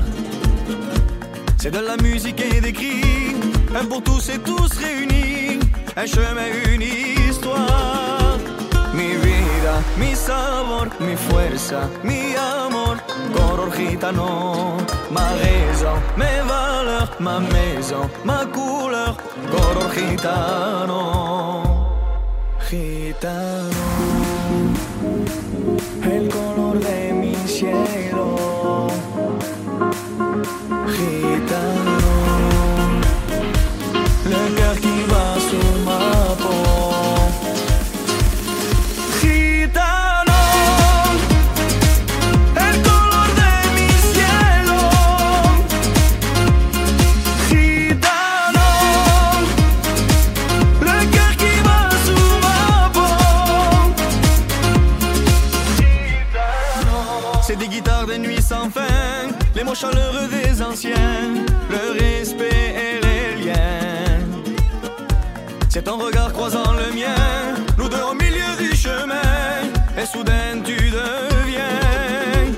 C'est 1.59 1.70
de 1.70 1.79
la 1.81 1.97
musique 1.97 2.41
et 2.41 2.61
des 2.61 2.72
cris, 2.72 3.35
un 3.75 3.85
pour 3.87 4.03
tous 4.03 4.29
et 4.29 4.39
tous 4.39 4.70
réunis, 4.79 5.61
un 5.97 6.07
chemin, 6.07 6.49
une 6.72 6.83
histoire. 6.83 8.39
Mi 8.95 9.16
vida, 9.16 9.75
mi 9.99 10.14
sabor, 10.14 10.89
mi 11.01 11.16
fuerza, 11.16 11.89
mi 12.05 12.37
amor, 12.37 12.97
color 13.35 13.75
gitano, 13.77 14.77
ma 15.11 15.31
raison, 15.43 15.97
mes 16.16 16.41
valeurs, 16.47 17.11
ma 17.18 17.41
maison, 17.41 18.09
ma 18.25 18.47
couleur, 18.47 19.16
color 19.51 19.93
gitano. 19.93 21.84
Gitano, 22.69 23.69
el 26.11 26.29
chaleureux 59.75 60.29
des 60.31 60.62
anciens, 60.62 61.35
le 61.70 61.99
respect 61.99 62.75
et 62.85 63.01
les 63.05 63.45
liens. 63.45 64.20
C'est 65.68 65.83
ton 65.83 65.99
regard 65.99 66.33
croisant 66.33 66.72
le 66.72 66.95
mien, 66.95 67.55
nous 67.77 67.89
deux 67.89 68.05
au 68.11 68.14
milieu 68.14 68.53
du 68.59 68.75
chemin, 68.77 69.62
et 69.99 70.07
soudain 70.07 70.61
tu 70.64 70.77
deviens 70.77 72.55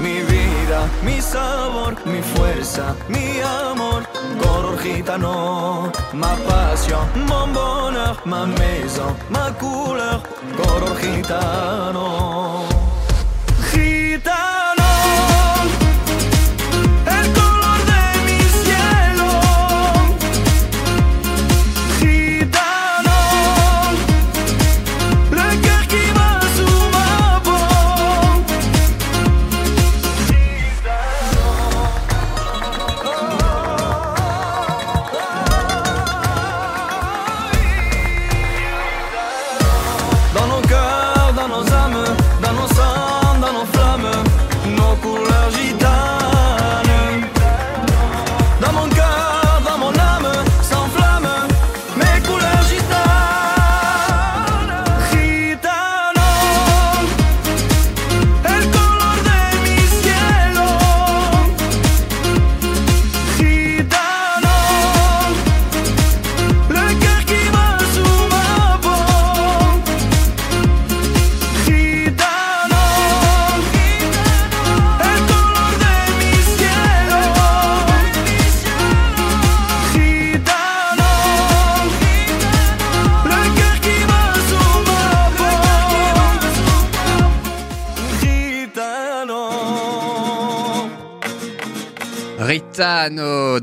mi 0.00 0.20
vida, 0.22 0.80
mi 1.04 1.20
sabor, 1.20 1.94
mi 2.04 2.20
fuerza, 2.20 2.96
mi 3.08 3.40
amor, 3.40 4.02
color 4.40 4.76
gitano, 4.82 5.92
ma 6.14 6.34
passion, 6.48 6.98
mon 7.28 7.46
bonheur, 7.52 8.20
ma 8.24 8.44
maison, 8.46 9.14
ma 9.30 9.50
couleur, 9.52 10.20
color. 10.56 10.96
Gitano, 11.00 12.85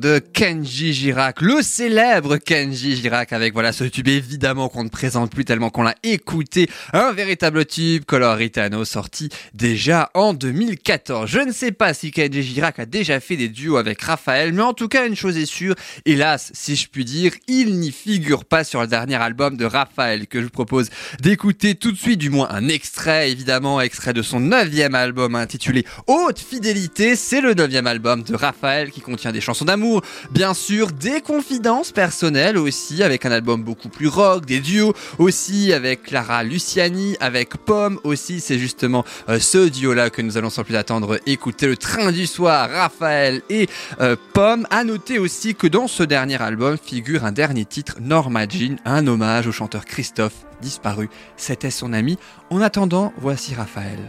de 0.04 0.20
Kenji 0.20 0.92
Girac, 0.92 1.40
le 1.40 1.62
célèbre 1.62 2.36
Kenji 2.36 2.98
Girac 2.98 3.32
avec 3.32 3.54
voilà 3.54 3.72
ce 3.72 3.86
tube 3.86 4.10
évidemment 4.10 4.68
qu'on 4.68 4.84
ne 4.84 4.90
présente 4.90 5.32
plus 5.32 5.46
tellement 5.46 5.70
qu'on 5.70 5.84
l'a 5.84 5.96
écouté, 6.04 6.70
un 6.92 7.14
véritable 7.14 7.66
tube 7.66 8.04
Coloritano 8.04 8.84
sorti 8.84 9.30
déjà 9.54 10.12
en 10.14 10.34
2014. 10.34 11.30
Je 11.30 11.40
ne 11.40 11.54
sais 11.54 11.72
pas 11.72 11.94
si 11.94 12.12
Kenji 12.12 12.44
Girac 12.44 12.80
a 12.80 12.86
déjà 12.86 13.22
fait 13.22 13.38
des 13.38 13.48
duos 13.48 13.78
avec 13.78 14.02
Raphaël, 14.02 14.52
mais 14.52 14.62
en 14.62 14.74
tout 14.74 14.90
cas 14.90 15.08
une 15.08 15.16
chose 15.16 15.38
est 15.38 15.46
sûre, 15.46 15.76
hélas 16.06 16.52
si 16.54 16.76
je 16.76 16.90
puis 16.90 17.06
dire, 17.06 17.32
il 17.48 17.80
n'y 17.80 17.92
figure 17.92 18.44
pas 18.44 18.66
sur 18.66 18.82
le 18.82 18.88
dernier 18.88 19.16
album 19.16 19.56
de 19.56 19.64
Raphaël 19.64 20.28
que 20.28 20.40
je 20.40 20.44
vous 20.44 20.52
propose 20.52 20.90
d'écouter 21.22 21.76
tout 21.76 21.94
de 21.94 21.98
suite, 21.98 22.20
du 22.20 22.30
moins 22.30 22.50
un 22.50 22.68
extrait 22.68 23.32
évidemment, 23.32 23.80
extrait 23.80 24.12
de 24.12 24.22
son 24.22 24.42
neuvième 24.42 24.96
album 24.96 25.36
intitulé 25.36 25.86
Haute 26.08 26.40
Fidélité, 26.40 27.16
c'est 27.16 27.40
le 27.40 27.54
neuvième 27.54 27.88
album 27.88 28.24
de 28.24 28.36
Raphaël 28.36 28.92
qui 28.92 29.00
contient 29.00 29.32
des 29.32 29.40
chansons 29.40 29.64
d'amour, 29.64 29.93
bien 30.32 30.54
sûr, 30.54 30.92
des 30.92 31.22
confidences 31.22 31.92
personnelles 31.92 32.58
aussi, 32.58 33.04
avec 33.04 33.26
un 33.26 33.32
album 33.32 33.64
beaucoup 33.64 33.90
plus 33.90 34.08
rock, 34.08 34.46
des 34.46 34.60
duos 34.60 34.94
aussi 35.18 35.74
avec 35.74 36.04
Clara 36.04 36.44
Luciani, 36.44 37.16
avec 37.20 37.58
Pomme 37.58 38.00
aussi, 38.04 38.40
c'est 38.40 38.60
justement 38.60 39.04
euh, 39.30 39.40
ce 39.40 39.70
duo-là 39.70 40.10
que 40.10 40.22
nous 40.22 40.38
allons 40.38 40.50
sans 40.50 40.64
plus 40.64 40.76
attendre 40.76 41.20
écouter, 41.26 41.68
le 41.68 41.78
train 41.78 42.12
du 42.12 42.28
soir, 42.28 42.70
Raphaël 42.70 43.42
et 43.50 43.68
euh, 44.02 44.16
Pomme. 44.34 44.68
À 44.70 44.84
noter 44.84 45.20
aussi 45.20 45.56
que 45.56 45.68
dans 45.68 45.88
ce 45.88 46.04
dernier 46.04 46.42
album 46.42 46.78
figure 46.78 47.26
un 47.26 47.32
dernier 47.32 47.66
titre, 47.66 47.98
Norma 48.02 48.48
Jean, 48.48 48.78
un 48.86 49.08
hommage 49.08 49.48
au 49.48 49.52
chanteur 49.52 49.86
Christophe, 49.86 50.46
disparu. 50.62 51.10
C'était 51.38 51.72
son 51.72 51.94
ami. 51.94 52.18
En 52.50 52.62
attendant, 52.62 53.14
voici 53.18 53.56
Raphaël 53.56 54.00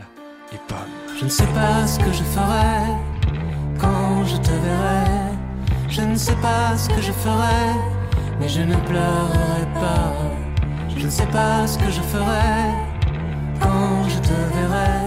et 0.53 0.59
Pomme. 0.69 0.79
Je 1.19 1.25
ne 1.25 1.31
sais 1.31 1.47
pas 1.47 1.87
ce 1.87 1.99
que 1.99 2.13
je 2.13 2.23
ferai 2.23 3.15
quand 3.81 4.25
je 4.25 4.37
te 4.37 4.51
verrai. 4.51 5.14
Je 5.89 6.01
ne 6.03 6.17
sais 6.17 6.37
pas 6.37 6.77
ce 6.77 6.89
que 6.89 7.01
je 7.01 7.13
ferai, 7.13 7.67
mais 8.41 8.49
je 8.49 8.63
ne 8.63 8.75
pleurerai 8.77 9.67
pas. 9.75 10.13
Je 10.97 11.05
ne 11.05 11.11
sais 11.11 11.27
pas 11.27 11.67
ce 11.67 11.79
que 11.79 11.91
je 11.91 12.01
ferai 12.01 12.73
quand 13.61 14.09
je 14.09 14.19
te 14.19 14.35
verrai. 14.57 15.01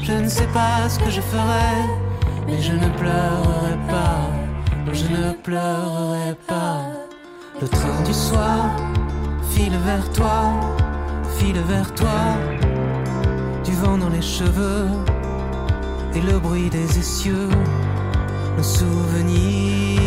Je 0.00 0.12
ne 0.12 0.28
sais 0.28 0.46
pas 0.48 0.88
ce 0.88 0.98
que 0.98 1.10
je 1.10 1.20
ferai, 1.20 1.74
mais 2.46 2.60
je 2.60 2.72
ne 2.72 2.88
pleurerai 3.00 3.76
pas. 3.88 4.30
Je 4.92 5.06
ne 5.06 5.32
pleurerai 5.32 6.34
pas. 6.46 6.82
Le 7.60 7.68
train 7.68 8.02
du 8.04 8.12
soir 8.12 8.70
file 9.50 9.78
vers 9.84 10.10
toi, 10.12 10.52
file 11.38 11.60
vers 11.68 11.94
toi. 11.94 12.20
Du 13.64 13.72
vent 13.72 13.98
dans 13.98 14.10
les 14.10 14.22
cheveux 14.22 14.88
et 16.14 16.20
le 16.20 16.38
bruit 16.38 16.70
des 16.70 16.98
essieux, 16.98 17.48
souvenirs 18.64 20.00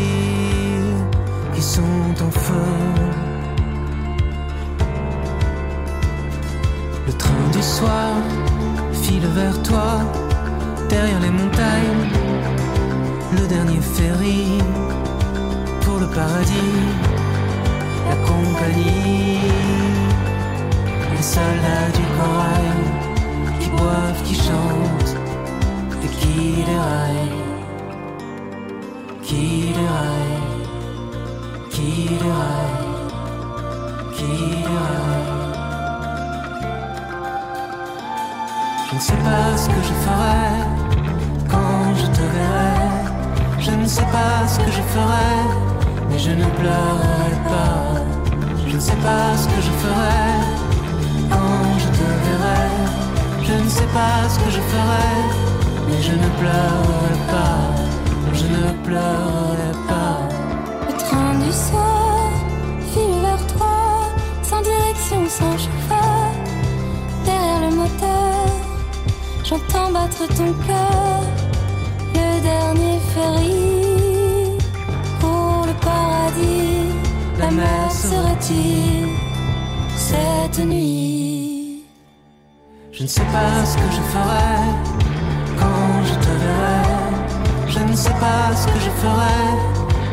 qui 1.54 1.62
sont 1.62 2.16
en 2.28 2.32
feu. 2.32 2.74
Le 7.06 7.14
train 7.14 7.48
du 7.54 7.62
soir 7.62 8.16
file 9.04 9.28
vers 9.36 9.62
toi, 9.62 10.02
derrière 10.90 11.20
les 11.20 11.30
montagnes, 11.30 12.04
le 13.38 13.48
dernier 13.48 13.80
ferry 13.80 14.58
pour 15.82 16.00
le 16.00 16.08
paradis, 16.08 16.82
la 18.10 18.16
compagnie, 18.30 19.40
les 21.16 21.22
soldats 21.36 21.90
du 22.00 22.06
corail 22.18 22.80
qui 23.60 23.70
boivent, 23.70 24.24
qui 24.24 24.36
chantent 24.36 25.16
et 26.04 26.08
qui 26.08 26.64
déraillent, 26.66 27.57
qui 29.28 29.74
déraillent, 29.76 30.64
qui 31.70 31.92
déraillent, 32.22 32.86
qui 34.16 34.34
déraillent. 34.64 35.36
Je 38.90 38.96
ne 38.96 39.00
sais 39.02 39.22
pas 39.28 39.58
ce 39.58 39.68
que 39.68 39.82
je 39.90 39.96
ferai 40.06 40.48
quand 41.50 41.96
je 42.02 42.06
te 42.18 42.24
verrai. 42.36 42.80
Je 43.60 43.72
ne 43.72 43.86
sais 43.86 44.08
pas 44.16 44.48
ce 44.48 44.60
que 44.60 44.72
je 44.72 44.84
ferai, 44.94 45.36
mais 46.10 46.20
je 46.20 46.32
ne 46.32 46.46
pleurerai 46.60 47.36
pas. 47.52 47.84
Je 48.66 48.76
ne 48.76 48.80
sais 48.80 49.02
pas 49.08 49.36
ce 49.36 49.46
que 49.50 49.62
je 49.68 49.74
ferai 49.84 50.24
quand 51.30 51.80
je 51.84 51.88
te 51.98 52.08
verrai. 52.24 52.70
Je 53.44 53.54
ne 53.62 53.70
sais 53.70 53.90
pas 53.98 54.30
ce 54.30 54.40
que 54.40 54.50
je 54.52 54.62
ferai, 54.72 55.12
mais 55.90 56.02
je 56.02 56.14
ne 56.14 56.30
pleurerai 56.40 57.18
pas. 57.30 57.77
Je 58.48 58.54
ne 58.54 58.72
pleurerai 58.86 59.74
pas. 59.90 60.20
Le 60.88 60.94
train 60.98 61.34
du 61.36 61.52
soir 61.52 62.32
file 62.94 63.20
vers 63.22 63.46
toi, 63.48 63.78
sans 64.42 64.62
direction, 64.62 65.28
sans 65.28 65.58
chauffeur. 65.58 66.32
Derrière 67.26 67.70
le 67.70 67.76
moteur, 67.76 68.46
j'entends 69.44 69.92
battre 69.92 70.28
ton 70.30 70.54
cœur. 70.66 71.22
Le 72.14 72.42
dernier 72.42 73.00
ferry 73.14 74.58
pour 75.20 75.66
le 75.68 75.74
paradis. 75.82 76.94
La 77.40 77.52
mer 77.52 77.92
se 77.92 78.16
retire 78.30 79.10
cette 79.98 80.66
nuit? 80.66 81.84
Je 82.94 83.04
ne 83.04 83.08
sais 83.08 83.26
pas 83.26 83.66
ce 83.66 83.76
que 83.76 83.92
je 83.92 84.02
ferai 84.14 84.58
quand 85.60 86.06
je 86.06 86.14
te 86.14 86.30
verrai. 86.40 86.47
Je 87.98 88.04
ne 88.04 88.10
sais 88.10 88.20
pas 88.20 88.56
ce 88.56 88.68
que 88.68 88.80
je 88.80 88.92
ferai, 89.02 89.48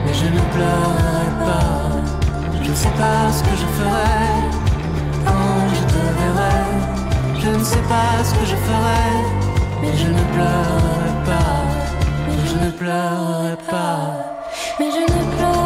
mais 0.06 0.14
je 0.14 0.24
ne 0.24 0.40
pleurerai 0.54 1.28
pas. 1.44 2.62
Je 2.62 2.70
ne 2.70 2.74
sais 2.74 2.88
pas 2.88 3.30
ce 3.30 3.42
que 3.42 3.50
je 3.50 3.66
ferai 3.76 4.24
quand 5.26 5.68
je 5.74 5.82
te 5.92 6.00
verrai. 6.18 6.62
Je 7.42 7.50
ne 7.50 7.62
sais 7.62 7.82
pas 7.86 8.24
ce 8.24 8.32
que 8.36 8.46
je 8.46 8.56
ferai, 8.56 9.10
mais 9.82 9.94
je 9.98 10.06
ne 10.06 10.24
pleurerai 10.32 11.12
pas. 11.26 11.60
Mais 12.26 12.48
je 12.48 12.64
ne 12.64 12.70
pleurerai 12.70 13.56
pas. 13.70 14.00
Mais 14.80 14.90
je 14.90 15.00
ne 15.00 15.36
pleurerai 15.36 15.52
pas. 15.52 15.63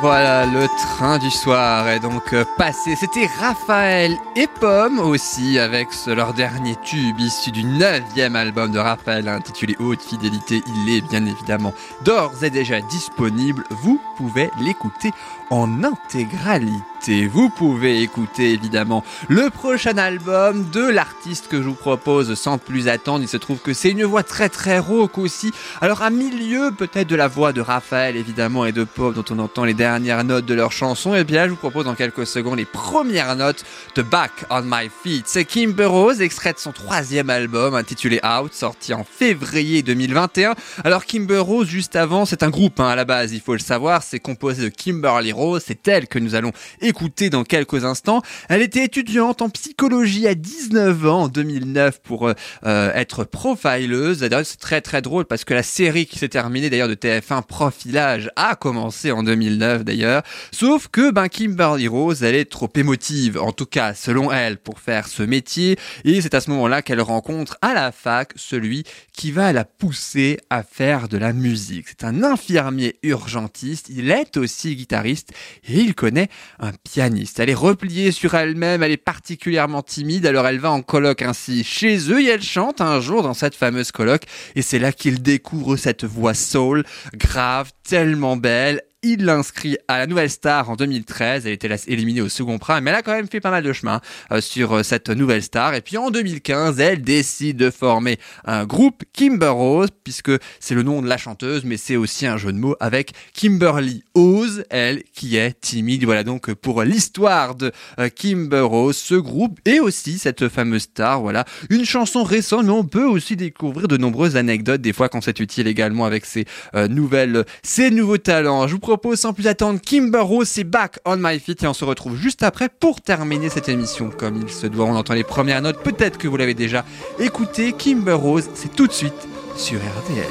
Voilà, 0.00 0.46
le 0.46 0.68
train 0.68 1.18
du 1.18 1.28
soir 1.28 1.88
est 1.88 1.98
donc 1.98 2.32
euh, 2.32 2.44
passé. 2.56 2.94
C'était 2.94 3.26
Raphaël 3.26 4.16
et 4.36 4.46
Pomme 4.46 5.00
aussi 5.00 5.58
avec 5.58 5.88
leur 6.06 6.34
dernier 6.34 6.76
tube 6.76 7.18
issu 7.18 7.50
du 7.50 7.64
neuvième 7.64 8.36
album 8.36 8.70
de 8.70 8.78
Raphaël 8.78 9.26
intitulé 9.26 9.74
Haute 9.80 10.00
Fidélité. 10.00 10.62
Il 10.68 10.88
est 10.88 11.00
bien 11.00 11.26
évidemment 11.26 11.74
d'ores 12.04 12.44
et 12.44 12.50
déjà 12.50 12.80
disponible. 12.80 13.64
Vous 13.70 14.00
pouvez 14.16 14.52
l'écouter 14.60 15.10
en 15.50 15.82
intégralité. 15.82 16.72
Vous 17.06 17.48
pouvez 17.48 18.02
écouter 18.02 18.52
évidemment 18.52 19.02
le 19.28 19.48
prochain 19.48 19.96
album 19.96 20.68
de 20.70 20.86
l'artiste 20.86 21.48
que 21.48 21.62
je 21.62 21.68
vous 21.68 21.74
propose 21.74 22.34
sans 22.34 22.58
plus 22.58 22.86
attendre. 22.88 23.22
Il 23.22 23.28
se 23.28 23.38
trouve 23.38 23.58
que 23.58 23.72
c'est 23.72 23.90
une 23.90 24.04
voix 24.04 24.22
très 24.22 24.50
très 24.50 24.78
rauque 24.78 25.16
aussi. 25.16 25.52
Alors 25.80 26.02
à 26.02 26.10
milieu 26.10 26.70
peut-être 26.70 27.08
de 27.08 27.16
la 27.16 27.26
voix 27.26 27.54
de 27.54 27.62
Raphaël 27.62 28.16
évidemment 28.16 28.66
et 28.66 28.72
de 28.72 28.84
Pop 28.84 29.14
dont 29.14 29.24
on 29.30 29.38
entend 29.38 29.64
les 29.64 29.72
dernières 29.72 30.22
notes 30.24 30.44
de 30.44 30.52
leur 30.52 30.70
chanson, 30.70 31.14
et 31.14 31.24
bien 31.24 31.38
là 31.38 31.44
je 31.46 31.50
vous 31.50 31.56
propose 31.56 31.86
dans 31.86 31.94
quelques 31.94 32.26
secondes 32.26 32.58
les 32.58 32.66
premières 32.66 33.36
notes 33.36 33.64
de 33.94 34.02
Back 34.02 34.32
on 34.50 34.62
My 34.62 34.90
Feet. 35.02 35.24
C'est 35.26 35.46
Kimber 35.46 35.86
Rose, 35.86 36.20
extrait 36.20 36.52
de 36.52 36.58
son 36.58 36.72
troisième 36.72 37.30
album 37.30 37.74
intitulé 37.74 38.20
Out, 38.22 38.52
sorti 38.52 38.92
en 38.92 39.04
février 39.04 39.82
2021. 39.82 40.54
Alors 40.84 41.06
Kimber 41.06 41.38
Rose 41.38 41.68
juste 41.68 41.96
avant, 41.96 42.26
c'est 42.26 42.42
un 42.42 42.50
groupe 42.50 42.80
hein, 42.80 42.88
à 42.88 42.96
la 42.96 43.06
base, 43.06 43.32
il 43.32 43.40
faut 43.40 43.54
le 43.54 43.60
savoir, 43.60 44.02
c'est 44.02 44.20
composé 44.20 44.64
de 44.64 44.68
Kimberly 44.68 45.32
Rose, 45.32 45.62
c'est 45.66 45.88
elle 45.88 46.06
que 46.06 46.18
nous 46.18 46.34
allons 46.34 46.52
écouter 46.88 47.30
dans 47.30 47.44
quelques 47.44 47.84
instants. 47.84 48.22
Elle 48.48 48.62
était 48.62 48.84
étudiante 48.84 49.42
en 49.42 49.50
psychologie 49.50 50.26
à 50.26 50.34
19 50.34 51.06
ans 51.06 51.22
en 51.24 51.28
2009 51.28 52.00
pour 52.02 52.28
euh, 52.28 52.34
euh, 52.64 52.90
être 52.94 53.24
profileuse. 53.24 54.20
D'ailleurs, 54.20 54.44
c'est 54.44 54.58
très 54.58 54.80
très 54.80 55.02
drôle 55.02 55.26
parce 55.26 55.44
que 55.44 55.54
la 55.54 55.62
série 55.62 56.06
qui 56.06 56.18
s'est 56.18 56.28
terminée 56.28 56.70
d'ailleurs 56.70 56.88
de 56.88 56.94
TF1 56.94 57.42
Profilage 57.42 58.30
a 58.36 58.56
commencé 58.56 59.12
en 59.12 59.22
2009 59.22 59.84
d'ailleurs. 59.84 60.22
Sauf 60.50 60.88
que 60.88 61.10
ben 61.10 61.28
Kimberly 61.28 61.88
Rose, 61.88 62.22
elle 62.22 62.34
est 62.34 62.50
trop 62.50 62.70
émotive, 62.74 63.38
en 63.38 63.52
tout 63.52 63.66
cas 63.66 63.94
selon 63.94 64.32
elle, 64.32 64.56
pour 64.56 64.80
faire 64.80 65.06
ce 65.08 65.22
métier. 65.22 65.78
Et 66.04 66.20
c'est 66.20 66.34
à 66.34 66.40
ce 66.40 66.50
moment-là 66.50 66.82
qu'elle 66.82 67.00
rencontre 67.00 67.58
à 67.62 67.74
la 67.74 67.92
fac 67.92 68.32
celui 68.36 68.84
qui 69.12 69.30
va 69.30 69.52
la 69.52 69.64
pousser 69.64 70.38
à 70.48 70.62
faire 70.62 71.08
de 71.08 71.18
la 71.18 71.32
musique. 71.32 71.86
C'est 71.88 72.04
un 72.04 72.22
infirmier 72.22 72.96
urgentiste, 73.02 73.88
il 73.90 74.10
est 74.10 74.36
aussi 74.36 74.74
guitariste 74.76 75.32
et 75.68 75.80
il 75.80 75.94
connaît 75.94 76.28
un 76.60 76.72
pianiste. 76.84 77.40
Elle 77.40 77.50
est 77.50 77.54
repliée 77.54 78.12
sur 78.12 78.34
elle-même, 78.34 78.82
elle 78.82 78.92
est 78.92 78.96
particulièrement 78.96 79.82
timide, 79.82 80.26
alors 80.26 80.46
elle 80.46 80.58
va 80.58 80.70
en 80.70 80.82
colloque 80.82 81.22
ainsi 81.22 81.64
chez 81.64 82.10
eux 82.10 82.20
et 82.20 82.26
elle 82.26 82.42
chante 82.42 82.80
un 82.80 83.00
jour 83.00 83.22
dans 83.22 83.34
cette 83.34 83.54
fameuse 83.54 83.92
colloque 83.92 84.24
et 84.54 84.62
c'est 84.62 84.78
là 84.78 84.92
qu'il 84.92 85.22
découvre 85.22 85.76
cette 85.76 86.04
voix 86.04 86.34
soul, 86.34 86.84
grave, 87.14 87.72
tellement 87.82 88.36
belle, 88.36 88.82
il 89.02 89.24
l'inscrit 89.24 89.76
à 89.86 89.98
la 89.98 90.06
Nouvelle 90.06 90.30
Star 90.30 90.70
en 90.70 90.76
2013. 90.76 91.46
Elle 91.46 91.52
était 91.52 91.70
éliminée 91.86 92.20
au 92.20 92.28
second 92.28 92.58
prime, 92.58 92.82
mais 92.82 92.90
elle 92.90 92.96
a 92.96 93.02
quand 93.02 93.14
même 93.14 93.28
fait 93.28 93.40
pas 93.40 93.50
mal 93.50 93.62
de 93.62 93.72
chemin 93.72 94.00
euh, 94.32 94.40
sur 94.40 94.72
euh, 94.72 94.82
cette 94.82 95.08
Nouvelle 95.08 95.42
Star. 95.42 95.74
Et 95.74 95.82
puis 95.82 95.96
en 95.96 96.10
2015, 96.10 96.80
elle 96.80 97.02
décide 97.02 97.56
de 97.56 97.70
former 97.70 98.18
un 98.44 98.64
groupe 98.64 99.04
Kimber 99.12 99.48
Rose, 99.48 99.90
puisque 100.02 100.32
c'est 100.58 100.74
le 100.74 100.82
nom 100.82 101.00
de 101.00 101.08
la 101.08 101.16
chanteuse, 101.16 101.64
mais 101.64 101.76
c'est 101.76 101.96
aussi 101.96 102.26
un 102.26 102.36
jeu 102.36 102.52
de 102.52 102.58
mots 102.58 102.74
avec 102.80 103.12
Kimberly 103.34 104.02
Ose, 104.14 104.64
elle 104.70 105.04
qui 105.14 105.36
est 105.36 105.60
timide. 105.60 106.04
Voilà 106.04 106.24
donc 106.24 106.52
pour 106.54 106.82
l'histoire 106.82 107.54
de 107.54 107.70
euh, 108.00 108.08
Kimber 108.08 108.60
Rose, 108.60 108.96
ce 108.96 109.14
groupe 109.14 109.60
et 109.64 109.78
aussi 109.78 110.18
cette 110.18 110.48
fameuse 110.48 110.82
star. 110.82 111.20
Voilà 111.20 111.44
une 111.70 111.84
chanson 111.84 112.24
récente, 112.24 112.64
mais 112.64 112.72
on 112.72 112.84
peut 112.84 113.04
aussi 113.04 113.36
découvrir 113.36 113.86
de 113.86 113.96
nombreuses 113.96 114.36
anecdotes 114.36 114.80
des 114.80 114.92
fois 114.92 115.08
quand 115.08 115.20
c'est 115.20 115.38
utile 115.38 115.68
également 115.68 116.04
avec 116.04 116.24
ces 116.24 116.46
euh, 116.74 116.88
nouvelles, 116.88 117.44
ces 117.62 117.90
nouveaux 117.90 118.18
talents. 118.18 118.66
Je 118.66 118.74
vous 118.74 118.87
sans 119.16 119.32
plus 119.34 119.46
attendre 119.46 119.80
Kimber 119.80 120.20
Rose, 120.20 120.48
c'est 120.48 120.64
Back 120.64 120.98
on 121.04 121.16
My 121.18 121.38
Feet 121.38 121.62
et 121.62 121.66
on 121.66 121.74
se 121.74 121.84
retrouve 121.84 122.16
juste 122.16 122.42
après 122.42 122.68
pour 122.68 123.02
terminer 123.02 123.50
cette 123.50 123.68
émission 123.68 124.10
comme 124.10 124.40
il 124.40 124.48
se 124.48 124.66
doit. 124.66 124.86
On 124.86 124.96
entend 124.96 125.14
les 125.14 125.24
premières 125.24 125.60
notes, 125.60 125.82
peut-être 125.82 126.16
que 126.16 126.26
vous 126.26 126.36
l'avez 126.36 126.54
déjà 126.54 126.84
écouté. 127.18 127.72
Kimber 127.72 128.14
Rose, 128.14 128.48
c'est 128.54 128.74
tout 128.74 128.86
de 128.86 128.92
suite 128.92 129.12
sur 129.56 129.78
RTL, 129.78 130.24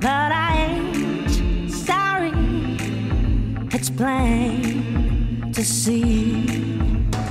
but 0.00 0.32
I 0.32 0.56
ain't 0.56 1.70
sorry. 1.70 2.32
To 5.52 5.64
see. 5.64 6.46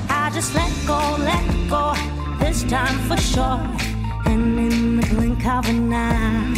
I 0.10 0.30
just 0.34 0.54
let 0.54 0.72
go, 0.86 1.00
let 1.20 1.70
go 1.70 1.99
this 2.50 2.64
time 2.64 2.98
for 3.08 3.16
sure, 3.18 3.62
and 4.26 4.58
in 4.58 4.96
the 4.96 5.06
blink 5.14 5.46
of 5.46 5.70
an 5.70 5.94
eye. 5.94 6.56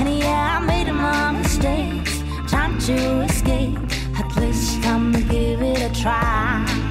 And 0.00 0.18
yeah, 0.18 0.58
I 0.60 0.66
made 0.66 0.92
my 0.92 1.30
mistakes, 1.30 2.24
time 2.50 2.76
to 2.80 3.20
escape. 3.20 3.78
At 4.18 4.34
least 4.36 4.84
I'm 4.84 5.12
gonna 5.12 5.24
give 5.26 5.62
it 5.62 5.80
a 5.80 6.02
try. 6.02 6.81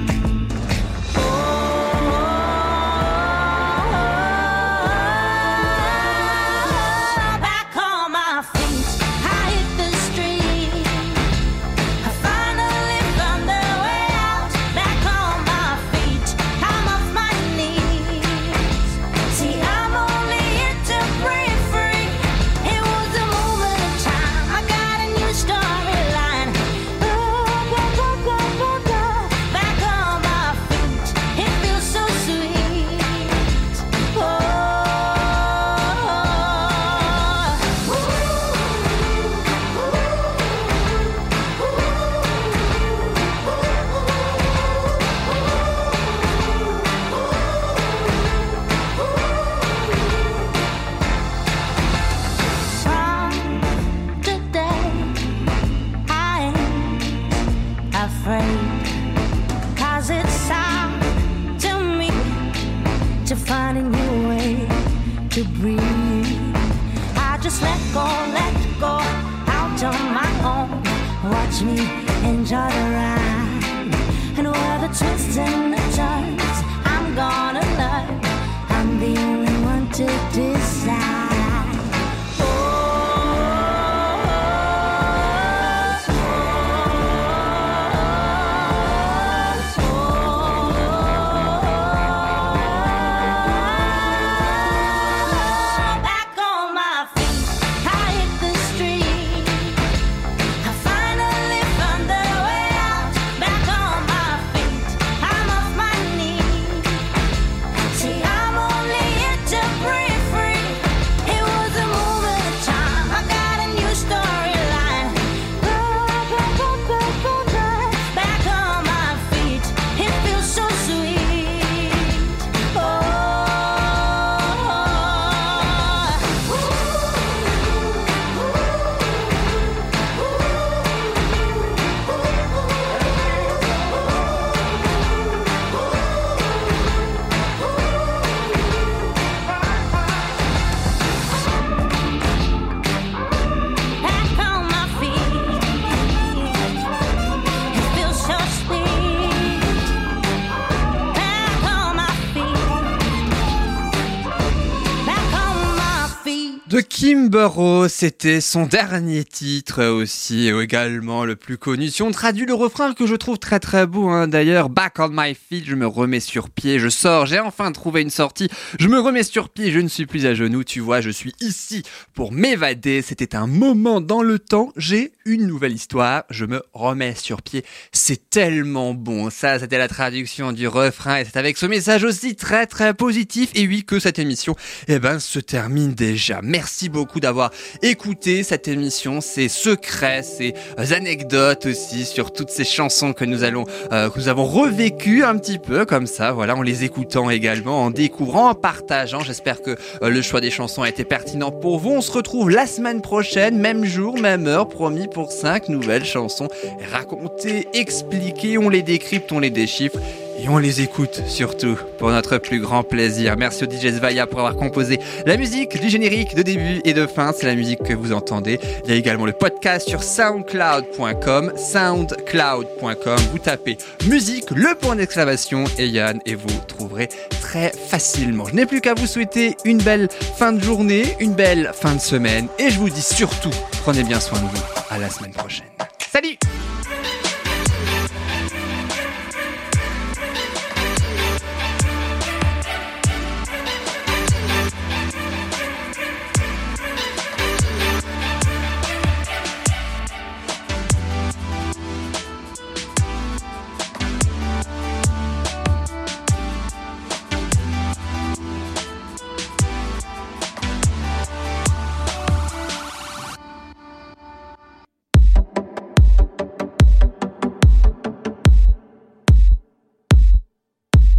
c'est 158.02 158.11
c'était 158.22 158.40
son 158.40 158.66
dernier 158.66 159.24
titre 159.24 159.84
aussi, 159.84 160.46
également 160.46 161.24
le 161.24 161.34
plus 161.34 161.58
connu. 161.58 161.88
Si 161.88 162.02
on 162.02 162.12
traduit 162.12 162.46
le 162.46 162.54
refrain 162.54 162.94
que 162.94 163.04
je 163.04 163.16
trouve 163.16 163.36
très 163.36 163.58
très 163.58 163.84
beau, 163.84 164.10
hein, 164.10 164.28
d'ailleurs, 164.28 164.68
Back 164.68 165.00
on 165.00 165.08
my 165.10 165.34
feet, 165.34 165.64
je 165.66 165.74
me 165.74 165.88
remets 165.88 166.20
sur 166.20 166.48
pied, 166.48 166.78
je 166.78 166.88
sors, 166.88 167.26
j'ai 167.26 167.40
enfin 167.40 167.72
trouvé 167.72 168.00
une 168.00 168.10
sortie, 168.10 168.48
je 168.78 168.86
me 168.86 169.00
remets 169.00 169.24
sur 169.24 169.48
pied, 169.48 169.72
je 169.72 169.80
ne 169.80 169.88
suis 169.88 170.06
plus 170.06 170.24
à 170.24 170.34
genoux, 170.34 170.62
tu 170.62 170.78
vois, 170.78 171.00
je 171.00 171.10
suis 171.10 171.34
ici 171.40 171.82
pour 172.14 172.30
m'évader, 172.30 173.02
c'était 173.02 173.34
un 173.34 173.48
moment 173.48 174.00
dans 174.00 174.22
le 174.22 174.38
temps, 174.38 174.72
j'ai 174.76 175.10
une 175.24 175.48
nouvelle 175.48 175.72
histoire, 175.72 176.22
je 176.30 176.44
me 176.44 176.62
remets 176.74 177.16
sur 177.16 177.42
pied, 177.42 177.64
c'est 177.90 178.30
tellement 178.30 178.94
bon, 178.94 179.30
ça 179.30 179.58
c'était 179.58 179.78
la 179.78 179.88
traduction 179.88 180.52
du 180.52 180.68
refrain, 180.68 181.18
et 181.18 181.24
c'est 181.24 181.38
avec 181.38 181.56
ce 181.56 181.66
message 181.66 182.04
aussi 182.04 182.36
très 182.36 182.68
très 182.68 182.94
positif, 182.94 183.50
et 183.56 183.66
oui 183.66 183.82
que 183.84 183.98
cette 183.98 184.20
émission, 184.20 184.54
eh 184.86 185.00
ben, 185.00 185.18
se 185.18 185.40
termine 185.40 185.92
déjà. 185.92 186.40
Merci 186.40 186.88
beaucoup 186.88 187.18
d'avoir 187.18 187.50
écouté 187.82 188.11
cette 188.20 188.68
émission, 188.68 189.20
ces 189.20 189.48
secrets, 189.48 190.22
ces 190.22 190.54
euh, 190.78 190.94
anecdotes 190.94 191.66
aussi 191.66 192.04
sur 192.04 192.32
toutes 192.32 192.50
ces 192.50 192.64
chansons 192.64 193.12
que 193.12 193.24
nous 193.24 193.42
allons, 193.42 193.64
euh, 193.90 194.10
nous 194.16 194.28
avons 194.28 194.44
revécues 194.44 195.24
un 195.24 195.36
petit 195.36 195.58
peu 195.58 195.84
comme 195.84 196.06
ça, 196.06 196.32
voilà, 196.32 196.54
en 196.54 196.62
les 196.62 196.84
écoutant 196.84 197.30
également, 197.30 197.84
en 197.84 197.90
découvrant, 197.90 198.50
en 198.50 198.54
partageant. 198.54 199.20
J'espère 199.20 199.62
que 199.62 199.76
euh, 200.02 200.10
le 200.10 200.22
choix 200.22 200.40
des 200.40 200.50
chansons 200.50 200.82
a 200.82 200.88
été 200.88 201.04
pertinent 201.04 201.50
pour 201.50 201.78
vous. 201.78 201.90
On 201.90 202.00
se 202.00 202.12
retrouve 202.12 202.50
la 202.50 202.66
semaine 202.66 203.00
prochaine, 203.00 203.58
même 203.58 203.84
jour, 203.84 204.18
même 204.18 204.46
heure, 204.46 204.68
promis 204.68 205.08
pour 205.08 205.32
cinq 205.32 205.68
nouvelles 205.68 206.04
chansons 206.04 206.48
racontées, 206.92 207.66
expliquées. 207.72 208.58
On 208.58 208.68
les 208.68 208.82
décrypte, 208.82 209.32
on 209.32 209.40
les 209.40 209.50
déchiffre. 209.50 209.98
Et 210.42 210.48
on 210.48 210.58
les 210.58 210.80
écoute 210.80 211.22
surtout 211.28 211.78
pour 211.98 212.10
notre 212.10 212.38
plus 212.38 212.58
grand 212.58 212.82
plaisir. 212.82 213.36
Merci 213.38 213.62
au 213.62 213.70
DJ 213.70 213.96
Svaya 213.96 214.26
pour 214.26 214.40
avoir 214.40 214.56
composé 214.56 214.98
la 215.24 215.36
musique 215.36 215.80
du 215.80 215.88
générique 215.88 216.34
de 216.34 216.42
début 216.42 216.80
et 216.84 216.94
de 216.94 217.06
fin. 217.06 217.32
C'est 217.32 217.46
la 217.46 217.54
musique 217.54 217.84
que 217.84 217.92
vous 217.92 218.12
entendez. 218.12 218.58
Il 218.84 218.90
y 218.90 218.92
a 218.92 218.96
également 218.96 219.24
le 219.24 219.32
podcast 219.32 219.88
sur 219.88 220.02
soundcloud.com, 220.02 221.52
soundcloud.com. 221.56 223.18
Vous 223.30 223.38
tapez 223.38 223.78
musique, 224.08 224.50
le 224.50 224.74
point 224.74 224.96
d'exclamation 224.96 225.62
et 225.78 225.86
Yann 225.86 226.18
et 226.26 226.34
vous 226.34 226.48
trouverez 226.66 227.08
très 227.40 227.70
facilement. 227.70 228.46
Je 228.46 228.56
n'ai 228.56 228.66
plus 228.66 228.80
qu'à 228.80 228.94
vous 228.94 229.06
souhaiter 229.06 229.56
une 229.64 229.78
belle 229.78 230.08
fin 230.36 230.52
de 230.52 230.60
journée, 230.60 231.04
une 231.20 231.34
belle 231.34 231.70
fin 231.72 231.94
de 231.94 232.00
semaine 232.00 232.48
et 232.58 232.68
je 232.68 232.80
vous 232.80 232.90
dis 232.90 233.00
surtout, 233.00 233.54
prenez 233.84 234.02
bien 234.02 234.18
soin 234.18 234.40
de 234.40 234.46
vous. 234.46 234.62
À 234.90 234.98
la 234.98 235.08
semaine 235.08 235.32
prochaine. 235.32 235.66
Salut! 236.12 236.36